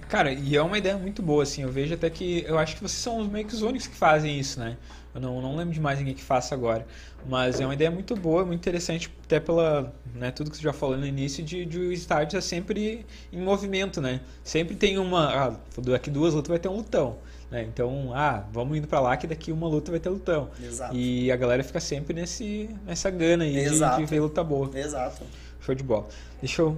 [0.08, 1.62] Cara, e é uma ideia muito boa, assim.
[1.62, 2.44] Eu vejo até que.
[2.46, 4.76] Eu acho que vocês são meio que os únicos que fazem isso, né?
[5.18, 6.86] Eu não, não lembro de mais ninguém que faça agora.
[7.28, 9.92] Mas é uma ideia muito boa, muito interessante, até pela.
[10.14, 13.40] Né, tudo que você já falou no início, de, de o estádio é sempre em
[13.40, 14.20] movimento, né?
[14.42, 15.28] Sempre tem uma.
[15.28, 17.18] Ah, daqui duas lutas vai ter um lutão.
[17.50, 17.62] Né?
[17.64, 20.50] Então, ah, vamos indo para lá que daqui uma luta vai ter lutão.
[20.62, 20.94] Exato.
[20.94, 24.70] E a galera fica sempre nesse, nessa gana aí de, de ver luta boa.
[24.78, 25.24] Exato.
[25.60, 26.06] Show de bola.
[26.40, 26.76] Deixa eu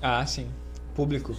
[0.00, 0.48] Ah, sim.
[0.94, 1.34] Público.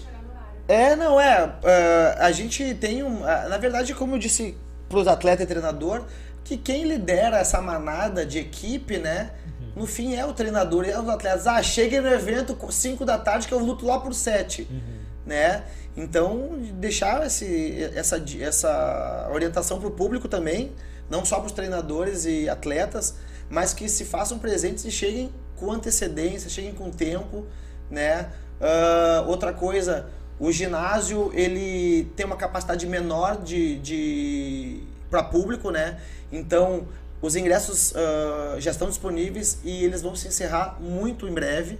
[0.69, 1.45] É, não, é.
[1.45, 3.21] Uh, a gente tem um.
[3.21, 4.55] Uh, na verdade, como eu disse
[4.87, 6.03] para os atletas e treinador,
[6.43, 9.31] que quem lidera essa manada de equipe, né?
[9.59, 9.81] Uhum.
[9.81, 11.47] No fim é o treinador e é os atletas.
[11.47, 14.67] Ah, cheguei no evento 5 da tarde que eu luto lá por 7.
[14.69, 14.79] Uhum.
[15.25, 15.63] Né?
[15.97, 20.71] Então, deixar esse, essa, essa orientação para o público também,
[21.09, 23.15] não só para os treinadores e atletas,
[23.49, 27.45] mas que se façam presentes e cheguem com antecedência, cheguem com tempo,
[27.89, 28.29] né?
[28.59, 30.07] Uh, outra coisa,
[30.39, 35.99] o ginásio ele tem uma capacidade menor de, de para público, né?
[36.31, 36.87] Então
[37.21, 41.77] os ingressos uh, já estão disponíveis e eles vão se encerrar muito em breve,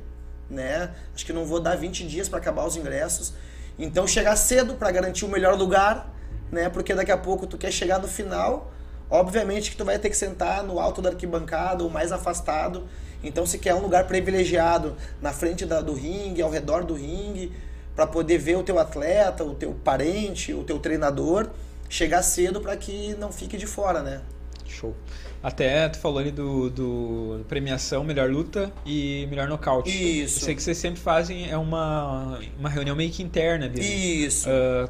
[0.50, 0.92] né?
[1.16, 3.34] Acho que não vou dar 20 dias para acabar os ingressos.
[3.78, 6.14] Então chegar cedo para garantir o melhor lugar,
[6.52, 6.68] né?
[6.68, 8.74] Porque daqui a pouco tu quer chegar no final,
[9.10, 12.90] obviamente que tu vai ter que sentar no alto da arquibancada ou mais afastado.
[13.22, 17.52] Então, se quer um lugar privilegiado na frente da, do ringue, ao redor do ringue,
[18.00, 21.50] para poder ver o teu atleta, o teu parente, o teu treinador,
[21.90, 24.22] chegar cedo para que não fique de fora, né?
[24.66, 24.96] Show.
[25.44, 29.90] Até tu falou ali do, do premiação, melhor luta e melhor nocaute.
[29.90, 30.40] Isso.
[30.40, 33.82] Eu sei que vocês sempre fazem é uma, uma reunião meio que interna ali.
[33.82, 33.86] né?
[33.86, 34.48] Isso.
[34.50, 34.88] Ah,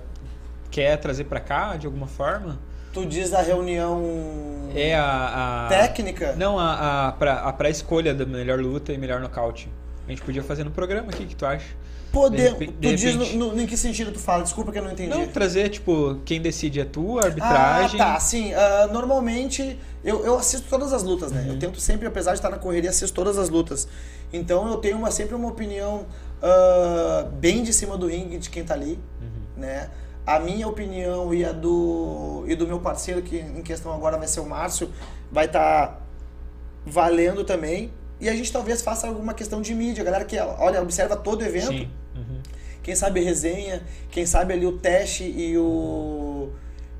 [0.69, 2.59] quer trazer pra cá de alguma forma?
[2.93, 4.03] Tu diz a reunião
[4.75, 5.65] É a.
[5.65, 6.35] a técnica?
[6.35, 9.67] Não, a, a, pra, a pré-escolha da melhor luta e melhor nocaute.
[10.09, 11.67] A gente podia fazer no programa aqui, o que tu acha?
[12.11, 14.41] Poder, De tu diz no, no- em que sentido tu fala?
[14.41, 15.11] Desculpa que eu não entendi.
[15.11, 18.01] Não, trazer, tipo, quem decide é tu, a arbitragem.
[18.01, 18.51] Ah, tá, sim.
[18.51, 21.45] Ah, normalmente eu, eu assisto todas as lutas, né?
[21.47, 23.87] Eu tento sempre, apesar de estar na correria, assisto todas as lutas.
[24.33, 26.07] Então eu tenho uma, sempre uma opinião
[26.41, 28.97] ah, bem de cima do ringue de quem tá ali,
[29.55, 29.91] né?
[30.25, 34.27] A minha opinião e a do, e do meu parceiro, que em questão agora vai
[34.27, 34.89] ser o Márcio,
[35.31, 36.01] vai estar
[36.83, 37.91] valendo também.
[38.19, 40.03] E a gente talvez faça alguma questão de mídia.
[40.03, 41.67] Galera que, olha, observa todo o evento.
[41.67, 41.89] Sim.
[42.15, 42.41] Uhum.
[42.83, 43.81] Quem sabe resenha,
[44.11, 46.49] quem sabe ali o teste e o.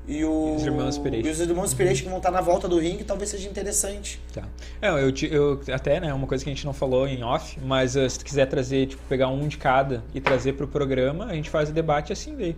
[0.08, 1.28] E o, Os irmãos Pereira.
[1.28, 4.20] E os irmãos Pereira que vão estar na volta do ringue, talvez seja interessante.
[4.32, 4.42] Tá.
[4.82, 7.94] É, eu, eu até, né, uma coisa que a gente não falou em off, mas
[7.94, 11.34] eh, se tu quiser trazer, tipo, pegar um de cada e trazer pro programa, a
[11.34, 12.56] gente faz o debate assim daí.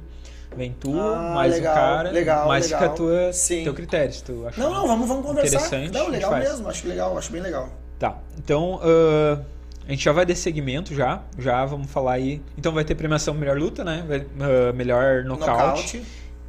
[0.56, 2.80] Vem tu, Ah, mais legal, o cara, legal, mais legal.
[2.80, 3.64] fica a tua, Sim.
[3.64, 4.60] teu critério, se tu achar.
[4.62, 5.56] Não, não, vamos, vamos conversar.
[5.56, 7.68] Interessante, a Não, legal mesmo, acho legal, acho bem legal.
[8.02, 9.40] Tá, então ah,
[9.86, 12.42] a gente já vai desse segmento já, já vamos falar aí.
[12.58, 14.04] Então vai ter premiação melhor luta, né?
[14.08, 16.02] Vai- ah, melhor nocaute,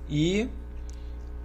[0.09, 0.49] e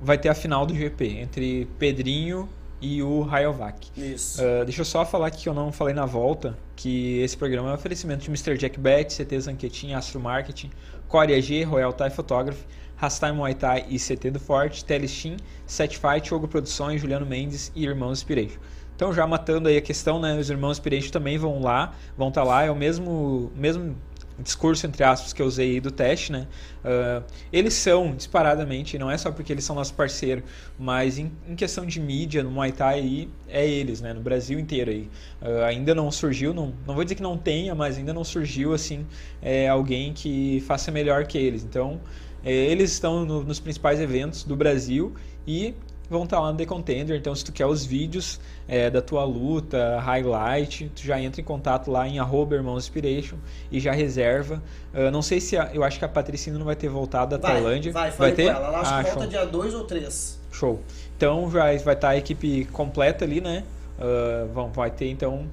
[0.00, 2.48] vai ter a final do GP entre Pedrinho
[2.80, 3.90] e o Rayovac.
[3.94, 4.40] Isso.
[4.42, 7.68] Ah, deixa eu só falar aqui que eu não falei na volta que esse programa
[7.68, 8.56] é um oferecimento de Mr.
[8.56, 10.70] Jack Bet, CT Zanquetin, Astro Marketing,
[11.06, 12.64] Core AG, Royal Thai Photography,
[12.96, 15.36] Rastime Muay Thai e CT do Forte, Telestim,
[15.66, 18.58] Set Fight, Ogo Produções, Juliano Mendes e Irmãos Inspiration.
[18.98, 22.42] Então já matando aí a questão, né, os Irmãos Inspiration também vão lá, vão estar
[22.42, 23.94] lá, é o mesmo, mesmo
[24.36, 26.48] discurso, entre aspas, que eu usei aí do teste, né?
[26.84, 27.22] Ah,
[27.52, 30.42] eles são, disparadamente, não é só porque eles são nosso parceiro,
[30.76, 34.12] mas em, em questão de mídia, no Muay Thai aí, é eles, né?
[34.12, 35.08] No Brasil inteiro aí.
[35.40, 38.74] Ah, ainda não surgiu, não, não vou dizer que não tenha, mas ainda não surgiu,
[38.74, 39.06] assim,
[39.40, 41.62] é, alguém que faça melhor que eles.
[41.62, 42.00] Então,
[42.44, 45.14] é, eles estão no- nos principais eventos do Brasil
[45.46, 45.72] e
[46.08, 47.16] vão estar lá no The Contender.
[47.18, 51.44] Então, se tu quer os vídeos é, da tua luta, highlight, tu já entra em
[51.44, 53.36] contato lá em arroba Irmãos Inspiration
[53.72, 54.62] e já reserva.
[54.92, 57.38] Ah, não sei se a- eu acho que a Patricina não vai ter voltado da
[57.48, 57.92] Vai, Tailândia.
[57.92, 58.44] vai, falei ter?
[58.44, 58.66] com ela.
[58.68, 59.30] Ela acho Ah, que volta show.
[59.30, 60.38] dia 2 ou 3.
[60.52, 60.80] Show.
[61.16, 63.64] Então já vai estar a equipe completa ali, né?
[63.98, 65.46] Ah, vão, vai ter então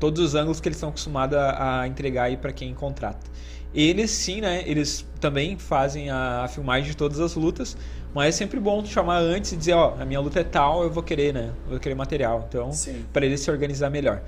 [0.00, 3.30] todos os ângulos que eles estão acostumados a, a entregar aí para quem contrata.
[3.74, 4.62] Eles sim, né?
[4.66, 7.76] Eles também fazem a, a filmagem de todas as lutas,
[8.14, 10.90] mas é sempre bom chamar antes e dizer, ó, a minha luta é tal, eu
[10.90, 11.50] vou querer, né?
[11.64, 12.44] Eu vou querer material.
[12.48, 12.70] Então,
[13.12, 14.22] para eles se organizar melhor.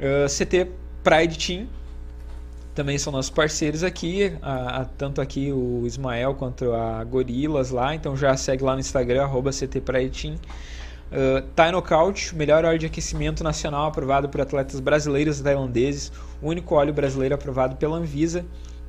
[0.00, 0.68] Ah, CT
[1.04, 1.66] Pride Team
[2.74, 7.94] também são nossos parceiros aqui, a- a- tanto aqui o Ismael quanto a Gorilas lá,
[7.94, 10.36] então já segue lá no Instagram, arroba CT Pride Team.
[11.12, 16.10] Uh, melhor óleo de aquecimento nacional aprovado por atletas brasileiros e tailandeses,
[16.40, 18.46] o único óleo brasileiro aprovado pela Anvisa.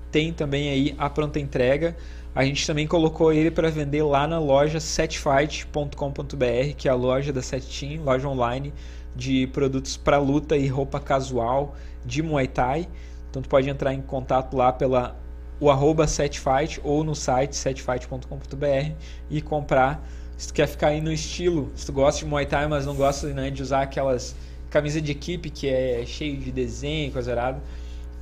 [0.10, 1.98] Tem também aí a pronta entrega.
[2.36, 7.32] A gente também colocou ele para vender lá na loja setfight.com.br, que é a loja
[7.32, 8.74] da Set Team, loja online
[9.16, 12.88] de produtos para luta e roupa casual de Muay Thai.
[13.30, 15.16] Então tu pode entrar em contato lá pela
[15.60, 18.92] o arroba setfight ou no site setfight.com.br
[19.30, 20.04] e comprar
[20.36, 22.96] se tu quer ficar aí no estilo, se tu gosta de Muay Thai, mas não
[22.96, 24.36] gosta né, de usar aquelas
[24.70, 27.62] camisa de equipe que é cheio de desenho, coisa errada,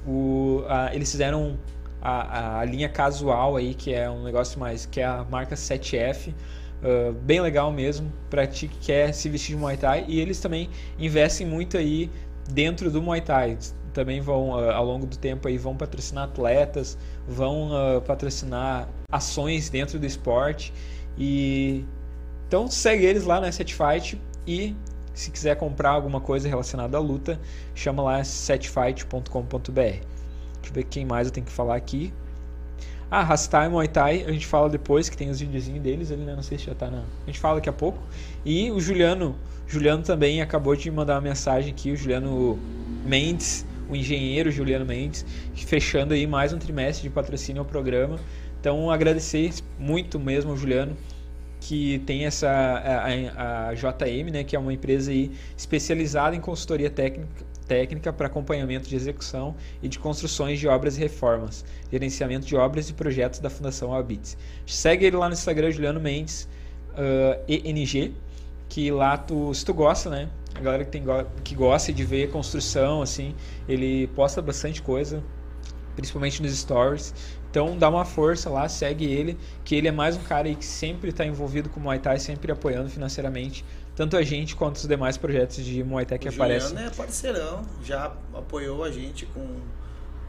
[0.06, 1.58] o, a- eles fizeram
[2.02, 6.34] a, a linha casual aí, que é um negócio mais, que é a marca 7F,
[6.84, 10.40] ah, bem legal mesmo, pra ti que quer se vestir de Muay Thai, e eles
[10.40, 10.70] também
[11.00, 12.10] investem muito aí
[12.50, 13.58] dentro do Muay Thai,
[13.94, 16.98] também vão, ah, ao longo do tempo aí, vão patrocinar atletas,
[17.28, 20.74] vão ah, patrocinar ações dentro do esporte,
[21.18, 21.86] e
[22.48, 24.76] então segue eles lá na Setfight e
[25.14, 27.40] se quiser comprar alguma coisa relacionada à luta,
[27.76, 30.11] chama lá setfight.com.br.
[30.72, 32.14] Deixa eu ver quem mais eu tenho que falar aqui.
[33.10, 36.34] Ah, Rastai Muay Thai, a gente fala depois, que tem os videozinhos deles ali, né?
[36.34, 37.00] Não sei se já tá na.
[37.00, 38.00] A gente fala daqui a pouco.
[38.46, 39.36] E o Juliano,
[39.68, 42.58] Juliano também acabou de mandar uma mensagem aqui, o Juliano
[43.04, 48.18] Mendes, o engenheiro Juliano Mendes, fechando aí mais um trimestre de patrocínio ao programa.
[48.60, 50.96] Então, agradecer muito mesmo ao Juliano
[51.60, 56.90] que tem essa a- a JM, né, que é uma empresa aí especializada em consultoria
[56.90, 62.54] técnica, técnica para acompanhamento de execução e de construções de obras e reformas, gerenciamento de
[62.54, 64.38] obras e projetos da Fundação Albits.
[64.66, 66.50] Segue ele lá no Instagram, Juliano Mendes,
[66.90, 68.14] uh, ENG,
[68.68, 70.28] que lá tu, se tu gosta, né?
[70.54, 71.02] A galera que, tem,
[71.46, 73.34] que gosta de ver construção, assim,
[73.70, 75.24] ele posta bastante coisa,
[75.96, 77.14] principalmente nos stories.
[77.50, 80.66] Então dá uma força lá, segue ele, que ele é mais um cara aí que
[80.66, 83.64] sempre está envolvido com o Muay Thai, sempre apoiando financeiramente
[83.96, 86.70] tanto a gente quanto os demais projetos de Muay Thai que o aparecem.
[86.70, 89.46] Juliano é parceirão, já apoiou a gente com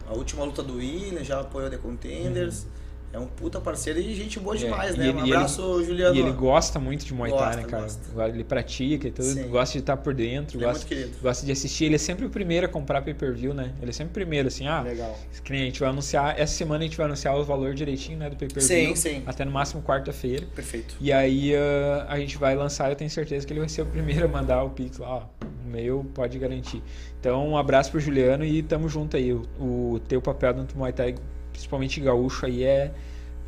[0.09, 2.65] a última luta do William, já apoiou The Contenders.
[2.65, 2.82] Uhum.
[3.13, 5.09] É um puta parceiro e gente boa é, demais, é, né?
[5.09, 6.17] Ele, um abraço, ele, Juliano.
[6.17, 7.83] E ele gosta muito de Muay Thai, né, cara?
[7.83, 8.29] Gosta.
[8.29, 9.49] Ele pratica e tudo, Sim.
[9.49, 11.85] gosta de estar por dentro, ele é gosta, é gosta de assistir.
[11.85, 13.75] Ele é sempre o primeiro a comprar pay-per-view, né?
[13.83, 15.19] Ele é sempre o primeiro, assim, ah, Legal.
[15.45, 18.19] Que nem a gente vai anunciar, essa semana a gente vai anunciar o valor direitinho,
[18.19, 18.67] né, do pay-per-view.
[18.67, 19.23] Sim, sim.
[19.27, 20.47] Até no máximo quarta-feira.
[20.55, 20.97] Perfeito.
[21.01, 23.87] E aí uh, a gente vai lançar, eu tenho certeza que ele vai ser o
[23.87, 26.83] primeiro a mandar o Pix lá, ó, o meu pode garantir.
[27.21, 29.33] Então, um abraço pro Juliano e tamo junto aí.
[29.33, 31.15] O, o teu papel dentro do Muay Thai,
[31.63, 32.93] principalmente gaúcho aí, é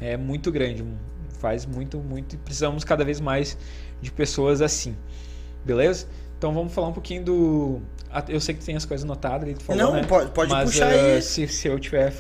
[0.01, 0.85] é muito grande,
[1.39, 2.35] faz muito, muito.
[2.35, 3.57] E precisamos cada vez mais
[4.01, 4.97] de pessoas assim,
[5.65, 6.07] beleza?
[6.37, 7.81] Então vamos falar um pouquinho do.
[8.29, 10.05] Eu sei que tem as coisas anotadas, tu falou, Não, né?
[10.05, 11.23] pode, pode Mas, puxar uh, aí.
[11.23, 12.13] Se, se eu estiver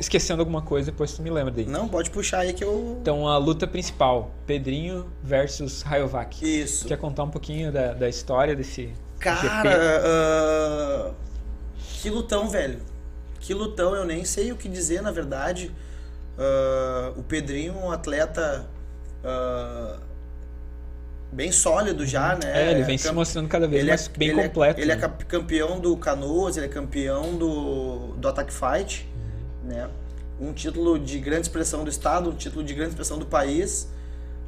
[0.00, 1.66] esquecendo alguma coisa, depois tu me lembra daí.
[1.66, 2.98] Não, pode puxar aí que eu.
[3.00, 6.42] Então a luta principal: Pedrinho versus Rayovac.
[6.42, 6.86] Isso.
[6.86, 8.92] Quer contar um pouquinho da, da história desse.
[9.20, 11.14] Cara, uh,
[12.00, 12.80] que lutão, velho.
[13.48, 15.74] Que lutão, eu nem sei o que dizer, na verdade.
[16.36, 18.66] Uh, o Pedrinho, um atleta
[19.24, 19.98] uh,
[21.32, 22.68] bem sólido já, né?
[22.68, 23.06] É, ele vem Camp...
[23.06, 24.78] se mostrando cada vez ele mais é, bem ele completo.
[24.78, 25.02] É, ele né?
[25.02, 29.08] é campeão do Canoas, ele é campeão do, do Attack Fight,
[29.64, 29.70] uhum.
[29.70, 29.88] né?
[30.38, 33.88] Um título de grande expressão do estado, um título de grande expressão do país.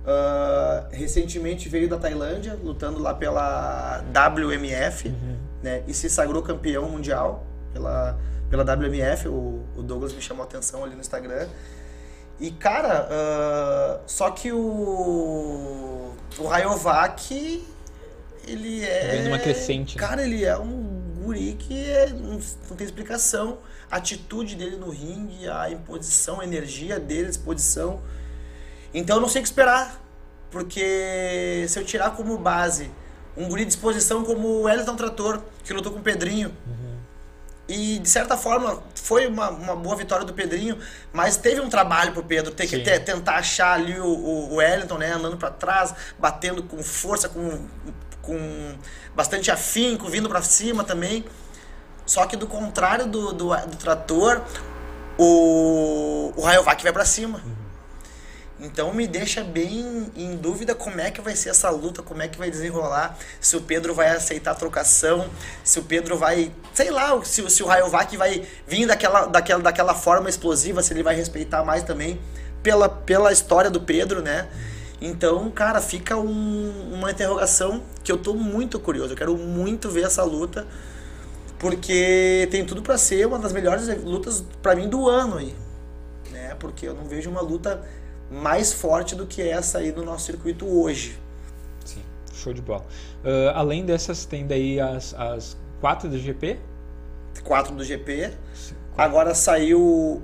[0.05, 4.05] Uh, recentemente veio da Tailândia, lutando lá pela
[4.37, 5.37] WMF, uhum.
[5.63, 5.85] né?
[5.89, 8.19] E se sagrou campeão mundial pela,
[8.51, 9.29] pela WMF.
[9.29, 11.49] O, o Douglas me chamou a atenção ali no Instagram.
[12.41, 17.65] E, cara, uh, só que o, o Rayovac,
[18.47, 19.11] ele é...
[19.13, 19.97] Vem numa crescente.
[19.97, 20.07] Né?
[20.07, 23.59] Cara, ele é um guri que é, não, não, tem explicação.
[23.91, 28.01] A atitude dele no ringue, a imposição, a energia dele, a disposição.
[28.93, 30.01] Então eu não sei o que esperar.
[30.51, 32.91] Porque se eu tirar como base
[33.37, 36.49] um guri de disposição como o Elton Trator, que lutou com o Pedrinho...
[36.67, 36.80] Uhum
[37.71, 40.77] e, de certa forma, foi uma, uma boa vitória do Pedrinho,
[41.13, 44.99] mas teve um trabalho pro Pedro ter que ter, tentar achar ali o, o Wellington,
[44.99, 47.65] né, andando para trás, batendo com força, com,
[48.21, 48.75] com
[49.15, 51.25] bastante afinco, vindo para cima também.
[52.05, 54.43] Só que do contrário do, do, do trator,
[55.17, 57.39] o, o Rayovac vai para cima.
[57.39, 57.60] Uhum.
[58.63, 62.29] Então me deixa bem em dúvida como é que vai ser essa luta, como é
[62.29, 65.31] que vai desenrolar, se o Pedro vai aceitar a trocação,
[65.65, 69.95] se o Pedro vai, sei lá, se, se o Rayovac vai vir daquela, daquela, daquela
[69.95, 72.21] forma explosiva, se ele vai respeitar mais também
[72.63, 74.49] pela, pela história do Pedro, né?
[75.01, 80.05] Então, cara, fica um, uma interrogação que eu tô muito curioso, eu quero muito ver
[80.05, 80.67] essa luta,
[81.59, 85.55] porque tem tudo para ser uma das melhores lutas para mim do ano aí,
[86.31, 86.55] né?
[86.59, 87.83] Porque eu não vejo uma luta
[88.31, 91.19] mais forte do que essa aí do nosso circuito hoje.
[91.85, 92.03] Sim,
[92.33, 92.85] show de bola.
[93.25, 96.59] Uh, além dessas, tem daí as, as quatro do GP?
[97.43, 98.33] Quatro do GP.
[98.55, 99.81] Sim, Agora saiu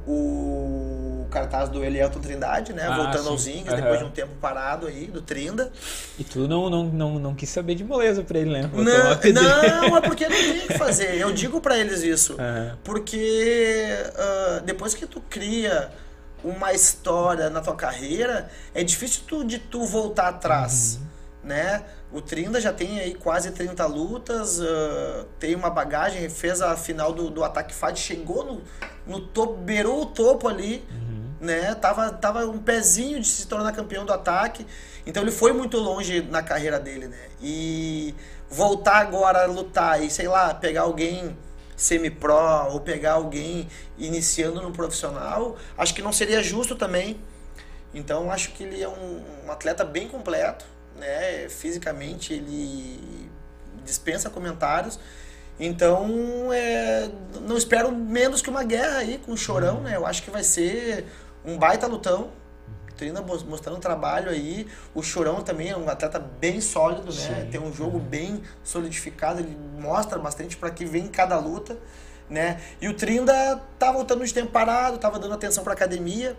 [0.07, 2.87] o cartaz do Elielton Trindade, né?
[2.87, 3.29] Ah, Voltando sim.
[3.29, 3.77] aos Ings, uhum.
[3.77, 5.71] depois de um tempo parado aí, do Trinda.
[6.19, 8.71] E tu não, não, não, não quis saber de moleza pra ele, né?
[8.73, 11.19] Não, não, é porque não tem o que fazer.
[11.19, 12.37] Eu digo para eles isso.
[12.47, 12.77] Uhum.
[12.85, 15.91] Porque uh, depois que tu cria
[16.47, 21.01] uma história na tua carreira, é difícil tu, de tu voltar atrás,
[21.43, 21.49] uhum.
[21.49, 21.83] né?
[22.13, 27.13] O Trinda já tem aí quase 30 lutas, uh, tem uma bagagem, fez a final
[27.13, 28.63] do, do Attack Fight, chegou no,
[29.05, 31.31] no topo, beirou o topo ali, uhum.
[31.41, 31.75] né?
[31.75, 34.65] Tava, tava um pezinho de se tornar campeão do ataque.
[35.05, 37.19] Então ele foi muito longe na carreira dele, né?
[37.43, 38.15] E
[38.49, 41.37] voltar agora a lutar e, sei lá, pegar alguém
[41.77, 47.21] semi-pro ou pegar alguém iniciando no profissional, acho que não seria justo também.
[47.95, 50.65] Então acho que ele é um, um atleta bem completo,
[50.97, 51.49] né?
[51.49, 53.29] Fisicamente ele
[53.85, 54.99] dispensa comentários.
[55.59, 57.09] Então, é,
[57.41, 59.97] não espero menos que uma guerra aí com o Chorão, né?
[59.97, 61.07] Eu acho que vai ser
[61.45, 62.31] um baita lutão.
[62.97, 64.67] Trina mostrando trabalho aí.
[64.95, 67.43] O Chorão também é um atleta bem sólido, né?
[67.43, 67.51] Sim.
[67.51, 71.77] Tem um jogo bem solidificado, ele mostra bastante para que vem cada luta,
[72.29, 72.61] né?
[72.81, 76.37] E o Trinda tá voltando de tempo parado, tava dando atenção para academia.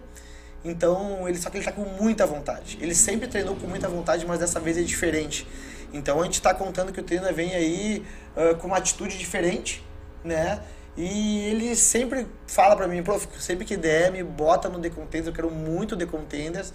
[0.65, 2.77] Então, ele só que ele tá com muita vontade.
[2.81, 5.47] Ele sempre treinou com muita vontade, mas dessa vez é diferente.
[5.93, 8.05] Então, a gente tá contando que o Trinda vem aí
[8.35, 9.85] uh, com uma atitude diferente,
[10.23, 10.61] né?
[10.97, 15.27] E ele sempre fala pra mim, prof, sempre que der, me bota no The Contenders,
[15.27, 16.73] eu quero muito The Contenders.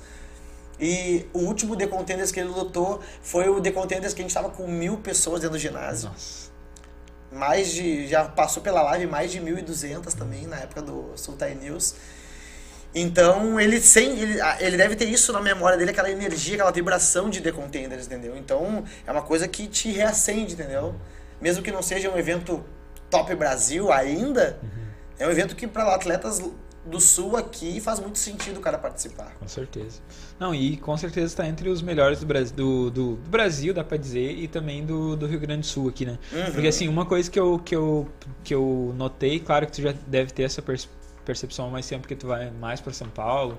[0.79, 4.33] E o último The Contenders que ele lutou foi o The Contenders que a gente
[4.33, 6.09] tava com mil pessoas dentro do ginásio.
[6.09, 6.53] Nossa.
[7.33, 8.07] Mais de.
[8.07, 11.95] Já passou pela live mais de 1.200 também, na época do Sultai News.
[12.95, 17.31] Então, ele sem ele, ele deve ter isso na memória dele, aquela energia, aquela vibração
[17.31, 18.37] de The Contenders, entendeu?
[18.37, 20.95] Então, é uma coisa que te reacende, entendeu?
[21.41, 22.63] Mesmo que não seja um evento
[23.13, 24.59] top Brasil ainda,
[25.19, 26.43] é um evento que para atletas
[26.85, 29.33] do sul aqui faz muito sentido o cara participar.
[29.39, 30.01] Com certeza.
[30.39, 33.85] Não, e com certeza está entre os melhores do Brasil, do, do, do Brasil, dá
[33.85, 36.19] pra dizer, e também do, do Rio Grande do Sul aqui, né?
[36.33, 36.53] Uhum.
[36.53, 38.09] Porque assim, uma coisa que eu, que, eu,
[38.43, 40.63] que eu notei, claro que tu já deve ter essa
[41.25, 43.57] percepção mais tempo que tu vai mais para São Paulo,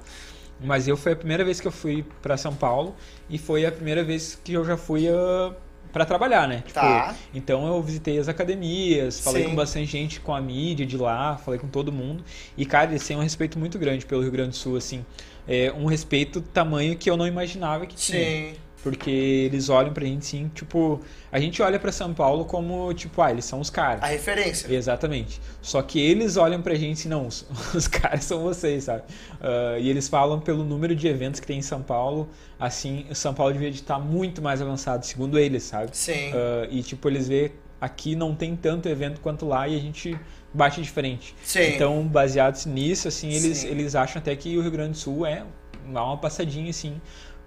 [0.60, 2.94] mas eu foi a primeira vez que eu fui para São Paulo
[3.30, 5.56] e foi a primeira vez que eu já fui uh,
[5.94, 6.58] para trabalhar, né?
[6.58, 7.16] Tipo, Tá.
[7.34, 9.50] então eu visitei as academias, falei Sim.
[9.52, 12.24] com bastante gente, com a mídia de lá, falei com todo mundo.
[12.58, 15.06] E, cara, eles têm um respeito muito grande pelo Rio Grande do Sul, assim.
[15.48, 18.54] É um respeito tamanho que eu não imaginava que tinha.
[18.84, 18.90] Sim.
[18.90, 21.00] Porque eles olham pra gente, assim, tipo...
[21.32, 24.04] A gente olha pra São Paulo como, tipo, ah, eles são os caras.
[24.04, 24.72] A referência.
[24.72, 25.42] Exatamente.
[25.62, 29.04] Só que eles olham pra gente assim, não, os, os caras são vocês, sabe?
[29.42, 32.30] Ah, e eles falam pelo número de eventos que tem em São Paulo,
[32.60, 35.96] assim, São Paulo devia estar muito mais avançado, segundo eles, sabe?
[35.96, 36.32] Sim.
[36.34, 37.52] Ah, e tipo, eles vê
[37.84, 40.18] aqui não tem tanto evento quanto lá e a gente
[40.54, 41.36] bate de frente.
[41.44, 41.74] Sim.
[41.76, 43.68] Então, baseados nisso, assim, eles, Sim.
[43.68, 45.44] eles acham até que o Rio Grande do Sul é
[45.92, 47.02] dá uma passadinha, assim,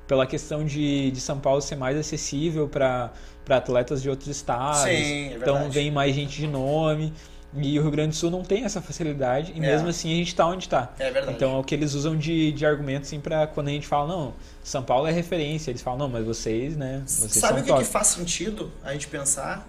[0.07, 3.11] pela questão de, de São Paulo ser mais acessível para
[3.49, 4.81] atletas de outros estados.
[4.81, 7.13] Sim, é então vem mais gente de nome.
[7.59, 9.61] E o Rio Grande do Sul não tem essa facilidade, e É.
[9.61, 10.93] mesmo assim a gente tá onde tá.
[10.99, 11.37] É verdade.
[11.37, 14.09] Então é o que eles usam de, de argumento, assim, pra quando a gente fala,
[14.09, 15.71] não, São Paulo é referência.
[15.71, 17.03] Eles falam, não, mas vocês, né?
[17.07, 19.67] Vocês Sabe o que, que faz sentido a gente pensar?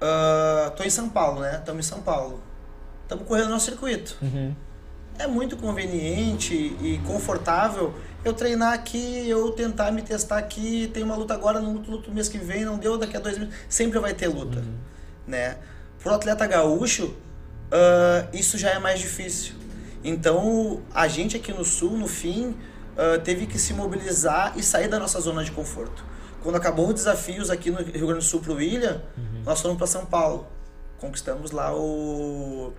[0.00, 1.56] Ah, tô em São Paulo, né?
[1.58, 2.40] Estamos em São Paulo.
[3.02, 4.16] Estamos correndo nosso circuito.
[4.22, 4.54] Uhum.
[5.20, 7.94] É muito conveniente e confortável
[8.24, 10.90] eu treinar aqui, eu tentar me testar aqui.
[10.94, 13.36] Tem uma luta agora, não luto, luto mês que vem, não deu, daqui a dois
[13.36, 13.52] meses.
[13.68, 14.64] Sempre vai ter luta,
[15.26, 15.58] né?
[16.02, 17.14] Pro atleta gaúcho,
[17.70, 19.56] ah, isso já é mais difícil.
[20.02, 22.56] Então, a gente aqui no Sul, no fim,
[22.96, 26.02] ah, teve que se mobilizar e sair da nossa zona de conforto.
[26.42, 29.02] Quando acabou os desafios aqui no Rio Grande do Sul pro William,
[29.44, 30.46] nós fomos para São Paulo.
[30.98, 32.72] Conquistamos lá o,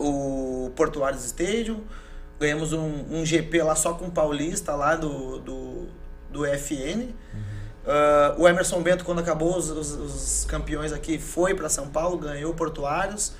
[0.00, 1.80] o Portuários Stadium,
[2.38, 5.88] ganhamos um, um GP lá só com o Paulista lá do, do,
[6.30, 7.12] do FN.
[7.86, 12.16] Ah, o Emerson Bento, quando acabou os, os, os campeões aqui, foi para São Paulo,
[12.16, 13.32] ganhou Portuários.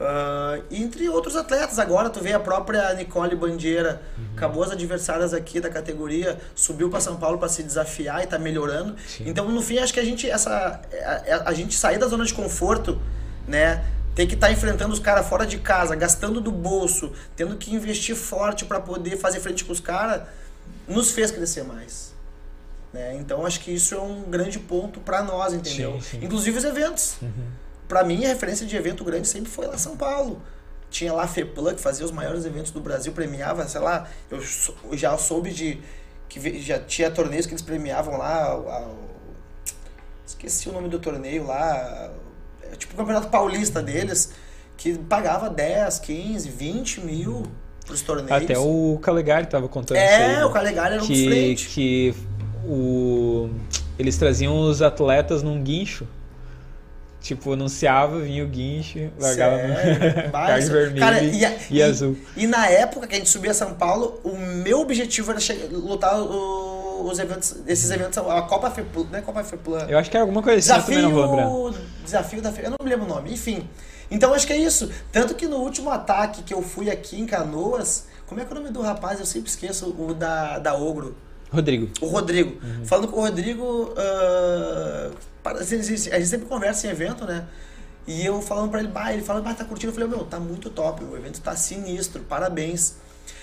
[0.00, 4.02] Ah, entre outros atletas, agora tu vê a própria Nicole Bandeira,
[4.34, 8.38] acabou as adversárias aqui da categoria, subiu para São Paulo para se desafiar e tá
[8.38, 8.96] melhorando.
[9.06, 9.24] Sim.
[9.28, 12.34] Então, no fim, acho que a gente, essa, a, a gente sair da zona de
[12.34, 13.00] conforto,
[13.46, 13.84] né?
[14.14, 18.16] Ter que estar enfrentando os caras fora de casa, gastando do bolso, tendo que investir
[18.16, 20.22] forte para poder fazer frente com os caras,
[20.88, 22.12] nos fez crescer mais.
[22.92, 23.14] Né?
[23.16, 25.92] Então acho que isso é um grande ponto para nós, entendeu?
[25.94, 26.24] Sim, sim.
[26.24, 27.14] Inclusive os eventos.
[27.88, 30.42] Para mim, a referência de evento grande sempre foi lá São Paulo.
[30.90, 34.40] Tinha lá a FEPLAN, que fazia os maiores eventos do Brasil, premiava, sei lá, eu
[34.96, 35.80] já soube de
[36.28, 38.90] que já tinha torneios que eles premiavam lá, a- a-
[40.26, 42.10] esqueci o nome do torneio lá,
[42.76, 44.32] tipo o Campeonato Paulista deles,
[44.76, 47.42] que pagava 10, 15, 20 mil
[47.86, 48.30] pros torneios.
[48.30, 50.34] Até o Calegari tava contando isso aí.
[50.36, 51.68] É, o Calegari era um dos que, frente.
[51.68, 52.14] que
[52.66, 53.50] o,
[53.98, 56.06] eles traziam os atletas num guincho.
[57.20, 59.58] Tipo, anunciava, vinha o guincho, largava
[60.32, 62.16] card isso- vermelho Cara, e, e, e azul.
[62.34, 65.38] E na época que a gente subia a São Paulo, o meu objetivo era
[65.70, 66.69] lutar o-
[67.04, 69.86] os eventos, esses eventos, a Copa FEPLAN, não é Copa FEPLAN.
[69.88, 71.80] Eu acho que era alguma coisa assim, eu também não vou lembrar.
[72.04, 73.68] Desafio, desafio da eu não me lembro o nome, enfim.
[74.10, 74.90] Então acho que é isso.
[75.12, 78.56] Tanto que no último ataque que eu fui aqui em Canoas, como é que é
[78.56, 79.20] o nome do rapaz?
[79.20, 81.16] Eu sempre esqueço o da, da Ogro.
[81.52, 81.88] Rodrigo.
[82.00, 82.58] O Rodrigo.
[82.64, 82.84] Uhum.
[82.84, 83.92] Falando com o Rodrigo,
[85.42, 87.46] para- a gente sempre conversa em evento, né?
[88.06, 89.90] E eu falando pra ele, bah, ele fala, bah, tá curtindo?
[89.90, 92.94] Eu falei, meu, tá muito top, o evento tá sinistro, parabéns.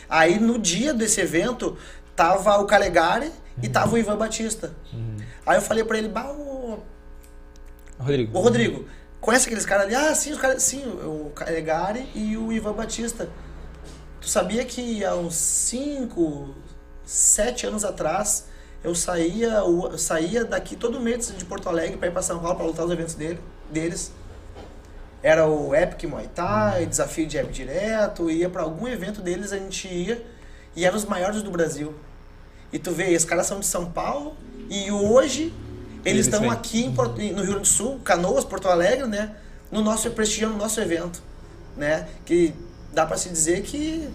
[0.10, 1.78] Aí no dia desse evento,
[2.16, 3.32] tava o Calegari.
[3.62, 4.74] E tava o Ivan Batista.
[5.46, 6.80] Aí eu falei pra ele, bah, o,
[8.00, 8.38] Rodrigo.
[8.38, 8.86] Ô Rodrigo,
[9.20, 9.96] conhece aqueles caras ali?
[9.96, 13.30] Ah, sim, os caras, sim, o Calegari e o Ivan Batista.
[14.22, 16.54] Tu sabia que há uns 5,
[17.06, 18.46] 7 anos atrás
[18.84, 22.56] eu saía, eu saía daqui todo mês de Porto Alegre pra ir pra São Paulo
[22.56, 23.40] pra lutar os eventos dele,
[23.72, 24.12] deles.
[25.24, 29.58] Era o Epic Muay Thai, desafio de Jab direto, ia pra algum evento deles, a
[29.58, 30.24] gente ia
[30.76, 31.96] e eram os maiores do Brasil.
[32.72, 34.36] E tu vê, esses caras são de São Paulo
[34.70, 35.54] e hoje
[36.04, 39.36] eles estão aqui em no Rio Grande do Sul, Canoas, Porto Alegre, né?
[39.72, 41.22] no nosso prestigiando o nosso evento,
[41.76, 42.08] né?
[42.26, 42.54] Que
[42.94, 44.10] dá para se dizer que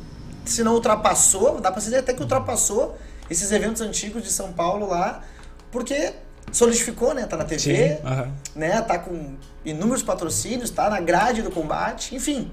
[0.44, 2.98] se não ultrapassou, dá para se dizer até que ultrapassou
[3.30, 5.22] esses eventos antigos de São Paulo lá,
[5.70, 6.14] porque
[6.50, 7.26] solidificou, né?
[7.26, 8.80] Tá na TV, Sim, né?
[8.82, 12.50] Tá com inúmeros patrocínios, tá na grade do combate, enfim.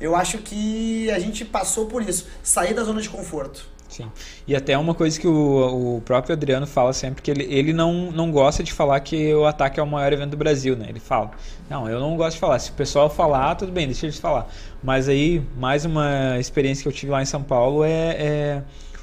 [0.00, 3.70] Eu acho que a gente passou por isso, sair da zona de conforto.
[3.92, 4.10] Sim.
[4.46, 8.10] E até uma coisa que o, o próprio Adriano fala sempre, que ele, ele não,
[8.10, 10.86] não gosta de falar que o ataque é o maior evento do Brasil, né?
[10.88, 11.30] Ele fala,
[11.68, 12.58] não, eu não gosto de falar.
[12.58, 14.48] Se o pessoal falar, tudo bem, deixa eles falar.
[14.82, 18.62] Mas aí, mais uma experiência que eu tive lá em São Paulo é, é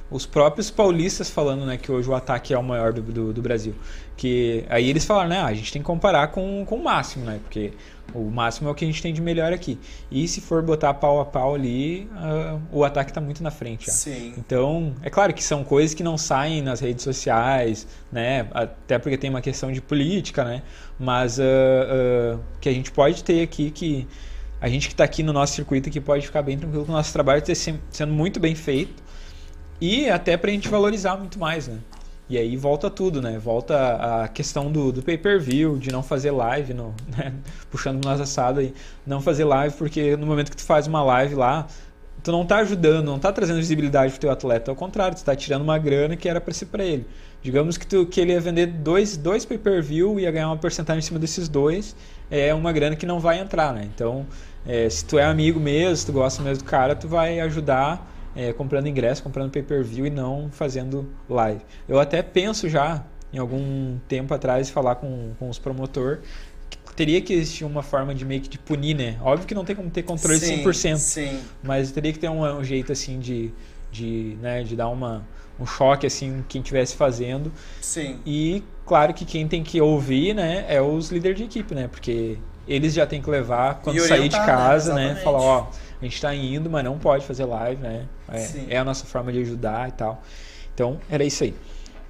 [0.10, 3.42] os próprios paulistas falando, né, que hoje o ataque é o maior do, do, do
[3.44, 3.76] Brasil.
[4.18, 7.26] Que aí eles falaram, né, ah, a gente tem que comparar com, com o máximo,
[7.26, 7.40] né?
[7.44, 7.74] Porque
[8.14, 9.78] o máximo é o que a gente tem de melhor aqui.
[10.12, 13.88] E se for botar pau a pau ali, ah, o ataque está muito na frente.
[13.88, 13.92] já.
[13.92, 14.34] Sim.
[14.38, 18.48] Então, é claro que são coisas que não saem nas redes sociais, né?
[18.52, 20.62] Até porque tem uma questão de política, né?
[21.00, 24.08] Mas ah, ah, que a gente pode ter aqui que
[24.62, 26.94] a gente que está aqui no nosso circuito aqui pode ficar bem tranquilo que o
[26.94, 29.02] nosso trabalho está sendo muito bem feito
[29.80, 31.80] e até para a gente valorizar muito mais, né?
[32.30, 33.40] E aí volta tudo, né?
[33.40, 37.34] Volta a questão do, do pay-per-view, de não fazer live, no, né?
[37.72, 38.72] puxando nós assado aí,
[39.06, 41.66] não fazer live, porque no momento que tu faz uma live lá,
[42.24, 45.36] tu não tá ajudando, não tá trazendo visibilidade pro teu atleta, ao contrário, tu tá
[45.36, 47.08] tirando uma grana que era para ser para ele.
[47.42, 51.00] Digamos que, tu, que ele ia vender dois, dois pay-per-view e ia ganhar uma porcentagem
[51.00, 51.96] em cima desses dois,
[52.30, 53.90] é uma grana que não vai entrar, né?
[53.96, 54.28] Então,
[54.68, 58.08] é, se tu é amigo mesmo, se tu gosta mesmo do cara, tu vai ajudar
[58.40, 61.60] é, comprando ingresso, comprando pay-per-view e não fazendo live.
[61.90, 63.04] Eu até penso já,
[63.34, 66.20] em algum tempo atrás, falar com, com os promotor
[66.70, 69.18] que teria que existir uma forma de meio que de punir, né?
[69.22, 71.40] Óbvio que não tem como ter controle Sim, 100%, sim.
[71.62, 73.52] mas teria que ter um, um jeito assim de,
[73.92, 75.28] de, né, de dar uma,
[75.60, 77.52] um choque assim quem estivesse fazendo.
[77.82, 78.20] Sim.
[78.26, 81.90] E claro que quem tem que ouvir, né, é os líderes de equipe, né?
[81.90, 84.46] Porque eles já tem que levar quando sair de né?
[84.46, 85.12] casa, né?
[85.12, 85.24] Exatamente.
[85.26, 85.68] Falar, ó,
[86.02, 88.06] a gente tá indo, mas não pode fazer live, né?
[88.32, 90.22] É, é a nossa forma de ajudar e tal.
[90.74, 91.54] Então, era isso aí.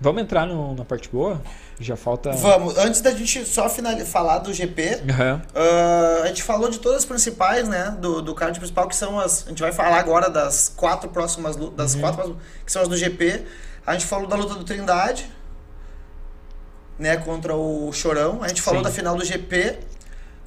[0.01, 1.41] Vamos entrar no- na parte boa?
[1.79, 2.31] Já falta.
[2.33, 3.67] Vamos, antes da gente só
[4.05, 5.41] falar do GP, Aham.
[5.55, 9.19] ah, a gente falou de todas as principais, né, do, do card principal, que são
[9.19, 12.01] as, a gente vai falar agora das quatro próximas, das Uhum.
[12.01, 13.43] quatro que são as do GP,
[13.85, 15.29] a gente falou da luta do Trindade,
[16.97, 18.83] né, contra o Chorão, a gente falou Sim.
[18.85, 19.79] da final do GP,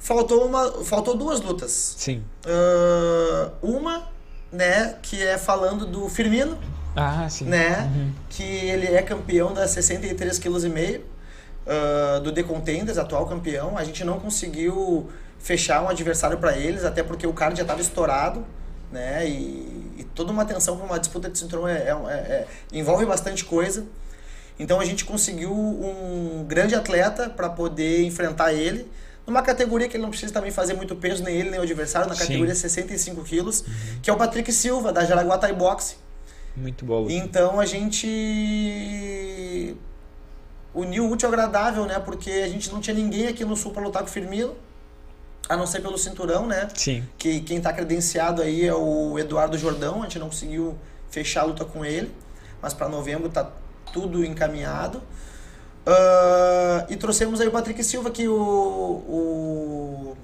[0.03, 2.23] faltou uma, faltou duas lutas, Sim.
[2.45, 4.03] Ah, uma,
[4.51, 6.57] né, que é falando do Firmino,
[6.95, 7.45] Ah, sim.
[7.45, 7.89] né?
[7.95, 8.11] Uhum.
[8.29, 11.05] Que ele é campeão das 63 kg e meio
[11.65, 13.77] ah, do The Contenders, atual campeão.
[13.77, 15.09] A gente não conseguiu
[15.39, 18.45] fechar um adversário para eles, até porque o card já estava estourado,
[18.91, 19.27] né?
[19.27, 23.43] E, e toda uma atenção para uma disputa de cinturão é, é- é- envolve bastante
[23.45, 23.85] coisa.
[24.59, 28.89] Então a gente conseguiu um grande atleta para poder enfrentar ele.
[29.25, 32.09] Numa categoria que ele não precisa também fazer muito peso, nem ele, nem o adversário,
[32.09, 32.21] na Sim.
[32.21, 33.63] categoria 65 quilos,
[34.01, 35.95] que é o Patrick Silva, da Jaraguá Thai Boxe.
[36.55, 37.11] Muito luta.
[37.11, 38.05] Então a gente
[40.73, 41.99] uniu o útil ao agradável, né?
[41.99, 44.55] Porque a gente não tinha ninguém aqui no sul para lutar com o Firmino,
[45.47, 46.67] a não ser pelo cinturão, né?
[46.75, 47.03] Sim.
[47.17, 50.77] Que quem tá credenciado aí é o Eduardo Jordão, a gente não conseguiu
[51.09, 52.11] fechar a luta com ele,
[52.61, 53.49] mas para novembro tá
[53.91, 55.01] tudo encaminhado.
[55.85, 60.17] Ah, e trouxemos aí o Patrick Silva, que o, o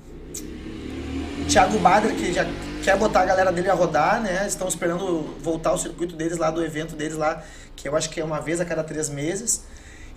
[1.49, 2.45] Thiago Badra, que já
[2.83, 4.45] quer botar a galera dele a rodar, né?
[4.47, 7.43] Estão esperando voltar ao circuito deles lá, do evento deles lá,
[7.75, 9.63] que eu acho que é uma vez a cada três meses.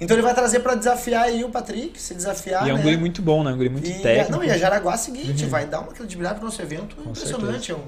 [0.01, 2.83] Então ele vai trazer para desafiar aí o Patrick, se desafiar, E é um né?
[2.83, 3.53] guri muito bom, né?
[3.53, 4.33] Um guri muito E, técnico.
[4.33, 5.51] não, e a Jaraguá é o seguinte, Uhum.
[5.51, 7.71] vai dar uma credibilidade pro nosso evento impressionante.
[7.71, 7.81] Eu,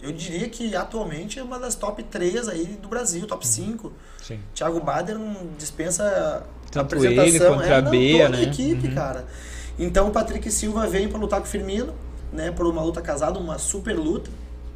[0.00, 3.92] eu diria que atualmente é uma das top 3 aí do Brasil, top 5.
[4.22, 4.40] Sim.
[4.54, 7.26] Thiago Bader não dispensa Tanto apresentação.
[7.26, 8.42] ele quanto é, a não, Bea, toda a né?
[8.44, 8.94] equipe, Uhum.
[8.94, 9.24] cara.
[9.78, 11.94] Então o Patrick Silva vem para lutar com o Firmino,
[12.32, 14.30] né, por uma luta casada, uma super luta.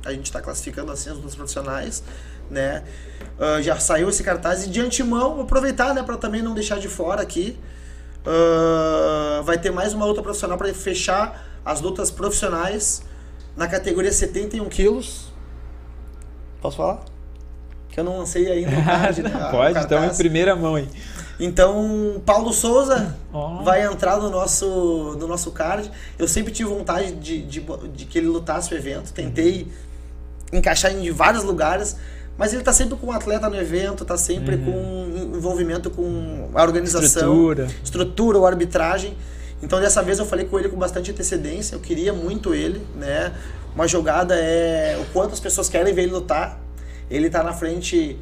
[0.05, 2.03] A gente está classificando assim as lutas profissionais,
[2.51, 2.83] né?
[3.39, 6.79] Ah, já saiu esse cartaz e de antemão vou aproveitar, né, para também não deixar
[6.79, 7.59] de fora aqui.
[8.27, 13.03] ah, vai ter mais uma luta profissional para fechar as lutas profissionais
[13.61, 15.27] na categoria 71 quilos.
[16.62, 17.05] Posso falar?
[17.91, 19.31] Que eu não lancei ainda o card, né?
[19.35, 20.89] a- o Pode, então em primeira mão aí.
[21.39, 23.62] Então, Paulo Souza Ó.
[23.62, 25.91] vai entrar no nosso, no nosso card.
[26.19, 27.61] Eu sempre tive vontade de, de,
[27.95, 29.12] de que ele lutasse o evento.
[29.12, 29.66] Tentei
[30.53, 31.97] encaixar em vários lugares.
[32.39, 36.62] Mas ele tá sempre com o atleta no evento, tá sempre com envolvimento com a
[36.62, 37.69] organização, Estrutura.
[37.85, 39.15] estrutura, ou arbitragem.
[39.62, 43.32] Então dessa vez eu falei com ele com bastante antecedência, eu queria muito ele, né?
[43.74, 46.59] Uma jogada é o quanto as pessoas querem ver ele lutar.
[47.11, 48.19] Ele tá na frente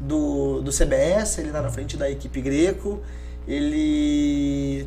[0.00, 3.00] do, do CBS, ele tá na frente da equipe Greco,
[3.46, 4.86] ele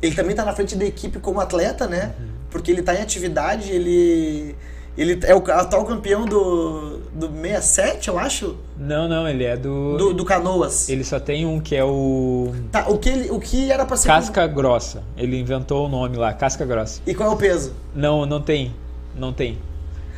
[0.00, 2.14] ele também tá na frente da equipe como atleta, né?
[2.18, 2.26] Uhum.
[2.50, 4.54] Porque ele tá em atividade, ele
[4.98, 8.56] ele é o atual campeão do, do 67, eu acho?
[8.76, 9.96] Não, não, ele é do...
[9.96, 10.14] do.
[10.14, 10.88] Do, Canoas.
[10.88, 12.52] Ele só tem um que é o.
[12.72, 14.08] Tá, o que, ele, o que era pra ser.
[14.08, 15.04] Casca Grossa.
[15.16, 17.00] Ele inventou o nome lá, Casca Grossa.
[17.06, 17.72] E qual é o peso?
[17.94, 18.74] Não, não tem.
[19.16, 19.58] Não tem.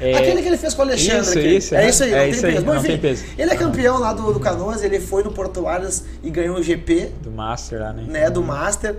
[0.01, 0.16] É...
[0.16, 1.20] Aquele que ele fez com o Alexandre.
[1.20, 1.57] Isso, aqui.
[1.57, 1.74] isso.
[1.74, 2.66] É, é isso aí, é não, isso tem, aí, peso.
[2.66, 3.24] Bom, não enfim, tem peso.
[3.36, 6.62] Ele é campeão lá do, do Canoas, ele foi no Porto Aras e ganhou o
[6.62, 7.12] GP.
[7.23, 8.05] Do Master lá, né?
[8.09, 8.97] né do Master.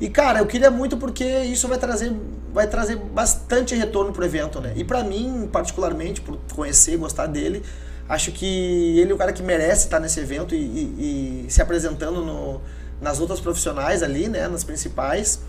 [0.00, 2.12] E cara, eu queria muito porque isso vai trazer,
[2.52, 4.72] vai trazer bastante retorno pro evento, né?
[4.76, 7.64] E para mim, particularmente, por conhecer, gostar dele,
[8.08, 11.60] acho que ele é o cara que merece estar nesse evento e, e, e se
[11.60, 12.60] apresentando no,
[13.00, 14.46] nas outras profissionais ali, né?
[14.46, 15.40] Nas principais.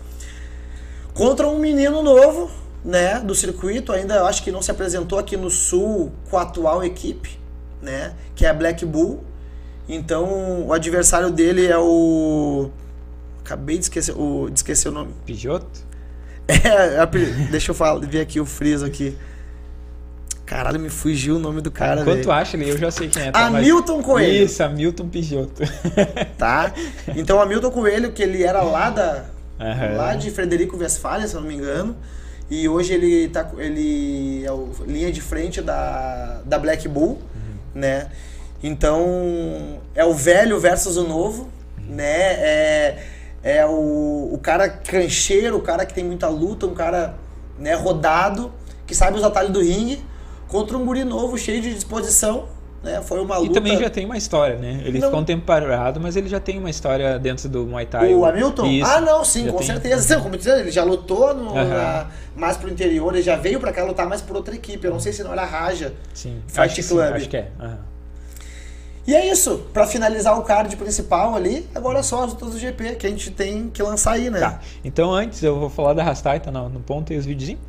[1.14, 2.50] Contra um menino novo,
[2.84, 3.20] né?
[3.20, 6.82] Do circuito, ainda eu acho que não se apresentou aqui no Sul com a atual
[6.82, 7.38] equipe,
[7.80, 8.14] né?
[8.34, 9.22] Que é a Black Bull.
[9.88, 12.70] Então, o adversário dele é o
[13.50, 15.12] Acabei de esquecer o, de esquecer o nome.
[15.26, 15.66] Pijot?
[16.50, 17.06] É,
[17.48, 19.16] deixa eu falar, ver aqui o friso aqui.
[20.44, 23.22] Caralho, me fugiu o nome do cara, Enquanto tu acha ali, eu já sei quem
[23.22, 23.30] é.
[23.30, 23.46] Tá?
[23.46, 24.06] Hamilton mas...
[24.06, 24.44] Coelho.
[24.44, 25.62] Isso, Hamilton Pijotto.
[26.36, 26.72] tá?
[27.14, 29.24] Então, Hamilton Coelho, que ele era lá da...
[29.60, 29.96] Uhum.
[29.96, 31.96] Lá de Frederico Westphalen, se eu não me engano.
[32.48, 37.80] E hoje ele tá ele é o, linha de frente da, da Black Bull, uhum.
[37.80, 38.08] né?
[38.60, 41.48] Então, é o velho versus o novo,
[41.78, 41.94] uhum.
[41.94, 42.32] né?
[42.32, 47.14] É é o, o cara cancheiro, o cara que tem muita luta, um cara
[47.58, 48.52] né, rodado,
[48.86, 50.04] que sabe os atalhos do ringue,
[50.48, 52.48] contra um guri novo, cheio de disposição.
[52.82, 53.00] Né?
[53.02, 53.50] Foi uma luta.
[53.50, 54.80] E também já tem uma história, né?
[54.84, 55.08] Ele não...
[55.08, 58.14] ficou um tempo parado, mas ele já tem uma história dentro do Muay Thai.
[58.14, 58.66] O Hamilton?
[58.66, 58.90] Isso.
[58.90, 59.66] Ah, não, sim, já com tem...
[59.66, 60.14] certeza.
[60.14, 61.68] Sim, como dizer, ele já lutou no, uhum.
[61.68, 64.86] na, mais pro interior, ele já veio para cá lutar mais por outra equipe.
[64.86, 65.92] Eu não sei se não era Raja.
[66.14, 67.06] Sim, Fight Club.
[67.06, 67.50] Sim, acho que é.
[67.60, 67.89] Uhum.
[69.06, 72.58] E é isso, para finalizar o card principal ali, agora é só as lutas do
[72.58, 74.40] GP que a gente tem que lançar aí, né?
[74.40, 74.60] Tá.
[74.84, 77.62] Então antes eu vou falar da Rastai, tá no, no ponto e os videozinhos.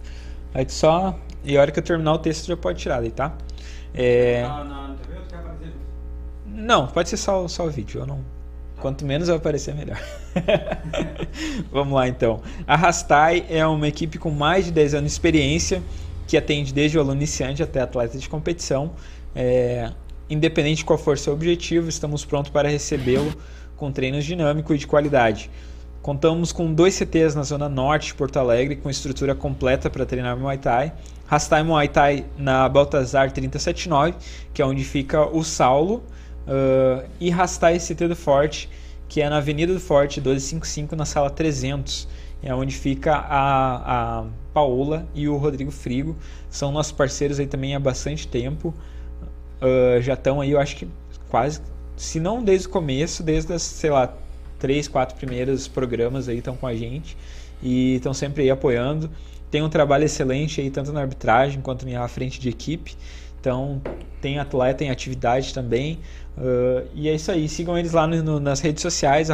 [0.53, 1.17] Aí tu só.
[1.43, 3.33] E a hora que eu terminar o texto já pode tirar daí, tá?
[3.93, 4.43] É...
[4.43, 4.97] Não,
[6.45, 8.01] não, pode ser só, só o vídeo.
[8.01, 8.19] Eu não.
[8.79, 9.99] Quanto menos vai aparecer, melhor.
[11.71, 12.41] Vamos lá então.
[12.67, 15.83] A Rastai é uma equipe com mais de 10 anos de experiência
[16.27, 18.91] que atende desde o aluno iniciante até atleta de competição.
[19.35, 19.91] É,
[20.31, 23.33] Independente de qual for seu objetivo, estamos prontos para recebê-lo
[23.75, 25.51] com treinos dinâmicos e de qualidade.
[26.01, 30.37] Contamos com dois CTs na zona norte de Porto Alegre, com estrutura completa para treinar
[30.37, 30.93] Muay Thai.
[31.27, 34.15] Rastai Muay Thai na Baltazar 379,
[34.53, 36.01] que é onde fica o Saulo.
[36.47, 38.69] Uh, e Rastai CT do Forte,
[39.09, 42.07] que é na Avenida do Forte 1255, na sala 300.
[42.41, 46.15] É onde fica a, a Paola e o Rodrigo Frigo.
[46.49, 48.73] São nossos parceiros aí também há bastante tempo
[49.61, 50.87] uh, já estão aí, eu acho que
[51.29, 51.61] quase,
[51.95, 54.13] se não desde o começo, desde as, sei lá,
[54.59, 57.17] três, quatro primeiros programas aí estão com a gente
[57.61, 59.09] e estão sempre aí apoiando.
[59.49, 62.95] Tem um trabalho excelente aí, tanto na arbitragem quanto na frente de equipe.
[63.39, 63.81] Então,
[64.21, 65.99] tem atleta, tem atividade também.
[66.37, 67.49] Uh, e é isso aí.
[67.49, 69.29] Sigam eles lá no, no, nas redes sociais,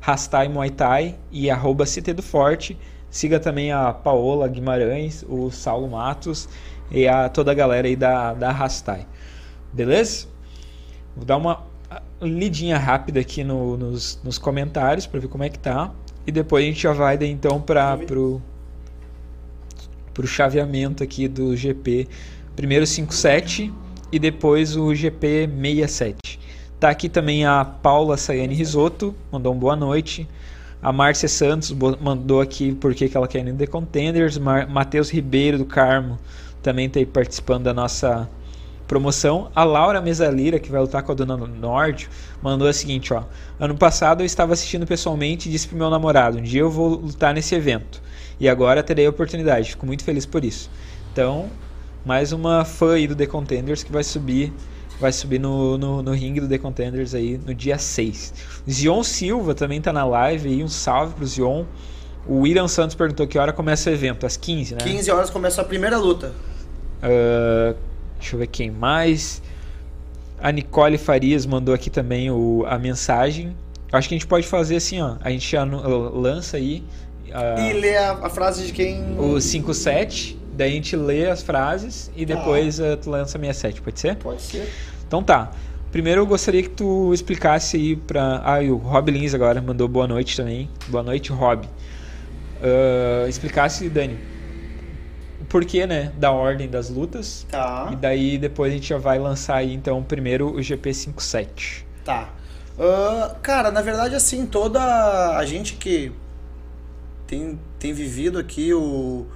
[0.00, 1.48] Rastai Muay Thai e
[1.84, 2.76] CT do Forte.
[3.08, 6.48] Siga também a Paola Guimarães, o Saulo Matos
[6.90, 9.06] e a toda a galera aí da, da Rastai.
[9.72, 10.26] Beleza?
[11.16, 11.64] Vou dar uma
[12.20, 15.92] lidinha rápida aqui no, nos, nos comentários para ver como é que tá.
[16.26, 18.40] E depois a gente já vai daí, então para pro,
[20.14, 22.08] pro chaveamento aqui do GP.
[22.54, 23.72] Primeiro 57
[24.12, 26.38] e depois o GP 67.
[26.78, 30.28] Tá aqui também a Paula Sayane Risotto, mandou um boa noite.
[30.82, 34.36] A Márcia Santos mandou aqui porque que ela quer ir no The Contenders.
[34.36, 36.18] Matheus Ribeiro do Carmo
[36.60, 38.28] também está aí participando da nossa
[38.92, 39.50] promoção.
[39.54, 42.10] A Laura Mesalira, que vai lutar com a Dona Nord,
[42.42, 43.24] mandou a seguinte, ó.
[43.58, 46.88] Ano passado eu estava assistindo pessoalmente e disse pro meu namorado, um dia eu vou
[46.88, 48.02] lutar nesse evento.
[48.38, 49.70] E agora terei a oportunidade.
[49.70, 50.70] Fico muito feliz por isso.
[51.10, 51.48] Então,
[52.04, 54.52] mais uma fã aí do The Contenders que vai subir
[55.00, 58.34] vai subir no, no, no ringue do The Contenders aí no dia 6.
[58.70, 61.64] Zion Silva também tá na live aí, um salve pro Zion.
[62.26, 64.80] O William Santos perguntou que hora começa o evento, às 15, né?
[64.82, 66.32] 15 horas começa a primeira luta.
[67.02, 67.74] Uh,
[68.22, 69.42] Deixa eu ver quem mais.
[70.40, 73.54] A Nicole Farias mandou aqui também o, a mensagem.
[73.92, 75.16] Acho que a gente pode fazer assim, ó.
[75.20, 75.54] A gente
[76.14, 76.84] lança aí.
[77.26, 79.18] E lê a, a, frase de quem.
[79.18, 80.38] O 57.
[80.54, 84.16] Daí a gente lê as frases e depois uh, tu lança a 67, pode ser?
[84.16, 84.70] Pode ser.
[85.06, 85.50] Então tá.
[85.90, 88.40] Primeiro eu gostaria que tu explicasse aí pra.
[88.44, 90.70] Ah, e o Rob Lins agora mandou boa noite também.
[90.88, 91.66] Boa noite, Rob.
[91.66, 94.16] Uh, explicasse, Dani,
[95.52, 97.46] porquê, né, da ordem das lutas.
[97.50, 97.90] Tá.
[97.92, 101.84] E daí depois a gente já vai lançar aí, então, primeiro o GP57.
[102.02, 102.30] Tá.
[102.78, 106.10] Uh, cara, na verdade, assim, toda a gente que
[107.26, 109.26] tem, tem vivido aqui o,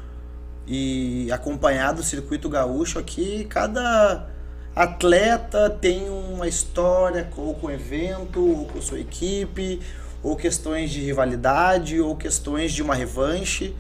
[0.67, 4.27] e acompanhado o circuito gaúcho aqui, cada
[4.75, 9.83] atleta tem uma história ou com o evento, ou com sua equipe,
[10.23, 13.77] ou questões de rivalidade, ou questões de uma revanche,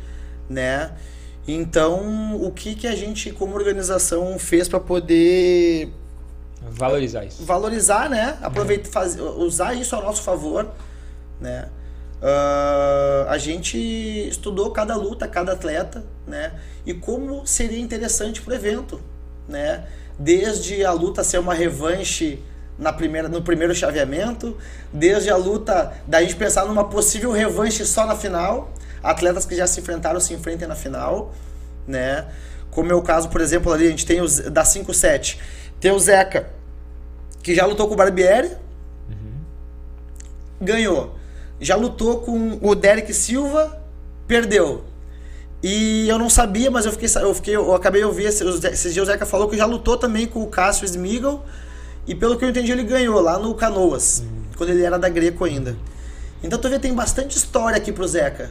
[0.50, 0.92] né?
[1.48, 5.92] Então, o que, que a gente, como organização, fez para poder
[6.70, 7.44] valorizar isso?
[7.44, 8.36] Valorizar, né?
[8.42, 10.68] Aproveitar, fazer, usar isso a nosso favor,
[11.40, 11.68] né?
[12.16, 13.78] Uh, a gente
[14.28, 16.52] estudou cada luta, cada atleta, né?
[16.84, 19.00] E como seria interessante para o evento,
[19.48, 19.84] né?
[20.18, 22.42] Desde a luta ser uma revanche
[22.78, 24.56] na primeira, no primeiro chaveamento,
[24.92, 29.66] desde a luta da gente pensar numa possível revanche só na final, atletas que já
[29.66, 31.34] se enfrentaram se enfrentem na final,
[31.86, 32.26] né?
[32.70, 35.38] Como é o caso, por exemplo, ali a gente tem os da 5-7,
[35.80, 36.48] tem o Zeca,
[37.42, 38.48] que já lutou com o Barbieri,
[39.08, 39.40] uhum.
[40.60, 41.16] ganhou
[41.60, 43.80] já lutou com o Derek Silva,
[44.26, 44.84] perdeu.
[45.62, 48.92] E eu não sabia, mas eu fiquei, eu fiquei, eu acabei de ouvir esses, esses
[48.92, 51.42] dias o Zeca falou que já lutou também com o Cássio Smigel
[52.06, 54.42] e pelo que eu entendi ele ganhou lá no Canoas, uhum.
[54.56, 55.76] quando ele era da Greco ainda.
[56.42, 58.50] Então tu vê tem bastante história aqui pro Zeca,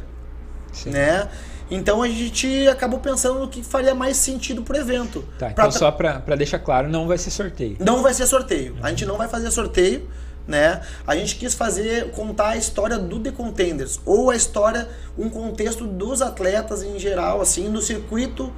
[0.75, 0.91] Sim.
[0.91, 1.27] né?
[1.71, 5.25] Então a gente acabou pensando no que faria mais sentido pro evento.
[5.39, 5.71] Tá, então pra...
[5.71, 7.77] só para deixar claro, não vai ser sorteio.
[7.79, 8.73] Não vai ser sorteio.
[8.73, 8.79] Uhum.
[8.83, 10.07] A gente não vai fazer sorteio
[10.47, 10.81] né?
[11.05, 14.87] A gente quis fazer contar a história do The Contenders ou a história,
[15.17, 18.51] um contexto dos atletas em geral, assim, no circuito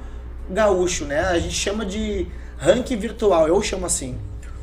[0.50, 1.20] gaúcho, né?
[1.20, 2.26] A gente chama de
[2.58, 4.18] ranking virtual, eu chamo assim.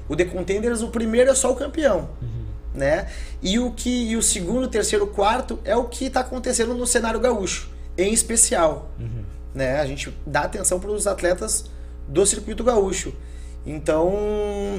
[0.08, 2.35] O The Contenders, o primeiro é só o campeão, uhum.
[2.76, 3.08] Né?
[3.42, 7.20] E o que e o segundo, terceiro, quarto é o que está acontecendo no cenário
[7.20, 9.24] gaúcho, em especial, uhum.
[9.54, 9.80] né?
[9.80, 11.66] A gente dá atenção para os atletas
[12.08, 13.14] do circuito gaúcho.
[13.66, 14.14] Então,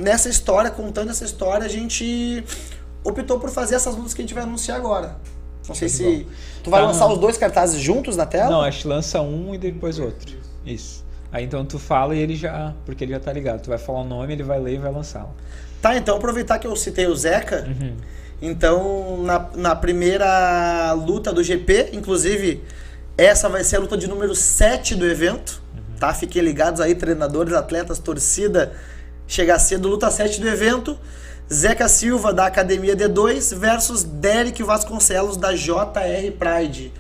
[0.00, 2.44] nessa história, contando essa história, a gente
[3.02, 5.16] optou por fazer essas lutas que a gente vai anunciar agora.
[5.66, 6.26] Não sei se.
[6.62, 7.14] Tu vai tá, lançar não.
[7.14, 8.50] os dois cartazes juntos na tela?
[8.50, 10.36] Não, acho que lança um e depois outro.
[10.64, 11.04] Isso.
[11.32, 12.74] Aí então tu fala e ele já.
[12.84, 13.62] Porque ele já tá ligado.
[13.62, 15.34] Tu vai falar o nome, ele vai ler e vai lançá-lo.
[15.80, 17.66] Tá, então aproveitar que eu citei o Zeca.
[17.66, 17.96] Uhum.
[18.40, 22.62] Então, na, na primeira luta do GP, inclusive,
[23.16, 25.66] essa vai ser a luta de número 7 do evento
[25.98, 26.12] tá?
[26.14, 28.72] Fiquem ligados aí, treinadores, atletas, torcida.
[29.26, 30.98] Chega cedo, luta 7 do evento.
[31.52, 36.92] Zeca Silva, da Academia D2, versus Derek Vasconcelos, da JR Pride.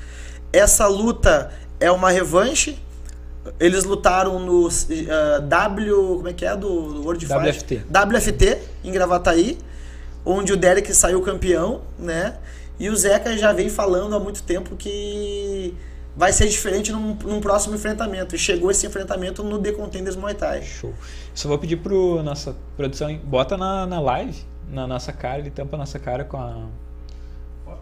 [0.52, 2.78] Essa luta é uma revanche.
[3.58, 6.16] Eles lutaram no uh, W.
[6.16, 6.56] Como é que é?
[6.56, 7.78] Do, do World WFT.
[7.78, 7.86] Fight?
[7.90, 9.58] WFT, em Gravataí,
[10.24, 12.36] onde o Derek saiu campeão, né?
[12.78, 15.74] E o Zeca já vem falando há muito tempo que
[16.16, 18.34] vai ser diferente num, num, próximo enfrentamento.
[18.34, 20.62] E chegou esse enfrentamento no The Contenders Muay Thai.
[20.62, 20.92] Show.
[21.34, 25.76] Só vou pedir pro nossa produção, bota na, na live, na nossa cara, ele tampa
[25.76, 26.66] a nossa cara com a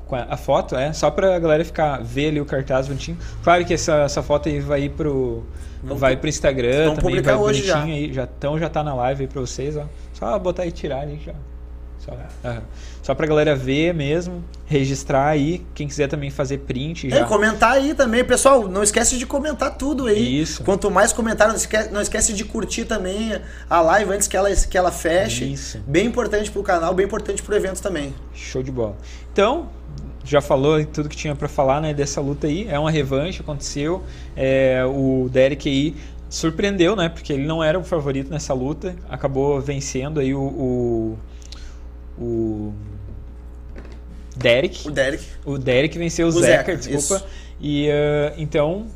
[0.06, 3.16] com a, a, foto, é, só pra galera ficar ver ali o cartaz bonitinho.
[3.42, 5.44] Claro que essa, essa foto aí vai ir pro
[5.82, 7.82] vamos, vai pro Instagram vamos também, vai hoje já.
[7.82, 9.86] aí, já então já tá na live aí pra vocês, ó.
[10.12, 11.34] Só botar e tirar ali já.
[12.04, 12.60] Só, uhum.
[13.02, 15.64] Só pra galera ver mesmo, registrar aí.
[15.74, 17.08] Quem quiser também fazer print.
[17.08, 17.18] Já.
[17.18, 18.22] É, comentar aí também.
[18.22, 20.40] Pessoal, não esquece de comentar tudo aí.
[20.40, 20.62] Isso.
[20.62, 24.50] Quanto mais comentário, não esquece, não esquece de curtir também a live antes que ela,
[24.54, 25.50] que ela feche.
[25.50, 25.78] Isso.
[25.86, 28.14] Bem importante pro canal, bem importante pro evento também.
[28.34, 28.96] Show de bola.
[29.32, 29.68] Então,
[30.24, 32.66] já falou tudo que tinha para falar né, dessa luta aí.
[32.68, 34.02] É uma revanche, aconteceu.
[34.36, 35.94] É, o Derek aí
[36.28, 37.08] surpreendeu, né?
[37.08, 38.96] Porque ele não era o favorito nessa luta.
[39.08, 41.18] Acabou vencendo aí o, o
[42.18, 42.72] o
[44.36, 44.86] Derek.
[44.86, 45.24] O Derek.
[45.44, 47.24] O Derek venceu o, o Zeca, desculpa.
[47.24, 47.26] Isso.
[47.60, 48.86] E uh, então,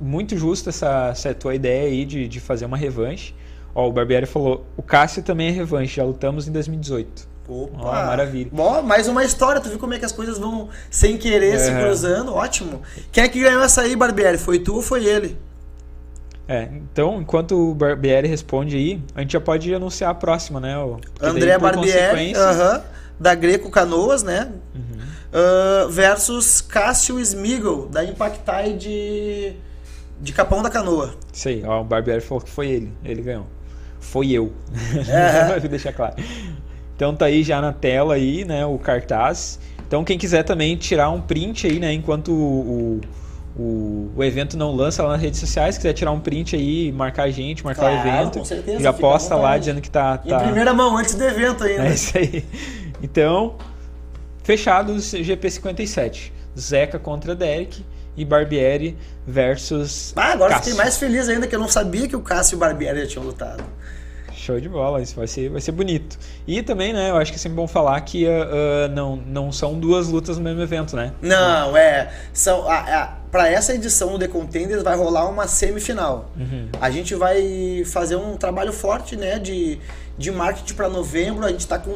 [0.00, 3.34] muito justo essa, essa tua ideia aí de, de fazer uma revanche.
[3.74, 7.31] Ó, o Barbieri falou: o Cássio também é revanche, já lutamos em 2018.
[7.52, 7.78] Opa!
[7.78, 8.50] Ó, maravilha.
[8.50, 11.70] Bom, mais uma história, tu viu como é que as coisas vão sem querer se
[11.70, 12.34] cruzando?
[12.34, 12.80] Ótimo.
[13.10, 14.38] Quem é que ganhou essa aí, Barbieri?
[14.38, 15.36] Foi tu ou foi ele?
[16.48, 20.74] É, então, enquanto o Barbieri responde aí, a gente já pode anunciar a próxima, né?
[21.20, 22.82] André Barbieri, uh -huh,
[23.18, 24.50] da Greco Canoas, né?
[24.74, 25.02] Uhum.
[25.32, 29.54] Uh, versus Cássio Smigel, da Impactai de,
[30.20, 31.14] de Capão da Canoa.
[31.32, 33.46] Sei, ó, o Barbieri falou que foi ele, ele ganhou.
[34.02, 34.52] Foi eu.
[35.08, 35.58] É.
[35.58, 36.16] Vou deixar claro.
[37.02, 39.58] Então tá aí já na tela aí, né, o cartaz.
[39.84, 43.00] Então quem quiser também tirar um print aí, né, enquanto o,
[43.56, 47.24] o o, evento não lança lá nas redes sociais, quiser tirar um print aí, marcar
[47.24, 50.36] a gente, marcar claro, o evento, com certeza, já posta lá dizendo que tá, tá.
[50.36, 51.88] Em primeira mão, antes do evento ainda.
[51.88, 52.44] É isso aí.
[53.02, 53.56] Então,
[54.44, 56.30] fechados GP57.
[56.58, 57.84] Zeca contra Derek
[58.16, 58.96] e Barbieri
[59.26, 60.14] versus.
[60.16, 60.70] Ah, agora Cássio.
[60.70, 63.06] fiquei mais feliz ainda que eu não sabia que o Cássio e o Barbieri já
[63.06, 63.64] tinham lutado.
[64.42, 66.18] Show de bola, isso vai ser, vai ser bonito.
[66.48, 69.78] E também, né, eu acho que é sempre bom falar que uh, não, não são
[69.78, 71.12] duas lutas no mesmo evento, né?
[71.22, 72.12] Não, é.
[72.32, 76.28] São, a, a, pra essa edição do The Contenders vai rolar uma semifinal.
[76.36, 76.68] Uhum.
[76.80, 79.78] A gente vai fazer um trabalho forte, né, de,
[80.18, 81.46] de marketing para novembro.
[81.46, 81.92] A gente tá com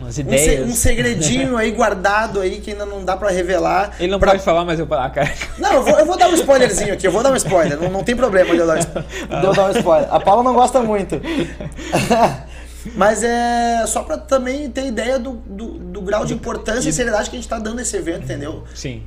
[0.00, 0.66] Umas um, ideias.
[0.66, 3.92] se- um segredinho aí guardado aí que ainda não dá pra revelar.
[3.98, 5.32] Ele não Pra- pode falar, mas eu falar, cara.
[5.58, 7.80] Não, eu vou, eu vou dar um spoilerzinho aqui, eu vou dar um spoiler.
[7.80, 9.00] Não, não tem problema de eu dar um, spo-
[9.40, 10.12] de eu dar um spoiler.
[10.12, 11.20] A Paula não gosta muito.
[12.96, 17.30] Mas é só pra também ter ideia do, do, do grau de importância e seriedade
[17.30, 18.64] que a gente tá dando nesse evento, entendeu?
[18.74, 19.02] Sim.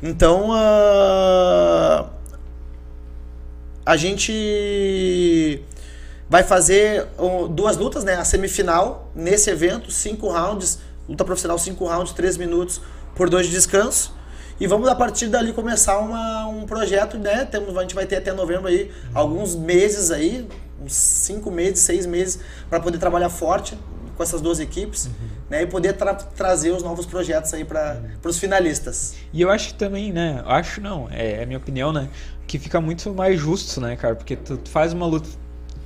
[0.00, 2.06] Então, ah,
[3.84, 5.60] a gente
[6.30, 8.14] vai fazer oh, duas lutas, né?
[8.14, 10.78] A semifinal nesse evento, cinco rounds,
[11.08, 12.80] luta profissional, cinco rounds, três minutos
[13.16, 14.14] por dois de descanso.
[14.60, 17.44] E vamos a partir dali começar uma, um projeto, né?
[17.44, 20.48] Temos, a gente vai ter até novembro aí alguns meses aí,
[20.80, 22.38] uns cinco meses, seis meses,
[22.68, 23.76] para poder trabalhar forte
[24.16, 25.08] com essas duas equipes,
[25.48, 25.62] né?
[25.62, 29.14] E poder tra- trazer os novos projetos aí para os finalistas.
[29.32, 30.44] E eu acho que também, né?
[30.46, 32.08] Acho não, é, é a minha opinião, né?
[32.46, 34.14] Que fica muito mais justo, né, cara?
[34.14, 35.39] Porque tu faz uma luta.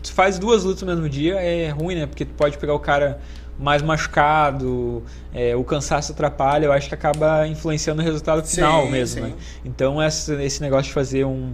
[0.05, 2.07] Tu faz duas lutas no mesmo dia, é ruim, né?
[2.07, 3.19] Porque tu pode pegar o cara
[3.59, 5.03] mais machucado,
[5.33, 9.29] é, o cansaço atrapalha, eu acho que acaba influenciando o resultado Sim, final mesmo, sim.
[9.29, 9.35] né?
[9.65, 11.53] Então essa- esse negócio de fazer um.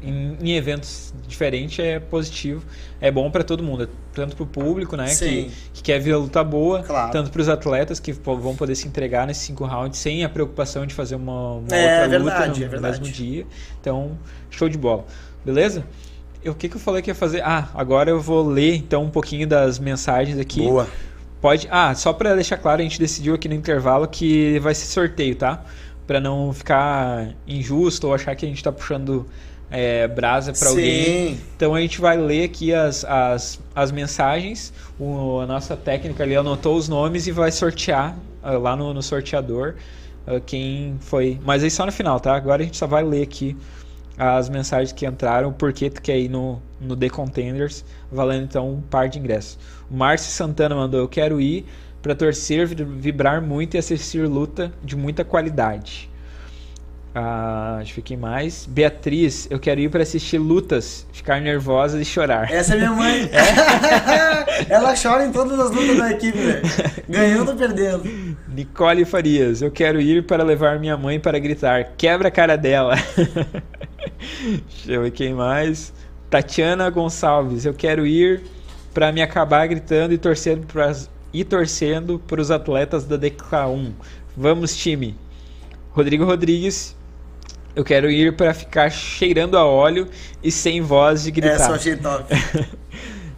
[0.00, 2.64] Em, em eventos diferentes é positivo,
[3.00, 5.50] é bom pra todo mundo, tanto pro público, né, que, Sim.
[5.74, 7.10] que quer ver a luta boa, Claro.
[7.10, 10.94] tanto pros atletas que vão poder se entregar nesses cinco rounds sem a preocupação de
[10.94, 12.98] fazer uma, uma É, outra verdade, luta no, é verdade.
[13.00, 13.44] no mesmo dia.
[13.80, 14.16] Então,
[14.50, 15.04] show de bola.
[15.44, 15.84] Beleza?
[16.46, 17.42] O que, que eu falei que ia fazer?
[17.42, 20.62] Ah, agora eu vou ler então um pouquinho das mensagens aqui.
[20.62, 20.88] Boa.
[21.40, 21.68] Pode.
[21.70, 25.36] Ah, só pra deixar claro, a gente decidiu aqui no intervalo que vai ser sorteio,
[25.36, 25.62] tá?
[26.06, 29.26] Pra não ficar injusto ou achar que a gente tá puxando
[29.70, 31.34] é, brasa pra alguém.
[31.34, 31.40] Sim.
[31.56, 34.72] Então a gente vai ler aqui as, as, as mensagens.
[34.98, 39.02] O, a nossa técnica ali anotou os nomes e vai sortear ah, lá no, no
[39.02, 39.74] sorteador
[40.26, 41.38] ah, quem foi.
[41.44, 42.34] Mas aí só no final, tá?
[42.34, 43.56] Agora a gente só vai ler aqui
[44.18, 48.70] as mensagens que entraram, por que tu quer ir no, no The Contenders, valendo então
[48.72, 49.58] um par de ingressos.
[49.90, 51.64] O Márcio Santana mandou: Eu quero ir
[52.02, 56.10] para torcer, vi- vibrar muito e assistir luta de muita qualidade.
[57.14, 58.66] Ah, ver quem mais.
[58.66, 62.52] Beatriz, eu quero ir para assistir lutas, ficar nervosa e chorar.
[62.52, 63.30] Essa é minha mãe.
[64.68, 66.62] Ela chora em todas as lutas da equipe, velho.
[67.08, 68.36] Ganhando ou perdendo.
[68.48, 72.94] Nicole Farias, eu quero ir para levar minha mãe para gritar, quebra a cara dela.
[74.68, 75.92] Deixa eu ver quem mais.
[76.28, 78.42] Tatiana Gonçalves, eu quero ir
[78.92, 83.92] para me acabar gritando e torcendo pras, e torcendo para os atletas da DK1.
[84.36, 85.16] Vamos, time.
[85.92, 86.96] Rodrigo Rodrigues,
[87.78, 90.08] eu quero ir para ficar cheirando a óleo
[90.42, 91.68] e sem voz de gritar.
[91.68, 92.24] Eu achei top.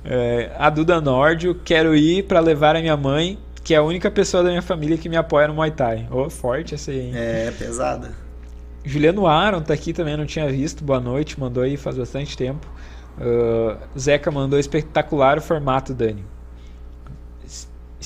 [0.02, 4.10] É, a Duda Nórdio, quero ir pra levar a minha mãe, que é a única
[4.10, 6.08] pessoa da minha família que me apoia no Muay Thai.
[6.10, 7.12] Ô, forte essa aí, hein?
[7.14, 8.12] É, pesada.
[8.82, 10.82] Juliano Aron tá aqui também, não tinha visto.
[10.82, 12.66] Boa noite, mandou aí faz bastante tempo.
[13.20, 16.24] Ah, Zeca mandou espetacular o formato, Dani.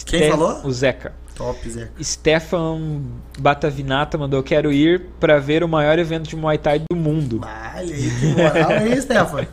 [0.04, 0.60] Quem Ste- falou?
[0.64, 1.12] O Zeca.
[1.34, 1.88] Top, Zé.
[2.00, 3.02] Stefan
[3.38, 7.40] Batavinata mandou: Quero ir pra ver o maior evento de Muay Thai do mundo.
[7.42, 9.46] Olha aí, que moral aí, Stefan.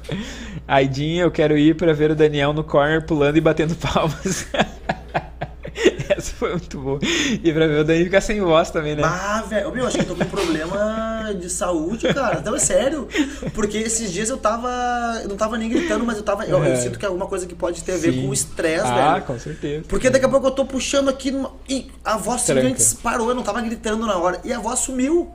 [0.67, 4.47] Aidinha, eu quero ir pra ver o Daniel no corner pulando e batendo palmas.
[6.17, 6.99] Essa foi muito boa.
[7.01, 9.03] E pra ver o Daniel ficar sem voz também, né?
[9.05, 9.71] Ah, velho.
[9.71, 12.41] Meu, acho que eu tô com um problema de saúde, cara.
[12.41, 13.07] Não, é sério.
[13.53, 14.69] Porque esses dias eu tava.
[15.23, 16.45] Eu não tava nem gritando, mas eu tava.
[16.45, 16.75] Eu, eu É.
[16.75, 18.21] sinto que é alguma coisa que pode ter a ver Sim.
[18.23, 19.25] com o estresse, ah, velho.
[19.25, 19.85] com certeza.
[19.87, 21.51] Porque daqui a pouco eu tô puxando aqui numa...
[21.69, 24.39] e a voz simplesmente parou, eu não tava gritando na hora.
[24.43, 25.31] E a voz sumiu.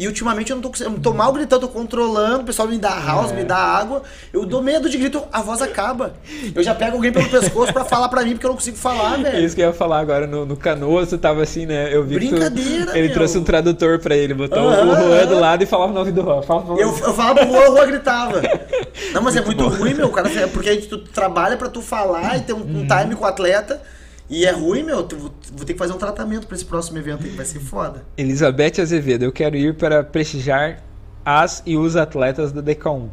[0.00, 0.96] E ultimamente eu não tô conseguindo.
[0.96, 3.34] Eu tô mal gritando, tô controlando, o pessoal me dá house, É.
[3.34, 4.02] me dá água.
[4.32, 6.14] Eu dou medo de grito, a voz acaba.
[6.54, 9.20] Eu já pego alguém pelo pescoço pra falar pra mim, porque eu não consigo falar,
[9.20, 9.44] É velho.
[9.44, 11.94] isso que eu ia falar agora no, no canoas, tu tava assim, né?
[11.94, 13.14] Eu vi que tu- Brincadeira, ele meu.
[13.14, 16.12] trouxe um tradutor pra ele, botou Aham, o Juan do lado e falava o nome
[16.12, 16.40] do Juan.
[16.42, 16.80] Fala, fala.
[16.80, 18.40] Eu, eu falava pro Rua, o Rua gritava.
[19.12, 20.08] Não, mas é muito ruim, meu.
[20.08, 22.80] Cara, é porque a gente, tu trabalha pra tu falar e ter um, Uhum.
[22.82, 23.82] um time com o atleta.
[24.30, 25.02] E é ruim, meu.
[25.02, 28.04] Tu, vou ter que fazer um tratamento pra esse próximo evento aí, vai ser foda.
[28.16, 30.80] Elizabeth Azevedo, eu quero ir para prestigiar
[31.24, 33.08] as e os atletas da DK1.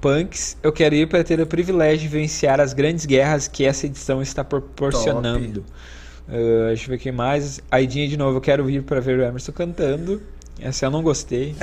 [0.00, 3.84] Punks, eu quero ir para ter o privilégio de vivenciar as grandes guerras que essa
[3.84, 5.64] edição está proporcionando.
[6.26, 7.60] Uh, deixa eu ver quem mais.
[7.68, 10.22] Aidinha de novo, eu quero ir para ver o Emerson cantando.
[10.60, 11.54] Essa eu não gostei.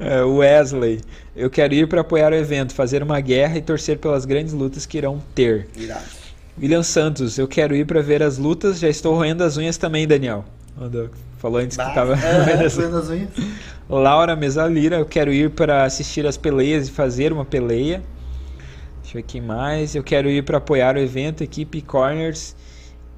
[0.00, 1.00] É, Wesley,
[1.36, 4.84] eu quero ir para apoiar o evento, fazer uma guerra e torcer pelas grandes lutas
[4.84, 5.68] que irão ter.
[5.76, 6.25] Irado.
[6.60, 10.06] William Santos, eu quero ir para ver as lutas, já estou roendo as unhas também,
[10.06, 10.44] Daniel.
[10.76, 11.10] Mandou.
[11.38, 13.28] Falou antes que Bah, tava é, roendo as roendo as unhas.
[13.88, 18.02] Laura Mesalira, eu quero ir para assistir as peleias e fazer uma peleia.
[19.02, 19.94] Deixa eu ver quem mais.
[19.94, 22.56] Eu quero ir para apoiar o evento, equipe Corners.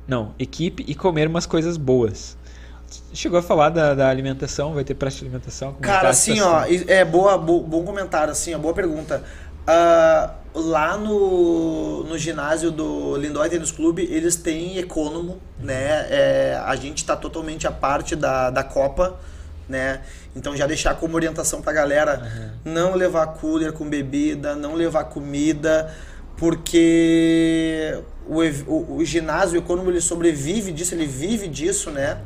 [0.06, 2.36] Não, equipe e comer umas coisas boas.
[3.12, 5.73] Chegou a falar da, da alimentação, vai ter praça de alimentação?
[5.73, 9.23] Como Cara, tá assim, ó, é boa, bo- bom comentário, assim, ó, boa pergunta.
[9.66, 10.32] Ah,
[10.67, 16.07] lá no, no ginásio do Lindói Tênis Clube, eles têm econômico, né?
[16.11, 19.19] É, a gente tá totalmente à parte da, da Copa,
[19.69, 20.03] né?
[20.35, 25.95] Então já deixar como orientação pra galera não levar cooler com bebida, não levar comida,
[26.37, 28.41] porque o,
[28.73, 32.19] o, o ginásio, o econômico, ele sobrevive disso, ele vive disso, né?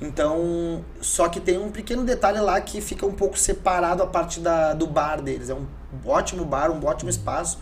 [0.00, 4.40] Então, só que tem um pequeno detalhe lá que fica um pouco separado a parte
[4.40, 5.48] da, do bar deles.
[5.48, 5.66] É um
[6.04, 7.58] ótimo bar, um ótimo espaço.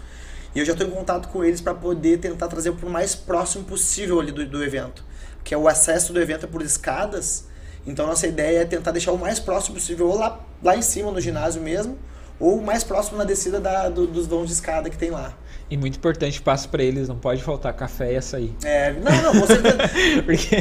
[0.54, 3.14] E eu já estou em contato com eles para poder tentar trazer para o mais
[3.14, 5.04] próximo possível ali do, do evento.
[5.42, 7.46] Que é o acesso do evento é por escadas.
[7.86, 11.10] Então, nossa ideia é tentar deixar o mais próximo possível, ou lá, lá em cima
[11.10, 11.98] no ginásio mesmo,
[12.38, 15.34] ou mais próximo na descida da, do- dos vãos de escada que tem lá.
[15.72, 18.52] E muito importante, passo para eles, não pode faltar café e açaí.
[18.62, 19.78] É, não, não, com certeza.
[20.22, 20.56] Porque,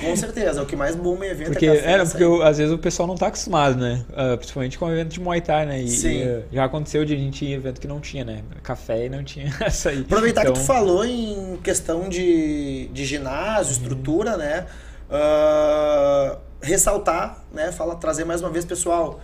[0.00, 0.62] com certeza.
[0.62, 1.92] O que mais bomba em evento porque, é café.
[1.92, 4.02] é, porque eu- às vezes o pessoal não tá acostumado, né?
[4.16, 5.82] Ah, principalmente com o evento de Muay Thai, né?
[5.82, 6.22] E, Sim.
[6.22, 8.42] ah, já aconteceu de a gente ir em evento que não tinha, né?
[8.62, 10.00] Café e não tinha açaí.
[10.00, 14.64] Aproveitar Então, que tu falou em questão de, de ginásio, estrutura, né?
[15.10, 17.72] Ah, ressaltar, né?
[17.72, 19.20] Fala, trazer mais uma vez, pessoal,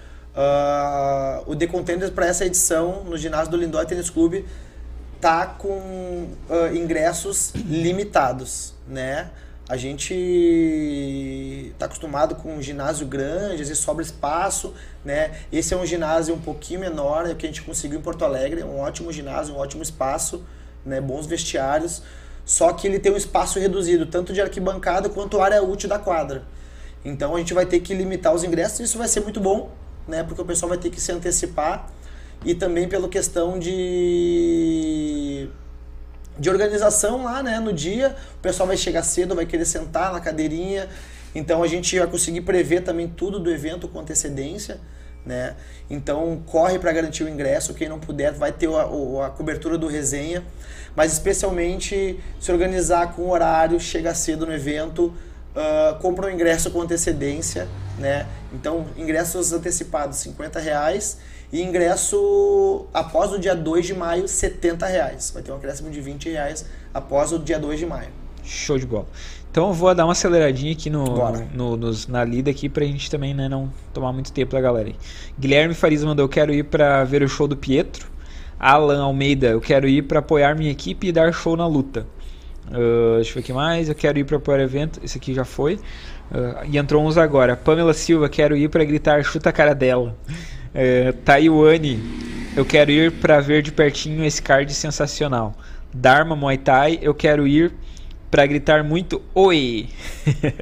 [1.46, 4.44] o The Contenders para essa edição no ginásio do Lindói Tênis Clube
[5.20, 9.30] tá com ah, ingressos limitados, né?
[9.68, 14.72] A gente tá acostumado com um ginásio grande, às vezes sobra espaço,
[15.04, 15.40] né?
[15.50, 18.24] Esse é um ginásio um pouquinho menor, é o que a gente conseguiu em Porto
[18.24, 20.44] Alegre, é um ótimo ginásio, um ótimo espaço,
[20.84, 21.00] né?
[21.00, 22.00] Bons vestiários,
[22.44, 26.44] só que ele tem um espaço reduzido, tanto de arquibancada quanto área útil da quadra.
[27.04, 29.72] Então a gente vai ter que limitar os ingressos, isso vai ser muito bom,
[30.06, 30.22] né?
[30.22, 31.90] Porque o pessoal vai ter que se antecipar
[32.44, 35.48] e também pela questão de
[36.38, 38.14] de organização lá, né, no dia.
[38.36, 40.88] O pessoal vai chegar cedo, vai querer sentar na cadeirinha.
[41.34, 44.78] Então a gente vai conseguir prever também tudo do evento com antecedência,
[45.24, 45.54] né?
[45.90, 49.86] Então corre para garantir o ingresso, quem não puder vai ter a, a cobertura do
[49.86, 50.42] resenha,
[50.94, 55.12] mas especialmente se organizar com horário, chega cedo no evento,
[55.54, 57.68] ah, compra o ingresso com antecedência,
[57.98, 58.26] né?
[58.52, 61.18] Então ingressos antecipados 50 reais
[61.52, 65.30] e ingresso após o dia 2 de maio, 70 reais.
[65.32, 68.08] Vai ter um acréscimo de 20 reais após o dia 2 de maio.
[68.44, 69.06] Show de bola.
[69.50, 71.04] Então eu vou dar uma aceleradinha aqui no,
[71.54, 74.88] no- nos- na lida aqui pra gente também né, não tomar muito tempo da galera
[74.88, 74.96] aí.
[75.38, 78.06] Guilherme Farias mandou, eu quero ir pra ver o show do Pietro.
[78.58, 82.06] Alan Almeida, eu quero ir pra apoiar minha equipe e dar show na luta.
[82.70, 83.88] Ah, deixa eu ver o que mais.
[83.88, 85.00] Eu quero ir pra apoiar o evento.
[85.02, 85.78] Esse aqui já foi.
[86.30, 87.56] Ah, e entrou uns agora.
[87.56, 90.14] Pamela Silva, quero ir pra gritar chuta a cara dela.
[90.76, 91.98] Uh, Taiwane,
[92.54, 95.54] eu quero ir pra ver de pertinho esse card sensacional.
[95.92, 97.72] Dharma Muay Thai, eu quero ir
[98.30, 99.88] pra gritar muito oi.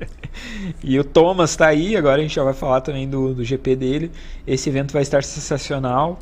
[0.85, 3.75] e o Thomas tá aí, agora a gente já vai falar também do, do GP
[3.75, 4.13] dele.
[4.47, 6.21] Esse evento vai estar sensacional.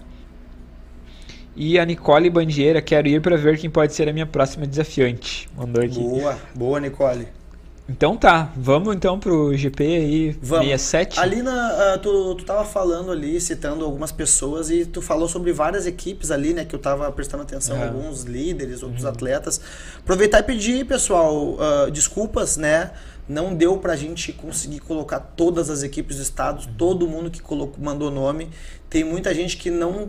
[1.55, 5.51] E a Nicole Bandieira, quero ir pra ver quem pode ser a minha próxima desafiante.
[5.55, 5.98] Mandou aqui.
[5.98, 7.28] Boa, boa, Nicole.
[7.89, 10.67] Então tá, vamos então pro GP aí Vamos.
[10.67, 11.19] 67.
[11.19, 11.53] Ali na,
[11.95, 16.31] ah, tu, tu tava falando ali, citando algumas pessoas e tu falou sobre várias equipes
[16.31, 16.65] ali, né?
[16.65, 17.89] Que eu tava prestando atenção, Aham.
[17.89, 19.61] alguns líderes, outros atletas.
[19.99, 22.93] Aproveitar e pedir, pessoal, ah, desculpas, né?
[23.29, 27.83] Não deu pra gente conseguir colocar todas as equipes do estado, todo mundo que colocou,
[27.83, 28.49] mandou nome.
[28.89, 30.09] Tem muita gente que não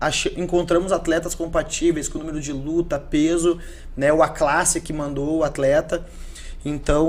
[0.00, 3.58] ach- encontramos atletas compatíveis com o número de luta, peso,
[3.96, 4.12] né?
[4.12, 6.04] O A classe que mandou o atleta.
[6.64, 7.08] Então,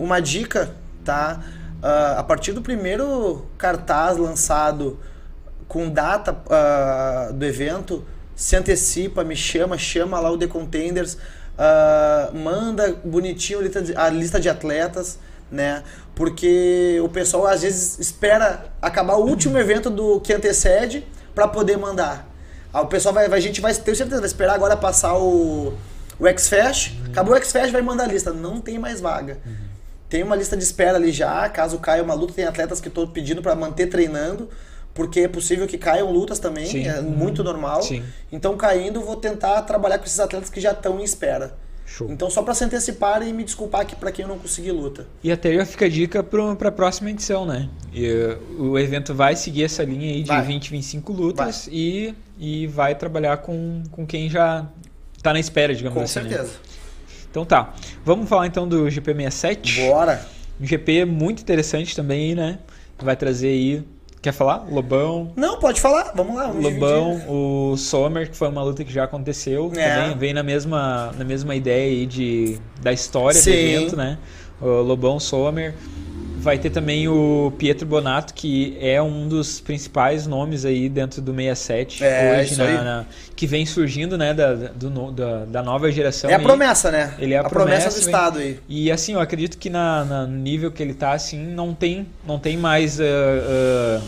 [0.00, 0.74] uma dica,
[1.04, 1.40] tá?
[1.82, 4.98] Ah, a partir do primeiro cartaz lançado
[5.68, 8.04] com data ah, do evento,
[8.34, 11.18] se antecipa, me chama, chama lá o The Contenders,
[11.56, 13.60] ah, manda bonitinho
[13.96, 15.18] a lista, de, atletas,
[15.50, 15.82] né?
[16.14, 21.76] Porque o pessoal às vezes espera acabar o último evento do que antecede para poder
[21.76, 22.26] mandar.
[22.72, 25.72] O pessoal vai, vai- a gente vai ter certeza, vai esperar agora passar o,
[26.18, 26.92] o X-Fest.
[27.06, 28.32] Acabou o X-Fest, vai mandar a lista.
[28.32, 29.38] Não tem mais vaga.
[30.08, 33.06] Tem uma lista de espera ali já, caso caia uma luta, tem atletas que estou
[33.06, 34.48] pedindo para manter treinando,
[34.94, 36.88] porque é possível que caiam lutas também, Sim.
[36.88, 37.82] é muito normal.
[37.82, 38.02] Sim.
[38.32, 41.54] Então, caindo, vou tentar trabalhar com esses atletas que já estão em espera.
[41.84, 42.10] Show.
[42.10, 45.06] Então, só para se antecipar e me desculpar aqui para quem eu não consegui luta.
[45.22, 47.68] E até já fica a dica para a próxima edição, né?
[47.92, 50.42] E, uh, o evento vai seguir essa linha aí de Vai.
[50.42, 54.68] 20, 25 lutas e, e vai trabalhar com, com quem já
[55.22, 56.20] tá na espera, digamos Com assim.
[56.20, 56.28] né?
[56.28, 56.52] certeza.
[57.30, 57.74] Então tá.
[58.04, 59.86] Vamos falar então do GP67.
[59.86, 60.26] Bora!
[60.60, 62.58] Um GP muito interessante também, né?
[62.98, 63.84] Vai trazer aí
[64.20, 64.66] Quer falar?
[64.68, 65.32] Lobão.
[65.36, 66.12] Não, pode falar.
[66.14, 66.48] Vamos lá.
[66.48, 67.30] Vamos Lobão, dividir.
[67.30, 69.70] o Sommer, que foi uma luta que já aconteceu.
[69.76, 69.94] É.
[69.94, 73.50] Também vem na mesma, na mesma ideia aí de, da história Sim.
[73.50, 74.18] do evento, né?
[74.60, 75.74] O Lobão, Sommer.
[76.48, 81.30] Vai ter também o Pietro Bonato, que é um dos principais nomes aí dentro do
[81.34, 83.04] 67 É, hoje, na, na-
[83.36, 86.30] que vem surgindo, né, da, do da, da nova geração.
[86.30, 86.42] É a aí.
[86.42, 87.12] promessa, né?
[87.18, 88.58] Ele é a promessa, promessa, do vem- Estado aí.
[88.66, 92.06] E assim, eu acredito que na, na- no nível que ele tá, assim, não tem,
[92.26, 94.00] não tem mais ah, ah,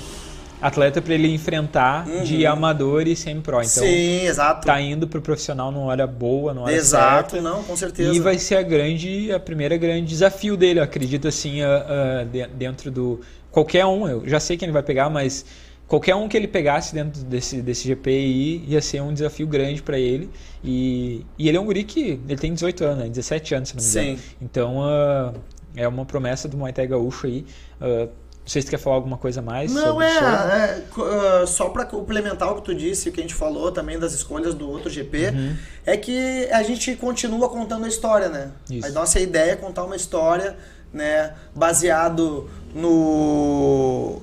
[0.60, 3.60] atleta para ele enfrentar de amador e semi-pro.
[3.62, 3.88] Então, Uhum.
[3.90, 4.66] Sim, exato.
[4.66, 7.48] tá indo pro profissional numa hora boa, numa hora exato, certa.
[7.48, 8.12] não, com certeza.
[8.14, 12.46] E vai ser a grande, a primeira grande desafio dele, eu acredito assim, ah, de-
[12.48, 13.20] dentro do
[13.50, 14.06] qualquer um.
[14.08, 15.44] Eu já sei quem ele vai pegar, mas
[15.88, 19.82] qualquer um que ele pegasse dentro desse, desse GP aí ia ser um desafio grande
[19.82, 20.30] para ele.
[20.62, 23.08] E, e ele é um guri que ele tem 18 anos, né?
[23.08, 24.18] 17 anos, se não me engano.
[24.18, 24.24] Sim.
[24.40, 25.32] Então ah,
[25.74, 27.44] é uma promessa do Muay Thai Gaúcho aí.
[27.80, 28.19] Não
[28.50, 29.72] sei se tu quer falar alguma coisa mais.
[29.72, 33.34] Não, é, é, ah, só para complementar o que tu disse, o que a gente
[33.34, 35.56] falou também das escolhas do outro GP, Uhum.
[35.86, 38.50] é que a gente continua contando a história, né?
[38.68, 38.86] Isso.
[38.86, 40.56] A nossa ideia é contar uma história,
[40.92, 44.20] né, baseado no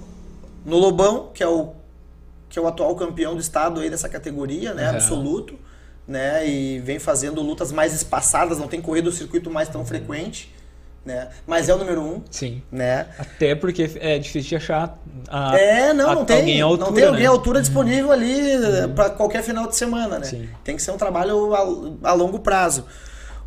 [0.65, 1.71] no Lobão, que é o
[2.49, 4.95] que é o atual campeão do estado aí dessa categoria, né, Uhum.
[4.95, 5.55] absoluto,
[6.07, 10.53] né, e vem fazendo lutas mais espaçadas, não tem corrido o circuito mais tão frequente,
[11.07, 11.29] né?
[11.47, 12.61] Mas é o número um, Sim.
[12.71, 13.07] né?
[13.17, 16.85] Até porque é difícil de achar a, É, não, a- não tem, alguém à altura,
[16.89, 17.27] não tem alguém né?
[17.27, 18.37] à altura disponível ali
[18.93, 20.25] para qualquer final de semana, né?
[20.25, 20.49] Sim.
[20.63, 21.55] Tem que ser um trabalho
[22.03, 22.85] a, a longo prazo.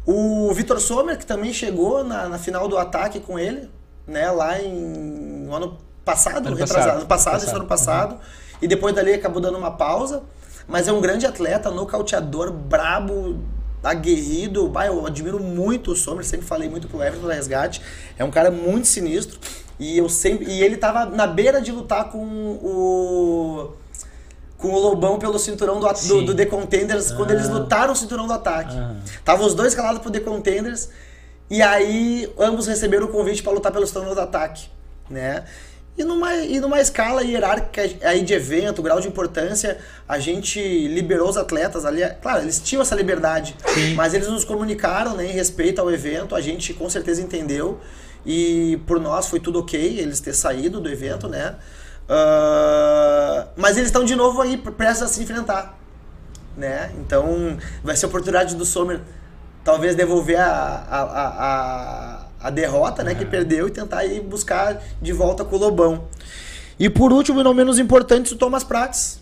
[0.07, 3.69] O Vitor Sommer, que também chegou na, na final do ataque com ele,
[4.07, 4.31] né?
[4.31, 4.73] Lá em
[5.47, 7.47] no ano passado, Ano retrasado, passado, ano passado, passado.
[7.49, 8.17] esse ano passado.
[8.63, 10.23] E depois dali acabou dando uma pausa.
[10.67, 13.41] Mas é um grande atleta, nocauteador, brabo,
[13.83, 14.69] aguerrido.
[14.69, 17.81] Bah, eu admiro muito o Sommer, sempre falei muito pro Everton da Resgate.
[18.19, 19.39] É um cara muito sinistro.
[19.79, 20.47] E eu sempre.
[20.51, 23.73] E ele tava na beira de lutar com o.
[24.59, 27.53] Com o Lobão pelo cinturão do, do, do The Contenders, quando eles Ah.
[27.55, 28.77] lutaram o cinturão do ataque.
[28.77, 28.99] Aham.
[29.25, 30.91] Tava os dois calados pro The Contenders.
[31.49, 34.69] E aí, ambos receberam o convite para lutar pelo cinturão do ataque,
[35.09, 35.45] né?
[36.01, 39.77] E numa, e numa escala hierárquica aí de evento, grau de importância,
[40.09, 40.59] a gente
[40.89, 42.01] liberou os atletas ali.
[42.23, 43.93] Claro, eles tinham essa liberdade, Sim.
[43.95, 47.79] mas eles nos comunicaram né, em respeito ao evento, a gente com certeza entendeu.
[48.25, 51.57] E por nós foi tudo ok eles ter saído do evento, né?
[52.09, 55.79] Ah, mas eles estão de novo aí prestes a se enfrentar
[56.57, 56.93] né?
[56.99, 59.01] Então vai ser a oportunidade do Sommer
[59.63, 63.15] talvez devolver a, a, a, a, a derrota, né?
[63.15, 66.05] Que perdeu e tentar ir buscar de volta com o Lobão.
[66.79, 69.21] E por último, e não menos importante, o Thomas Prates,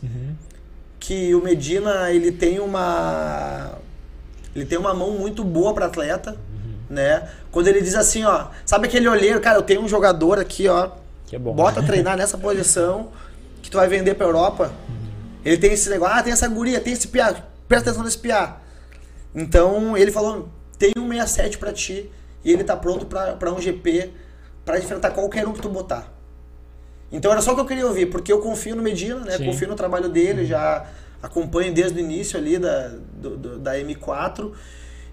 [1.00, 3.72] que o Medina ele tem uma
[4.54, 6.36] ele tem uma mão muito boa para atleta,
[6.88, 7.28] né?
[7.50, 10.90] Quando ele diz assim, ó, sabe aquele olheiro, cara, eu tenho um jogador aqui, ó,
[11.26, 11.54] Que é bom.
[11.54, 13.08] bota treinar nessa posição
[13.62, 14.72] que tu vai vender pra Europa.
[15.44, 17.34] Ele tem esse negócio, ah, tem essa guria, tem esse piá,
[17.68, 18.56] presta atenção nesse piá.
[19.34, 22.10] Então ele falou, tem um 67 pra ti
[22.44, 24.12] e ele tá pronto pra um GP
[24.64, 26.12] pra enfrentar qualquer um que tu botar.
[27.10, 29.36] Então era só o que eu queria ouvir, porque eu confio no Medina, né?
[29.38, 29.46] Sim.
[29.46, 30.84] Confio no trabalho dele, já
[31.22, 34.52] acompanho desde o início ali da, do- do- da M4.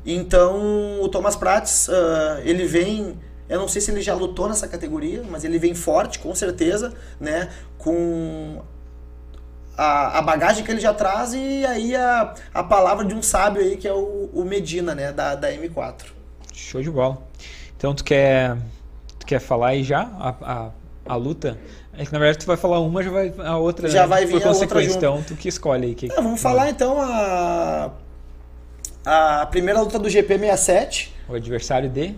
[0.05, 3.17] Então o Thomas Prates, ah, ele vem,
[3.49, 6.93] eu não sei se ele já lutou nessa categoria, mas ele vem forte, com certeza,
[7.19, 7.49] né?
[7.77, 8.61] Com
[9.77, 13.61] a, a bagagem que ele já traz e aí a, a palavra de um sábio
[13.61, 15.11] aí que é o, o Medina, né?
[15.11, 16.13] Da, da M4.
[16.55, 17.17] Show de bola.
[17.77, 18.57] Então tu quer,
[19.19, 20.69] tu quer falar aí já a, a,
[21.05, 21.57] a luta?
[21.97, 24.27] É que na verdade tu vai falar uma, já vai a outra Já né, vai
[24.27, 24.97] por vir a outra junto.
[24.97, 25.95] Então tu que escolhe aí.
[25.95, 27.91] Que, vamos falar então a,
[29.05, 31.09] a primeira luta do GP67.
[31.27, 32.15] O adversário de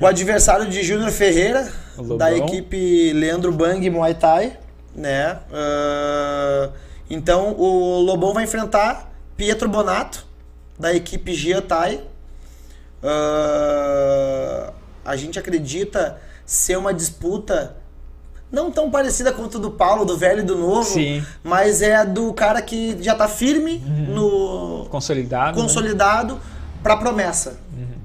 [0.00, 1.70] O adversário de Júnior Ferreira,
[2.16, 4.58] da equipe Leandro Bang Muay Thai,
[4.94, 5.38] né?
[5.52, 6.70] Ah,
[7.10, 10.26] então o Lobão vai enfrentar Pietro Bonato,
[10.78, 12.00] da equipe Gia Thai.
[13.02, 14.72] Ah,
[15.04, 17.76] a gente acredita ser uma disputa
[18.50, 21.24] não tão parecida quanto do Paulo, do velho e do novo, Sim.
[21.42, 25.56] mas é do cara que já tá firme no consolidado.
[25.56, 25.62] né?
[25.62, 26.38] consolidado
[26.82, 27.58] para promessa.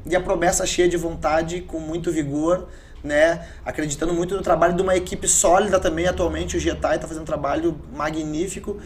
[0.05, 2.69] E a promessa cheia de vontade, com muito vigor,
[3.03, 3.45] né?
[3.65, 7.25] Acreditando muito no trabalho de uma equipe sólida também atualmente, o Getai está fazendo um
[7.25, 8.77] trabalho magnífico.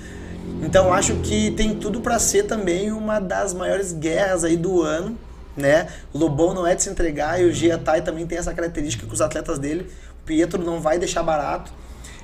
[0.63, 5.15] Então acho que tem tudo para ser também uma das maiores guerras aí do ano,
[5.56, 5.88] né?
[6.14, 9.14] O Lobão não é de se entregar e o Getai também tem essa característica com
[9.14, 9.88] os atletas dele.
[10.22, 11.72] O Pietro não vai deixar barato.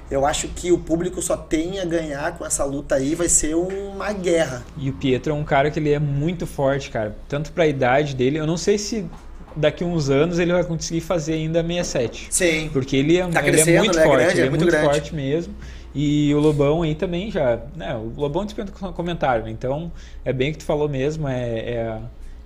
[0.09, 3.55] Eu acho que o público só tem a ganhar com essa luta aí, vai ser
[3.55, 4.63] uma guerra.
[4.77, 7.15] E o Pietro é um cara que ele é muito forte, cara.
[7.27, 8.39] Tanto pra idade dele.
[8.39, 9.05] Eu não sei se
[9.53, 12.27] daqui uns anos ele vai conseguir fazer ainda 67.
[12.29, 12.69] Sim.
[12.71, 14.03] Porque ele é, Tá ele é muito né?
[14.03, 15.53] forte, Grande, ele é é muito muito, forte mesmo.
[15.93, 17.59] E o Lobão aí também já.
[17.75, 19.47] Né, o Lobão dispensa comentário?
[19.47, 19.91] Então
[20.23, 21.27] é bem o que tu falou mesmo.
[21.27, 21.97] É, é,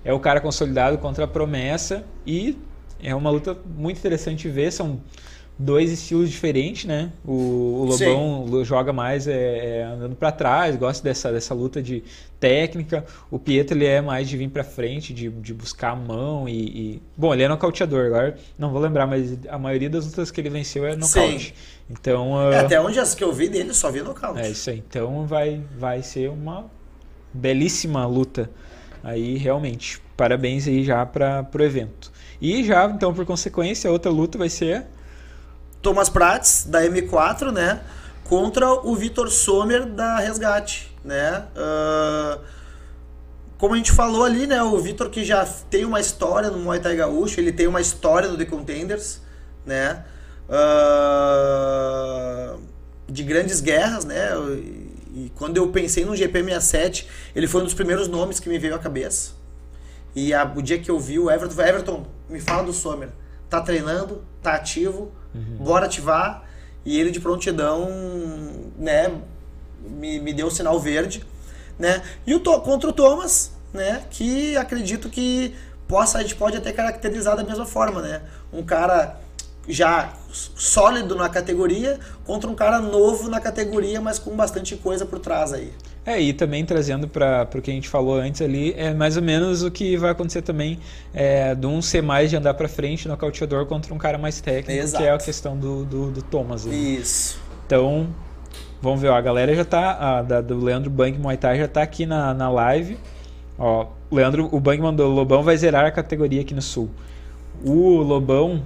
[0.04, 2.04] é o cara consolidado contra a promessa.
[2.26, 2.56] E
[3.02, 4.72] é uma luta muito interessante de ver.
[4.72, 5.00] São
[5.58, 7.12] dois estilos diferentes, né?
[7.24, 12.02] O, o Lobão joga mais é, é, andando para trás, gosta dessa, dessa luta de
[12.40, 13.04] técnica.
[13.30, 16.52] O Pietro ele é mais de vir para frente, de, de buscar a mão e,
[16.54, 20.40] e, Bom, ele é nocauteador, agora não vou lembrar, mas a maioria das lutas que
[20.40, 21.46] ele venceu é nocaute.
[21.46, 21.52] Sim.
[21.90, 24.40] Então, É, uh, até onde as que eu vi dele, só vi nocaute.
[24.40, 24.82] é isso aí.
[24.88, 26.70] Então vai, vai ser uma
[27.32, 28.50] belíssima luta
[29.02, 30.00] aí, realmente.
[30.16, 32.12] Parabéns aí já para o evento.
[32.40, 34.86] E já, então, por consequência, a outra luta vai ser
[35.82, 37.80] Thomas Prats, da M4, né?
[38.24, 41.44] Contra o Vitor Sommer, da Resgate, né?
[41.56, 42.38] Ah,
[43.58, 44.62] como a gente falou ali, né?
[44.62, 48.28] O Vitor que já tem uma história no Muay Thai Gaúcho, ele tem uma história
[48.28, 49.20] no The Contenders,
[49.66, 50.04] né?
[50.48, 52.56] Ah,
[53.08, 54.30] de grandes guerras, né?
[55.14, 58.74] E quando eu pensei no GP67, ele foi um dos primeiros nomes que me veio
[58.74, 59.32] à cabeça.
[60.14, 63.08] E a- o dia que eu vi o Everton, falei, Everton, me fala do Sommer.
[63.48, 65.12] Tá treinando, tá ativo,
[65.58, 66.44] bora ativar.
[66.84, 67.88] E ele de prontidão,
[68.78, 69.12] né,
[69.80, 71.24] me, me deu o sinal verde,
[71.78, 72.02] né?
[72.26, 75.54] E o To- contra o Thomas, né, que acredito que
[75.86, 78.22] possa, a gente pode até caracterizar da mesma forma, né?
[78.52, 79.16] Um cara
[79.68, 85.18] já sólido na categoria contra um cara novo na categoria, mas com bastante coisa por
[85.18, 85.72] trás aí.
[86.04, 89.22] É, e também trazendo para o que a gente falou antes ali, é mais ou
[89.22, 90.80] menos o que vai acontecer também
[91.14, 94.40] é, de um ser mais de andar para frente no cauteador contra um cara mais
[94.40, 95.02] técnico, Exato.
[95.02, 96.64] que é a questão do, do, do Thomas.
[96.64, 96.74] né?
[96.74, 97.38] Isso.
[97.64, 98.08] Então,
[98.80, 101.68] vamos ver, ó, a galera já tá, a, da, do Leandro Bang Muay Thai já
[101.68, 102.98] tá aqui na, na live.
[103.56, 106.90] Ó, o Leandro, o Bang mandou, o Lobão vai zerar a categoria aqui no Sul.
[107.64, 108.60] O Lobão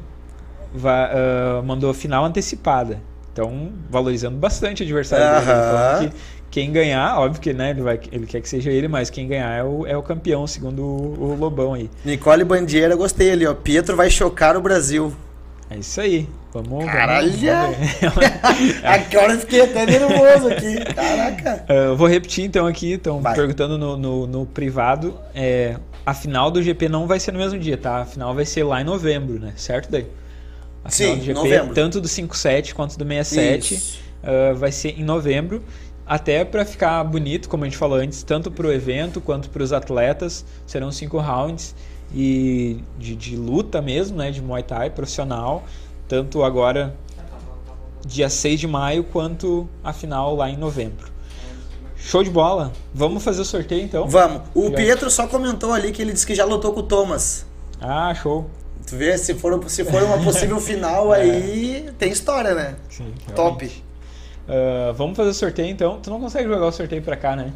[0.77, 3.01] vai, ah, mandou final antecipada.
[3.33, 5.51] Então, valorizando bastante o adversário dele.
[5.51, 5.73] Aham.
[5.73, 6.17] Falando que
[6.51, 9.59] quem ganhar, óbvio que né, ele, vai, ele quer que seja ele, mas quem ganhar
[9.59, 11.91] é o, é o campeão, segundo o, o Lobão aí.
[12.03, 13.53] Nicole Bandeira, gostei ali, ó.
[13.53, 15.13] Pietro vai chocar o Brasil.
[15.69, 16.29] É isso aí.
[16.55, 17.31] Vamos, Caralho!
[17.31, 18.81] vamos ver.
[18.87, 20.95] Agora eu fiquei até nervoso aqui.
[20.95, 21.65] Caraca.
[21.69, 25.19] Uh, eu vou repetir então aqui, estão perguntando no, no, no privado.
[25.35, 25.77] É,
[26.07, 27.99] a final do GP não vai ser no mesmo dia, tá?
[27.99, 29.53] A final vai ser lá em novembro, né?
[29.57, 30.07] Certo daí?
[30.87, 31.75] A final Sim, do GP, novembro.
[31.75, 33.99] tanto do 57 quanto do 67, Isso.
[34.23, 35.63] uh, vai ser em novembro.
[36.07, 39.63] Até para ficar bonito, como a gente falou antes, tanto para o evento quanto para
[39.63, 41.75] os atletas, serão cinco rounds
[42.15, 44.31] e de, de luta mesmo, né?
[44.31, 45.65] De Muay Thai profissional,
[46.07, 46.95] tanto agora
[48.07, 51.11] dia 6 de maio quanto a final lá em novembro.
[51.97, 52.73] Show de bola.
[52.95, 54.07] Vamos fazer o sorteio então?
[54.07, 54.43] Vamos.
[54.55, 54.77] O Já.
[54.77, 57.45] Pietro só comentou ali que ele disse que já lutou com o Thomas.
[57.81, 58.49] Ah, show.
[58.87, 62.77] Tu vê, se for, se for uma possível final aí, tem história, né?
[62.89, 63.69] Sim, Top.
[64.49, 66.01] Ah, vamos fazer o sorteio então.
[66.01, 67.53] Tu não consegue jogar o sorteio pra cá, né?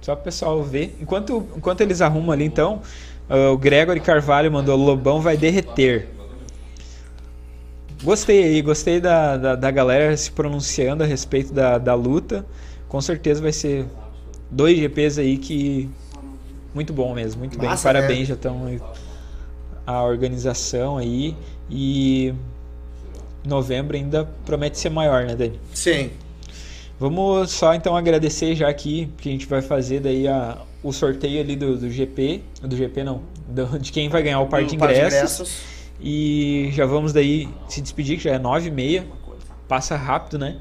[0.00, 0.96] Só pro pessoal ver.
[1.00, 2.82] Enquanto, enquanto eles arrumam ali então,
[3.28, 6.08] ah, o Gregory Carvalho mandou Lobão vai derreter.
[8.02, 12.44] Gostei aí, gostei da, da, da galera se pronunciando a respeito da, da luta.
[12.88, 13.86] Com certeza vai ser
[14.50, 15.88] dois GPs aí que.
[16.74, 17.68] Muito bom mesmo, muito bem.
[17.68, 18.24] Massa, Parabéns, né?
[18.26, 18.80] já estão
[19.86, 21.36] a organização aí.
[21.70, 22.32] E
[23.44, 25.58] novembro ainda promete ser maior, né, Dani?
[25.74, 26.10] Sim.
[26.98, 31.40] Vamos só então agradecer já aqui, que a gente vai fazer daí a, o sorteio
[31.40, 34.76] ali do, do GP, do GP não, do- de quem vai ganhar o par de
[34.76, 35.60] par de ingressos.
[36.00, 39.04] E já vamos daí se despedir, que já é nove e meia,
[39.68, 40.58] passa rápido, né?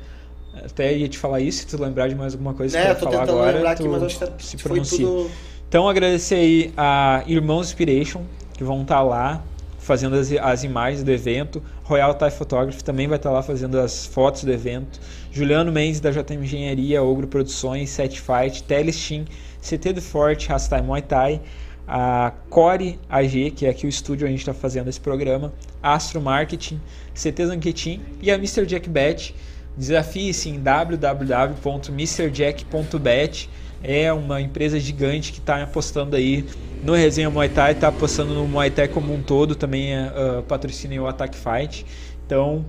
[0.66, 3.10] Até ia te falar isso, se tu lembrar de mais alguma coisa É, que eu
[3.10, 5.06] quer falar agora, aqui, tu mas acho que tá- se pronuncia.
[5.06, 5.32] tudo.
[5.72, 8.26] Então agradecer aí a Irmãos Inspiration,
[8.58, 9.42] que vão estar lá
[9.80, 11.64] fazendo as, as imagens do evento.
[11.86, 15.00] Royal Thai Photography também vai estar lá fazendo as fotos do evento.
[15.32, 19.26] Juliano Mendes da JM Engenharia, Ogro Produções, Set Fight, Telestim,
[19.62, 21.40] CT do Forte, Rastai Muay Thai,
[21.88, 25.54] a Core AG, que é aqui o estúdio onde a gente está fazendo esse programa,
[25.82, 26.82] Astro Marketing,
[27.14, 28.66] CT Zanquetin e a Mr.
[28.66, 29.34] Jack Bet.
[29.78, 33.50] Desafie-se em www.mrjack.bet.
[33.84, 36.46] É uma empresa gigante que está apostando aí
[36.84, 41.02] no Resenha Muay Thai, está apostando no Muay Thai como um todo, também uh, patrocina
[41.02, 41.86] o Attack Fight.
[42.26, 42.66] Então,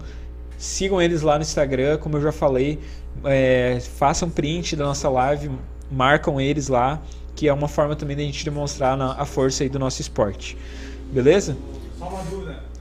[0.57, 2.79] sigam eles lá no Instagram, como eu já falei,
[3.25, 5.51] é, façam print da nossa live,
[5.91, 7.01] marcam eles lá,
[7.35, 10.57] que é uma forma também da gente demonstrar na- a força aí do nosso esporte.
[11.13, 11.57] Beleza?
[11.99, 12.72] Só uma dúvida.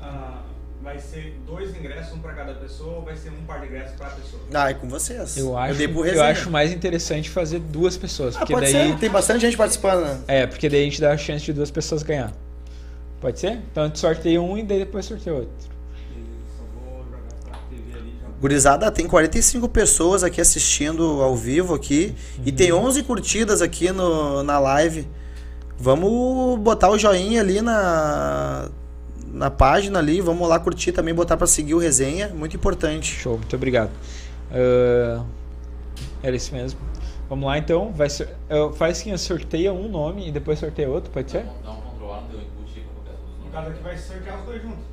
[0.91, 3.95] Vai ser dois ingressos, um para cada pessoa, ou vai ser um par de ingressos
[3.95, 4.41] para a pessoa?
[4.53, 5.37] Ah, é com vocês.
[5.37, 6.25] Eu acho, dei pro eu resenha.
[6.25, 8.35] acho mais interessante fazer duas pessoas.
[8.35, 8.89] Ah, Porque pode daí.
[8.89, 10.19] ser, tem bastante gente participando, né?
[10.27, 12.33] É, porque daí a gente dá a chance de duas pessoas ganhar.
[13.21, 13.61] Pode ser?
[13.71, 15.71] Então a gente sorteia um e daí depois sorteia outro.
[18.41, 24.41] Gurizada, tem 45 pessoas aqui assistindo ao vivo aqui e tem 11 curtidas aqui no,
[24.41, 25.07] na live.
[25.77, 28.67] Vamos botar o joinha ali na,
[29.41, 33.11] na página ali, vamos lá curtir também, botar pra seguir o resenha, muito importante.
[33.11, 33.89] Show, muito obrigado.
[34.51, 35.25] Ah,
[36.21, 36.79] era isso mesmo.
[37.27, 37.91] Vamos lá então.
[37.91, 41.43] Vai ser, ah, faz assim, sorteia um nome e depois sorteia outro, pode ser?
[41.63, 42.85] Dá um controlar, não deu input
[43.43, 44.85] No caso aqui vai sortear os dois juntos.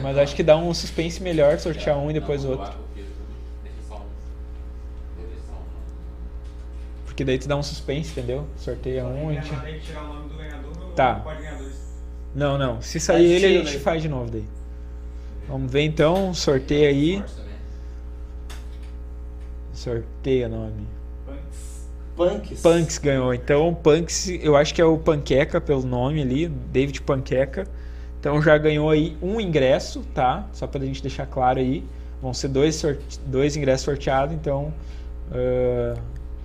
[0.00, 2.72] Mas acho que dá um suspense melhor sortear um e depois o outro.
[7.04, 8.46] Porque daí tu dá um suspense, entendeu?
[8.56, 9.50] Sorteia um e gente...
[9.50, 11.22] Que ou Tá.
[12.34, 12.80] Não, não.
[12.80, 14.44] Se sair Aí ele, a gente faz de novo daí.
[15.48, 16.32] Vamos ver então.
[16.32, 17.22] Sorteia aí.
[19.72, 20.86] Sorteia nome.
[22.16, 22.60] Punks.
[22.60, 23.34] Punks ganhou.
[23.34, 27.66] Então, Punks, eu acho que é o Panqueca pelo nome ali, David Panqueca.
[28.20, 30.46] Então já ganhou aí um ingresso, tá?
[30.52, 31.84] Só pra gente deixar claro aí.
[32.20, 33.18] Vão ser dois, sorte...
[33.26, 34.72] dois ingressos sorteados, então.
[35.32, 35.98] ah,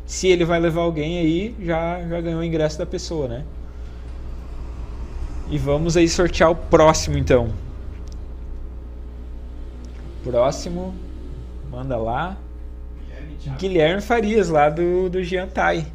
[0.07, 3.43] se ele vai levar alguém aí, já, já ganhou o ingresso da pessoa, né?
[5.49, 7.49] E vamos aí sortear o próximo então.
[10.23, 10.93] Próximo.
[11.71, 12.37] Manda lá.
[13.07, 13.57] Guilherme.
[13.57, 15.87] Guilherme Farias, lá do, do Giantai.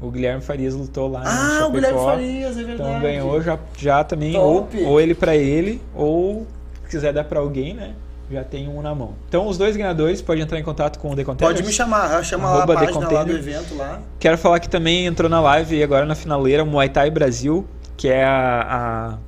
[0.00, 1.98] O Guilherme Farias lutou lá no Ah, o Guilherme.
[1.98, 2.90] Farias, é verdade.
[2.90, 4.84] Então ganhou já, já também, ou, Top.
[4.84, 6.46] ou ele pra ele, ou
[6.84, 7.94] se quiser dar pra alguém, né?
[8.30, 9.14] Já tem um na mão.
[9.28, 11.56] Então os dois ganhadores podem entrar em contato com o The Contenders.
[11.56, 14.00] Pode me chamar, chama lá a página lá do evento lá.
[14.20, 17.66] Quero falar que também entrou na live agora na finaleira o Muay Thai Brasil,
[17.98, 19.18] que é a,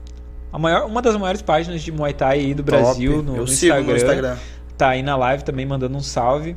[0.53, 3.25] a, a maior, uma das maiores páginas de Muay Thai aí do Brasil Top.
[3.27, 3.87] no, Eu no sigo Instagram.
[3.93, 4.37] no Instagram.
[4.79, 6.57] Tá aí na live também mandando um salve.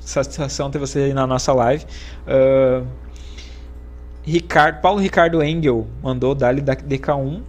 [0.00, 1.84] Satisfação ter você aí na nossa live.
[2.26, 2.82] Ah,
[4.22, 7.40] Ricardo, Paulo Ricardo Engel mandou Dali da DK1.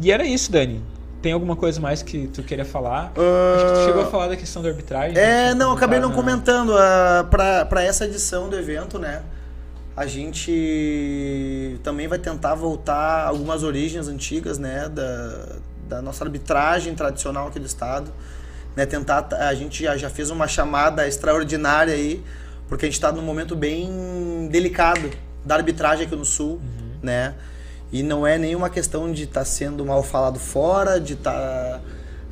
[0.00, 0.82] E era isso, Dani.
[1.22, 3.12] Tem alguma coisa mais que tu queria falar?
[3.56, 5.16] Acho que tu chegou a falar da questão da arbitragem.
[5.16, 6.14] É, tinha não, acabei não né?
[6.14, 6.76] comentando.
[6.76, 9.22] ah, pra para essa edição do evento, né?
[9.96, 14.88] A gente também vai tentar voltar algumas origens antigas, né?
[14.88, 15.56] Da,
[15.88, 18.10] da nossa arbitragem tradicional aqui do estado.
[18.74, 22.20] Né, tentar, a gente já, já fez uma chamada extraordinária aí,
[22.68, 25.10] porque a gente está num momento bem delicado
[25.44, 26.60] da arbitragem aqui no Sul,
[27.00, 27.34] né?
[27.92, 31.80] E não é nenhuma questão de estar sendo mal falado fora, de estar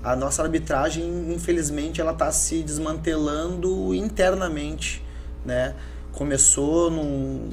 [0.02, 5.00] a nossa arbitragem, infelizmente, ela está se desmantelando internamente,
[5.44, 5.74] né?
[6.12, 7.50] Começou num,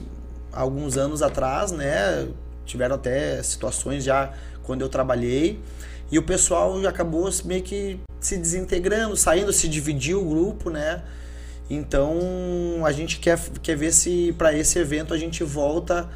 [0.51, 2.27] alguns anos atrás, né?
[2.65, 4.31] Tiveram até situações já
[4.63, 5.59] quando eu trabalhei
[6.11, 11.03] e o pessoal acabou meio que se desintegrando, saindo, se dividiu o grupo, né?
[11.69, 12.19] Então
[12.83, 16.09] a gente quer, quer ver se para esse evento a gente volta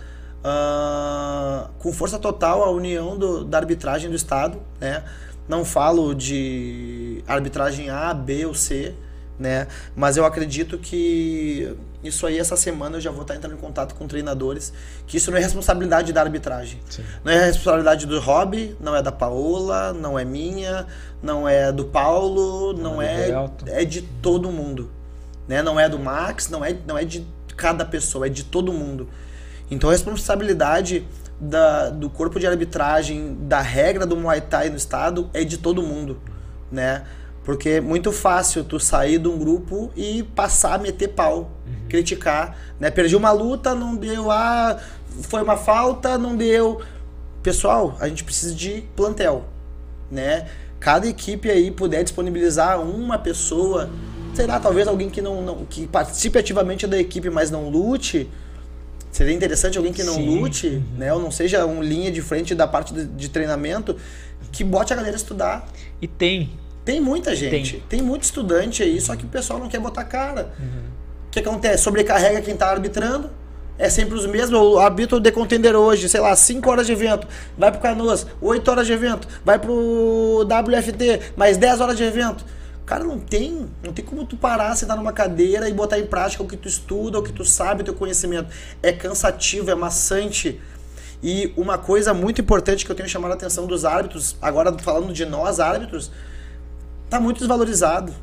[0.43, 5.03] ah, com força total a união do, da arbitragem do Estado, né?
[5.47, 8.95] Não falo de arbitragem A, B ou C,
[9.37, 9.67] né?
[9.95, 13.95] Mas eu acredito que isso aí essa semana eu já vou estar entrando em contato
[13.95, 14.73] com treinadores,
[15.07, 16.79] que isso não é responsabilidade da arbitragem.
[16.89, 17.03] Sim.
[17.23, 20.85] Não é responsabilidade do Rob, não é da Paola, não é minha,
[21.21, 23.29] não é do Paulo, não, Não é
[23.65, 24.91] é é de todo mundo,
[25.47, 25.61] né?
[25.61, 27.25] Não é do Max, não é não é de
[27.55, 29.07] cada pessoa, é de todo mundo.
[29.71, 31.07] Então a responsabilidade
[31.39, 35.81] da, do corpo de arbitragem, da regra do Muay Thai no estado é de todo
[35.81, 36.19] mundo,
[36.71, 37.03] né?
[37.43, 41.51] Porque é muito fácil tu sair de um grupo e passar a meter pau,
[41.89, 42.89] criticar, né?
[42.89, 44.79] Perdi uma luta, não deu, ah,
[45.23, 46.81] foi uma falta, não deu.
[47.41, 49.45] Pessoal, a gente precisa de plantel,
[50.09, 50.47] né?
[50.79, 53.89] Cada equipe aí puder disponibilizar uma pessoa,
[54.33, 58.29] será talvez alguém que não, não que participe ativamente da equipe, mas não lute,
[59.13, 60.39] Seria interessante alguém que não Sim.
[60.39, 61.13] lute, né?
[61.13, 63.95] Ou não seja um linha de frente da parte de, de treinamento,
[64.51, 65.71] que bote a galera a estudar.
[66.01, 66.49] E tem.
[66.83, 70.53] Tem muita gente, tem, muito estudante aí, só que o pessoal não quer botar cara.
[70.92, 70.92] O
[71.33, 71.83] que acontece?
[71.83, 73.29] Sobrecarrega quem tá arbitrando.
[73.77, 74.59] É sempre os mesmos.
[74.59, 77.27] O árbitro de contender hoje, sei lá, 5 horas de evento.
[77.57, 79.27] Vai pro Canoas, 8 horas de evento.
[79.43, 82.45] Vai pro WFT, mais 10 horas de evento.
[82.85, 86.43] Cara, não tem, não tem como tu parar, sentar numa cadeira e botar em prática
[86.43, 88.49] o que tu estuda, o que tu sabe, o teu conhecimento.
[88.81, 90.59] É cansativo, é maçante.
[91.23, 95.13] E uma coisa muito importante que eu tenho chamado a atenção dos árbitros, agora falando
[95.13, 96.11] de nós árbitros,
[97.09, 98.13] tá muito desvalorizado.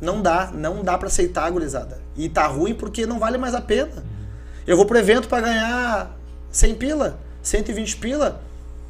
[0.00, 1.98] Não dá, não dá pra aceitar, gurizada.
[2.16, 4.04] E tá ruim porque não vale mais a pena.
[4.66, 6.10] Eu vou pro evento pra ganhar
[6.50, 8.40] 100 pila, 120 pila.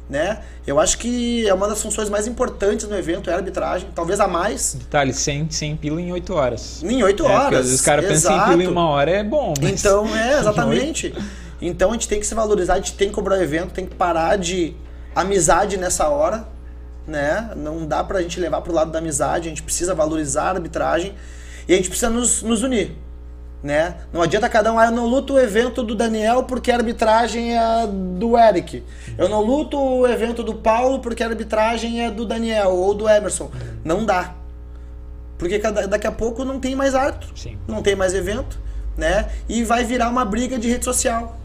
[0.09, 0.39] né?
[0.67, 4.19] Eu acho que é uma das funções mais importantes no evento, é a arbitragem, talvez
[4.19, 4.75] a mais.
[4.75, 6.83] Detalhe, 100, 100 pila em 8 horas.
[6.83, 7.45] Em 8 É, horas.
[7.59, 8.51] às vezes os caras pensam em exato.
[8.51, 9.53] pila em uma hora é bom.
[9.61, 11.15] Então, é, exatamente.
[11.61, 13.85] Então a gente tem que se valorizar, a gente tem que cobrar o evento, tem
[13.87, 14.75] que parar de
[15.15, 16.47] amizade nessa hora,
[17.07, 17.51] né?
[17.55, 21.13] Não dá pra gente levar pro lado da amizade, a gente precisa valorizar a arbitragem
[21.67, 22.95] e a gente precisa nos, nos unir,
[23.63, 23.95] né?
[24.13, 27.57] Não adianta cada um, ah, eu não luto o evento do Daniel porque a arbitragem
[27.57, 28.83] é do Eric.
[29.17, 33.07] Eu não luto o evento do Paulo porque a arbitragem é do Daniel ou do
[33.07, 33.51] Emerson.
[33.83, 34.33] Não dá.
[35.37, 37.57] Porque cada- daqui a pouco não tem mais árbitro Sim.
[37.67, 38.57] não tem mais evento,
[38.97, 39.29] né?
[39.49, 41.37] E vai virar uma briga de rede social.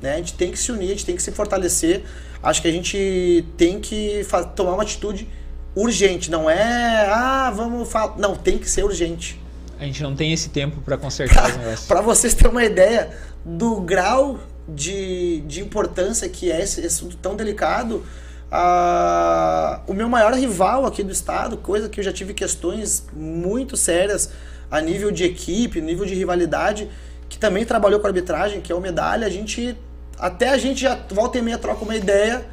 [0.00, 0.14] Né?
[0.14, 2.04] A gente tem que se unir, a gente tem que se fortalecer.
[2.42, 5.28] Acho que a gente tem que tomar uma atitude
[5.74, 6.30] urgente.
[6.30, 8.16] Não é, ah, vamos falar.
[8.18, 9.40] Não, tem que ser urgente.
[9.78, 11.86] A gente não tem esse tempo pra consertar os negócios.
[11.86, 13.10] Para vocês terem uma ideia
[13.44, 14.38] do grau
[14.68, 18.04] de, de importância que é esse, esse assunto tão delicado,
[18.50, 23.76] ah, o meu maior rival aqui do estado, coisa que eu já tive questões muito
[23.76, 24.30] sérias
[24.70, 26.88] a nível de equipe, nível de rivalidade,
[27.28, 29.76] que também trabalhou com arbitragem, que é o Medalha, a gente
[30.18, 32.46] até a gente já volta e meia troca uma ideia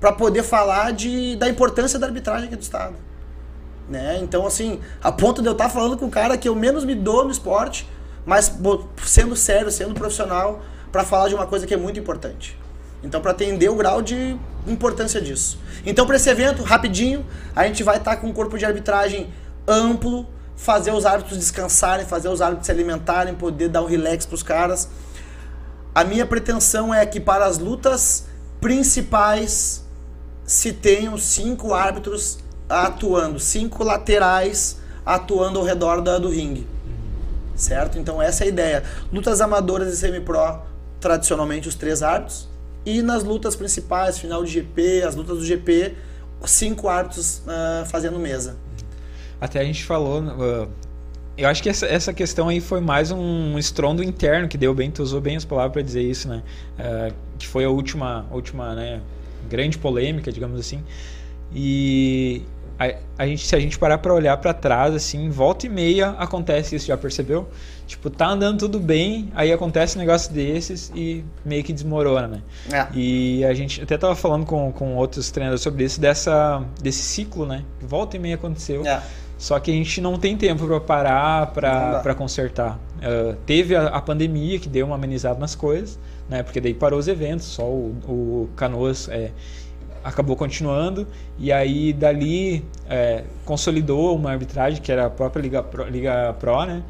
[0.00, 2.94] para poder falar de, da importância da arbitragem aqui do estado
[3.88, 4.18] né?
[4.22, 6.94] Então, assim, a ponto de eu estar falando com o cara que eu menos me
[6.94, 7.88] dou no esporte,
[8.24, 8.52] mas
[9.04, 12.58] sendo sério, sendo profissional, para falar de uma coisa que é muito importante.
[13.02, 14.36] Então, para atender o grau de
[14.66, 15.58] importância disso.
[15.84, 19.32] Então, para esse evento, rapidinho, a gente vai estar com um corpo de arbitragem
[19.66, 24.34] amplo, fazer os árbitros descansarem, fazer os árbitros se alimentarem, poder dar um relax para
[24.34, 24.88] os caras.
[25.94, 28.26] A minha pretensão é que para as lutas
[28.60, 29.84] principais
[30.44, 32.38] se tenham cinco árbitros
[32.68, 36.66] atuando, cinco laterais atuando ao redor do ringue.
[37.54, 37.98] Certo?
[37.98, 38.82] Então essa é a ideia.
[39.12, 40.60] Lutas amadoras e semi-pro,
[40.98, 42.48] tradicionalmente os três árbitros.
[42.84, 45.94] E nas lutas principais, final de GP, as lutas do GP,
[46.46, 48.56] cinco árbitros ah, fazendo mesa.
[49.40, 50.20] Até a gente falou.
[50.22, 50.68] uh,
[51.36, 54.90] eu acho que essa, essa questão aí foi mais um estrondo interno que deu bem,
[54.90, 56.42] tu usou bem as palavras para dizer isso, né?
[56.78, 59.00] Uh, que foi a última, última né,
[59.48, 60.82] grande polêmica, digamos assim.
[61.54, 62.42] E
[62.78, 66.10] a, a gente, se a gente parar para olhar para trás, assim, volta e meia
[66.10, 67.48] acontece isso, já percebeu?
[67.86, 72.42] Tipo, tá andando tudo bem, aí acontece um negócio desses e meio que desmorona, né?
[72.70, 72.86] É.
[72.94, 77.46] E a gente até tava falando com, com outros treinadores sobre isso, dessa, desse ciclo,
[77.46, 77.64] né?
[77.80, 78.86] Volta e meia aconteceu.
[78.86, 79.02] É.
[79.42, 82.78] Só que a gente não tem tempo para parar, para para consertar.
[82.98, 85.98] Uh, teve a, a pandemia que deu uma amenizada nas coisas,
[86.28, 86.44] né?
[86.44, 89.32] Porque daí parou os eventos, só o, o Canoas é,
[90.04, 91.08] acabou continuando
[91.40, 96.64] e aí dali é, consolidou uma arbitragem que era a própria Liga Pro, Liga Pro
[96.64, 96.84] né?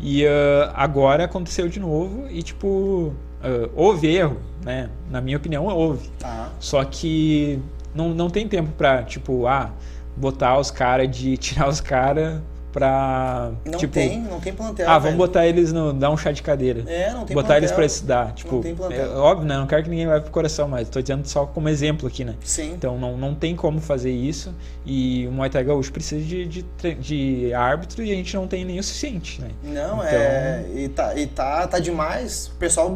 [0.00, 4.90] E uh, agora aconteceu de novo e tipo uh, houve erro, né?
[5.08, 6.08] Na minha opinião houve.
[6.18, 6.50] Tá.
[6.58, 7.62] Só que
[7.94, 9.70] não, não tem tempo pra, tipo, ah,
[10.16, 11.36] botar os caras de.
[11.38, 12.40] tirar os caras
[12.72, 13.52] pra.
[13.66, 14.88] Não tipo, tem, não tem plantel.
[14.88, 15.16] ah, vamos velho.
[15.18, 15.92] botar eles no.
[15.92, 16.82] dar um chá de cadeira.
[16.86, 17.56] É, não tem botar plantel.
[17.58, 18.32] eles pra estudar.
[18.32, 19.12] Tipo, tem plantel.
[19.12, 19.56] é óbvio, né?
[19.58, 22.34] Não quero que ninguém leve pro coração, mas tô dizendo só como exemplo aqui, né?
[22.42, 22.72] Sim.
[22.72, 24.54] Então não, não tem como fazer isso.
[24.86, 26.64] E o Muay Thai Gaúcho precisa de, de,
[26.98, 29.48] de árbitro e a gente não tem nem o suficiente, né?
[29.62, 30.64] Não, Então- é.
[30.74, 32.46] E tá, e tá, tá demais.
[32.54, 32.92] O pessoal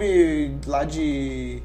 [0.67, 1.63] lá de.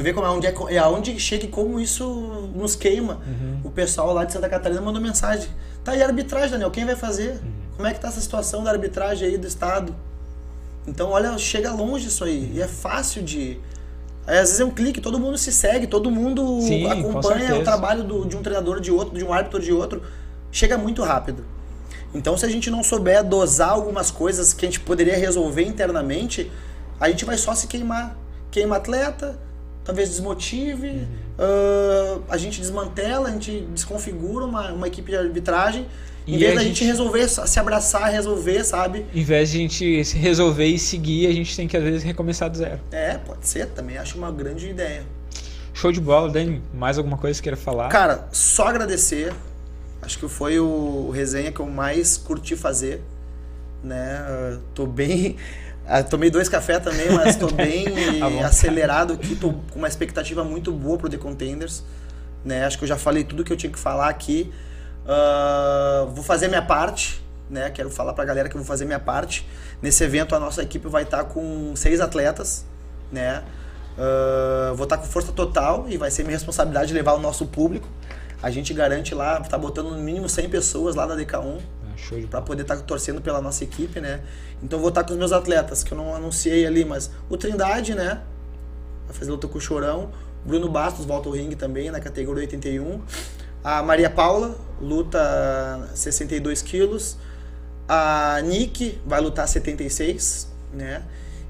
[0.00, 3.20] Tu vê como é onde, é, é aonde chega e como isso nos queima.
[3.26, 3.60] Uhum.
[3.64, 5.50] O pessoal lá de Santa Catarina mandou mensagem.
[5.84, 7.32] Tá aí a arbitragem, Daniel, quem vai fazer?
[7.32, 7.52] Uhum.
[7.76, 9.94] Como é que tá essa situação da arbitragem aí do Estado?
[10.88, 12.50] Então, olha, chega longe isso aí.
[12.54, 13.60] E é fácil de.
[14.26, 17.56] Aí, às vezes é um clique, todo mundo se segue, todo mundo Sim, com acompanha
[17.56, 20.02] o trabalho do- de um treinador de outro, de um árbitro de outro.
[20.50, 21.44] Chega muito rápido.
[22.14, 26.50] Então, se a gente não souber dosar algumas coisas que a gente poderia resolver internamente,
[26.98, 28.16] a gente vai só se queimar.
[28.50, 29.38] Queima atleta,
[29.84, 31.06] talvez desmotive, Uhum.
[31.38, 35.86] ah, a gente desmantela, a gente desconfigura uma, uma equipe de arbitragem.
[36.26, 36.78] Em E vez da gente...
[36.80, 39.06] gente- resolver, se abraçar, resolver, sabe?
[39.14, 42.48] Em vez de a gente resolver e seguir, a gente tem que às vezes recomeçar
[42.50, 42.78] do zero.
[42.92, 45.02] É, pode ser, também acho uma grande ideia.
[45.72, 46.62] Show de bola, Dani.
[46.74, 47.88] Mais alguma coisa que queira falar?
[47.88, 49.32] Cara, só agradecer.
[50.02, 53.00] Acho que foi o, o resenha que eu mais curti fazer.
[53.82, 54.18] Né?
[54.20, 55.36] Ah, Tô bem.
[55.90, 57.84] Ah, Tomei dois cafés também, mas tô bem
[58.20, 58.44] vontade.
[58.44, 59.34] acelerado aqui.
[59.36, 61.82] Tô com uma expectativa muito boa pro The Contenders.
[62.44, 62.64] Né?
[62.64, 64.52] Acho que eu já falei tudo que eu tinha que falar aqui.
[65.06, 67.20] Ah, vou fazer minha parte.
[67.48, 67.68] Né?
[67.70, 69.46] Quero falar pra galera que eu vou fazer minha parte.
[69.82, 72.64] Nesse evento, a nossa equipe vai estar com seis atletas.
[73.12, 73.42] Né?
[73.98, 77.88] Ah, vou estar com força total e vai ser minha responsabilidade levar o nosso público.
[78.42, 81.62] A gente garante lá, tá botando no mínimo 100 pessoas lá na DK1 Ah,
[82.00, 82.42] Show bola.
[82.44, 84.20] poder estar torcendo pela nossa equipe, né?
[84.62, 87.94] Então vou estar com os meus atletas, que eu não anunciei ali, mas o Trindade,
[87.94, 88.20] né?
[89.06, 90.10] Vai fazer luta com o Chorão.
[90.44, 93.00] Bruno Bastos volta ao ringue também na categoria 81.
[93.62, 97.18] A Maria Paula luta 62 quilos.
[97.86, 101.02] A Nick vai lutar 76, né?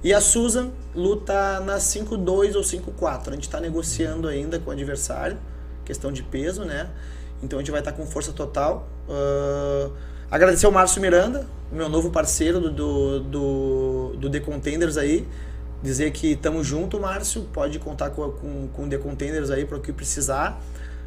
[0.03, 3.29] E a Susan luta na 5-2 ou 5-4.
[3.29, 5.39] A gente está negociando ainda com o adversário,
[5.85, 6.89] questão de peso, né?
[7.43, 8.89] Então a gente vai estar tá com força total.
[9.07, 9.93] Uh,
[10.31, 15.27] agradecer ao Márcio Miranda, meu novo parceiro do, do, do, do The Contenders aí.
[15.83, 17.43] Dizer que estamos junto, Márcio.
[17.53, 20.63] Pode contar com, com, com The Contenders aí para o que precisar.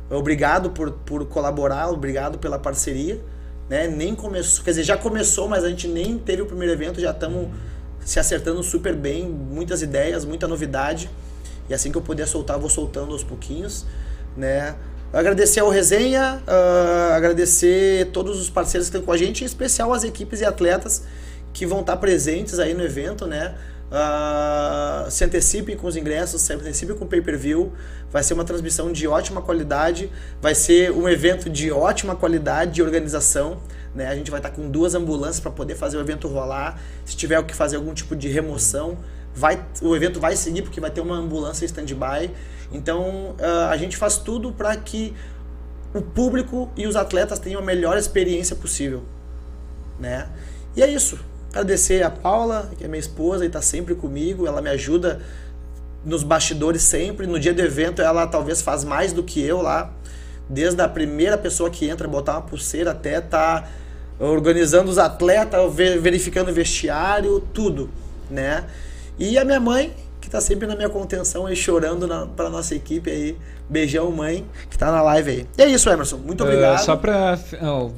[0.10, 3.22] Obrigado por, por colaborar, obrigado pela parceria.
[3.70, 3.88] Né?
[3.88, 7.12] Nem começou, quer dizer, já começou, mas a gente nem teve o primeiro evento, já
[7.12, 7.48] estamos
[8.04, 11.10] se acertando super bem, muitas ideias, muita novidade.
[11.70, 13.86] E assim que eu puder soltar, vou soltando aos pouquinhos,
[14.36, 14.76] né?
[15.14, 19.94] Agradecer ao Resenha, uh, agradecer todos os parceiros que estão com a gente, em especial
[19.94, 21.04] as equipes e atletas
[21.54, 23.54] que vão estar presentes aí no evento, né?
[23.92, 27.72] Uh, se antecipem com os ingressos, se antecipem com o pay-per-view.
[28.12, 30.12] Vai ser uma transmissão de ótima qualidade,
[30.42, 33.62] vai ser um evento de ótima qualidade de organização.
[33.94, 34.08] Né?
[34.08, 36.82] A gente vai estar com duas ambulâncias para poder fazer o evento rolar.
[37.06, 38.98] Se tiver que fazer algum tipo de remoção,
[39.36, 42.32] vai, o evento vai seguir porque vai ter uma ambulância stand-by.
[42.74, 45.14] Então uh, a gente faz tudo para que
[45.94, 49.04] o público e os atletas tenham a melhor experiência possível.
[50.00, 50.28] Né?
[50.76, 51.20] E é isso.
[51.52, 54.48] Agradecer a Paula, que é minha esposa e está sempre comigo.
[54.48, 55.22] Ela me ajuda
[56.04, 57.28] nos bastidores sempre.
[57.28, 59.94] No dia do evento, ela talvez faz mais do que eu lá.
[60.50, 63.70] Desde a primeira pessoa que entra, botar uma pulseira até tá
[64.20, 67.90] organizando os atletas, verificando o vestiário, tudo,
[68.30, 68.66] né?
[69.18, 69.94] E a minha mãe,
[70.34, 73.38] tá sempre na minha contenção aí, chorando na, pra nossa equipe aí.
[73.70, 75.48] Beijão, mãe, que tá na live aí.
[75.56, 76.18] E é isso, Emerson.
[76.18, 76.80] Muito obrigado.
[76.80, 77.92] Uh, só pra oh,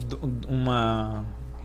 [0.45, 1.23] uma.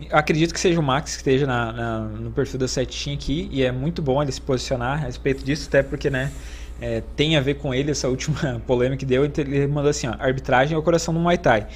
[0.09, 3.63] Acredito que seja o Max que esteja na, na, no perfil da Setinha aqui, e
[3.63, 6.31] é muito bom ele se posicionar a respeito disso, até porque, né,
[6.79, 9.25] é, tem a ver com ele, essa última polêmica que deu.
[9.25, 11.67] Então ele mandou assim: ó, arbitragem é o coração do Muay Thai.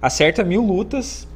[0.00, 1.26] Acerta mil lutas,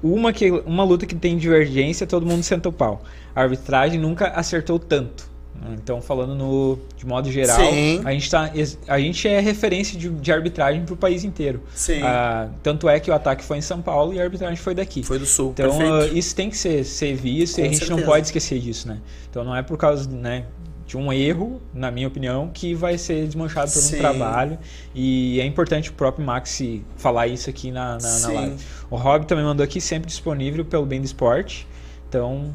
[0.00, 3.02] uma, que, uma luta que tem divergência, todo mundo senta o pau.
[3.34, 5.37] A arbitragem nunca acertou tanto.
[5.72, 7.58] Então, falando no, de modo geral,
[8.04, 8.50] a gente, tá,
[8.86, 11.62] a gente é referência de, de arbitragem para o país inteiro.
[12.02, 15.02] Ah, tanto é que o ataque foi em São Paulo e a arbitragem foi daqui.
[15.02, 15.50] Foi do Sul.
[15.50, 18.00] Então, uh, isso tem que ser, ser visto Com e a gente certeza.
[18.00, 18.98] não pode esquecer disso, né?
[19.28, 20.44] Então, não é por causa, né?
[20.88, 23.98] de um erro, na minha opinião, que vai ser desmanchado por um Sim.
[23.98, 24.58] trabalho.
[24.94, 26.62] E é importante o próprio Max
[26.96, 28.56] falar isso aqui na, na, na live.
[28.90, 31.68] O Rob também mandou aqui, sempre disponível pelo bem do esporte.
[32.08, 32.54] Então,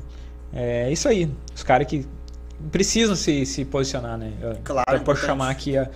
[0.51, 1.29] é isso aí.
[1.55, 2.07] Os caras que
[2.71, 4.31] precisam se, se posicionar, né?
[4.63, 5.01] Claro.
[5.01, 5.89] Para chamar aqui a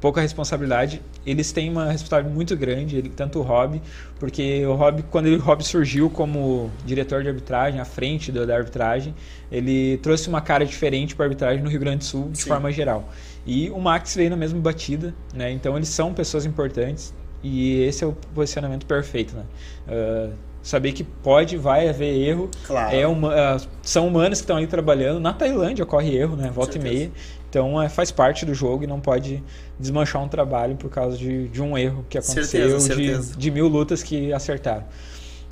[0.00, 1.02] pouca responsabilidade.
[1.24, 3.80] Eles têm uma responsabilidade muito grande, ele, tanto o Rob,
[4.18, 8.46] porque o Rob, quando ele, o Rob surgiu como diretor de arbitragem, à frente do,
[8.46, 9.14] da arbitragem,
[9.50, 12.48] ele trouxe uma cara diferente para a arbitragem no Rio Grande do Sul, de Sim.
[12.48, 13.08] forma geral.
[13.44, 15.50] E o Max veio na mesma batida, né?
[15.50, 19.44] Então eles são pessoas importantes e esse é o posicionamento perfeito, né?
[19.88, 20.32] Uh,
[20.66, 22.50] saber que pode, vai haver erro.
[22.66, 22.94] Claro.
[22.94, 25.20] É uma, uh, são humanos que estão ali trabalhando.
[25.20, 26.50] Na Tailândia ocorre erro, né?
[26.52, 27.12] Volta e meia.
[27.48, 29.40] Então é, faz parte do jogo e não pode
[29.78, 33.32] desmanchar um trabalho por causa de, de um erro que aconteceu certeza, certeza.
[33.34, 34.82] De, de mil lutas que acertaram.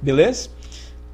[0.03, 0.49] Beleza?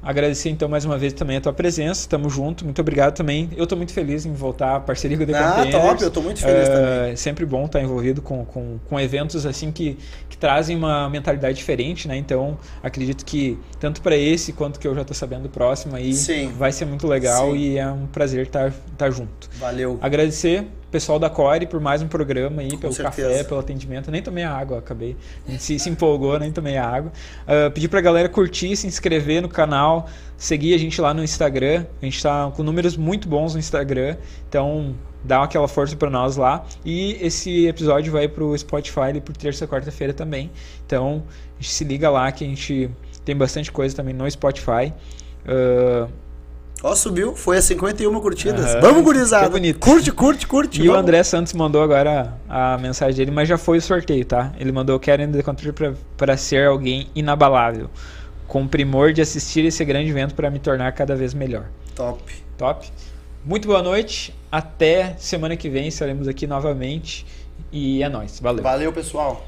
[0.03, 3.49] Agradecer então mais uma vez também a tua presença, tamo junto, muito obrigado também.
[3.55, 5.83] Eu tô muito feliz em voltar à parceria com o The ah, Containers.
[5.83, 7.15] top, eu tô muito feliz uh, também.
[7.15, 9.97] Sempre bom estar envolvido com, com, com eventos assim que,
[10.27, 12.17] que trazem uma mentalidade diferente, né?
[12.17, 16.13] Então, acredito que tanto para esse quanto que eu já tô sabendo do próximo aí,
[16.13, 16.51] Sim.
[16.57, 17.57] vai ser muito legal Sim.
[17.57, 19.49] e é um prazer estar, estar junto.
[19.59, 19.99] Valeu.
[20.01, 24.11] Agradecer pessoal da Core por mais um programa aí, pelo café, pelo atendimento.
[24.11, 25.15] Nem tomei a água, acabei.
[25.47, 27.11] A gente se, se empolgou, nem tomei a água.
[27.43, 31.85] Uh, pedir pra galera curtir, se inscrever no canal, seguir a gente lá no Instagram.
[32.01, 34.17] A gente tá com números muito bons no Instagram.
[34.49, 34.93] Então,
[35.23, 36.65] dá aquela força para nós lá.
[36.83, 40.51] E esse episódio vai pro Spotify por terça e quarta-feira também.
[40.85, 41.23] Então,
[41.57, 42.89] a gente se liga lá que a gente
[43.23, 44.93] tem bastante coisa também no Spotify.
[45.45, 46.11] Uh,
[46.83, 48.73] Ó, subiu, foi a 51 curtidas.
[48.73, 49.47] Uhum, vamos, gurizada.
[49.49, 49.79] bonito.
[49.79, 50.81] Curte, curte, curte.
[50.81, 50.95] E vamos.
[50.95, 54.51] o André Santos mandou agora a, a, mensagem dele, mas já foi o sorteio, tá?
[54.59, 57.87] Ele mandou: Quero ainda contribuir para ser alguém inabalável,
[58.47, 61.65] com primor de assistir esse grande evento para me tornar cada vez melhor.
[61.95, 62.23] Top.
[62.57, 62.89] Top.
[63.45, 64.33] Muito boa noite.
[64.51, 67.27] Até semana que vem estaremos aqui novamente.
[67.71, 68.39] E é nóis.
[68.39, 68.63] Valeu.
[68.63, 69.45] Valeu, pessoal.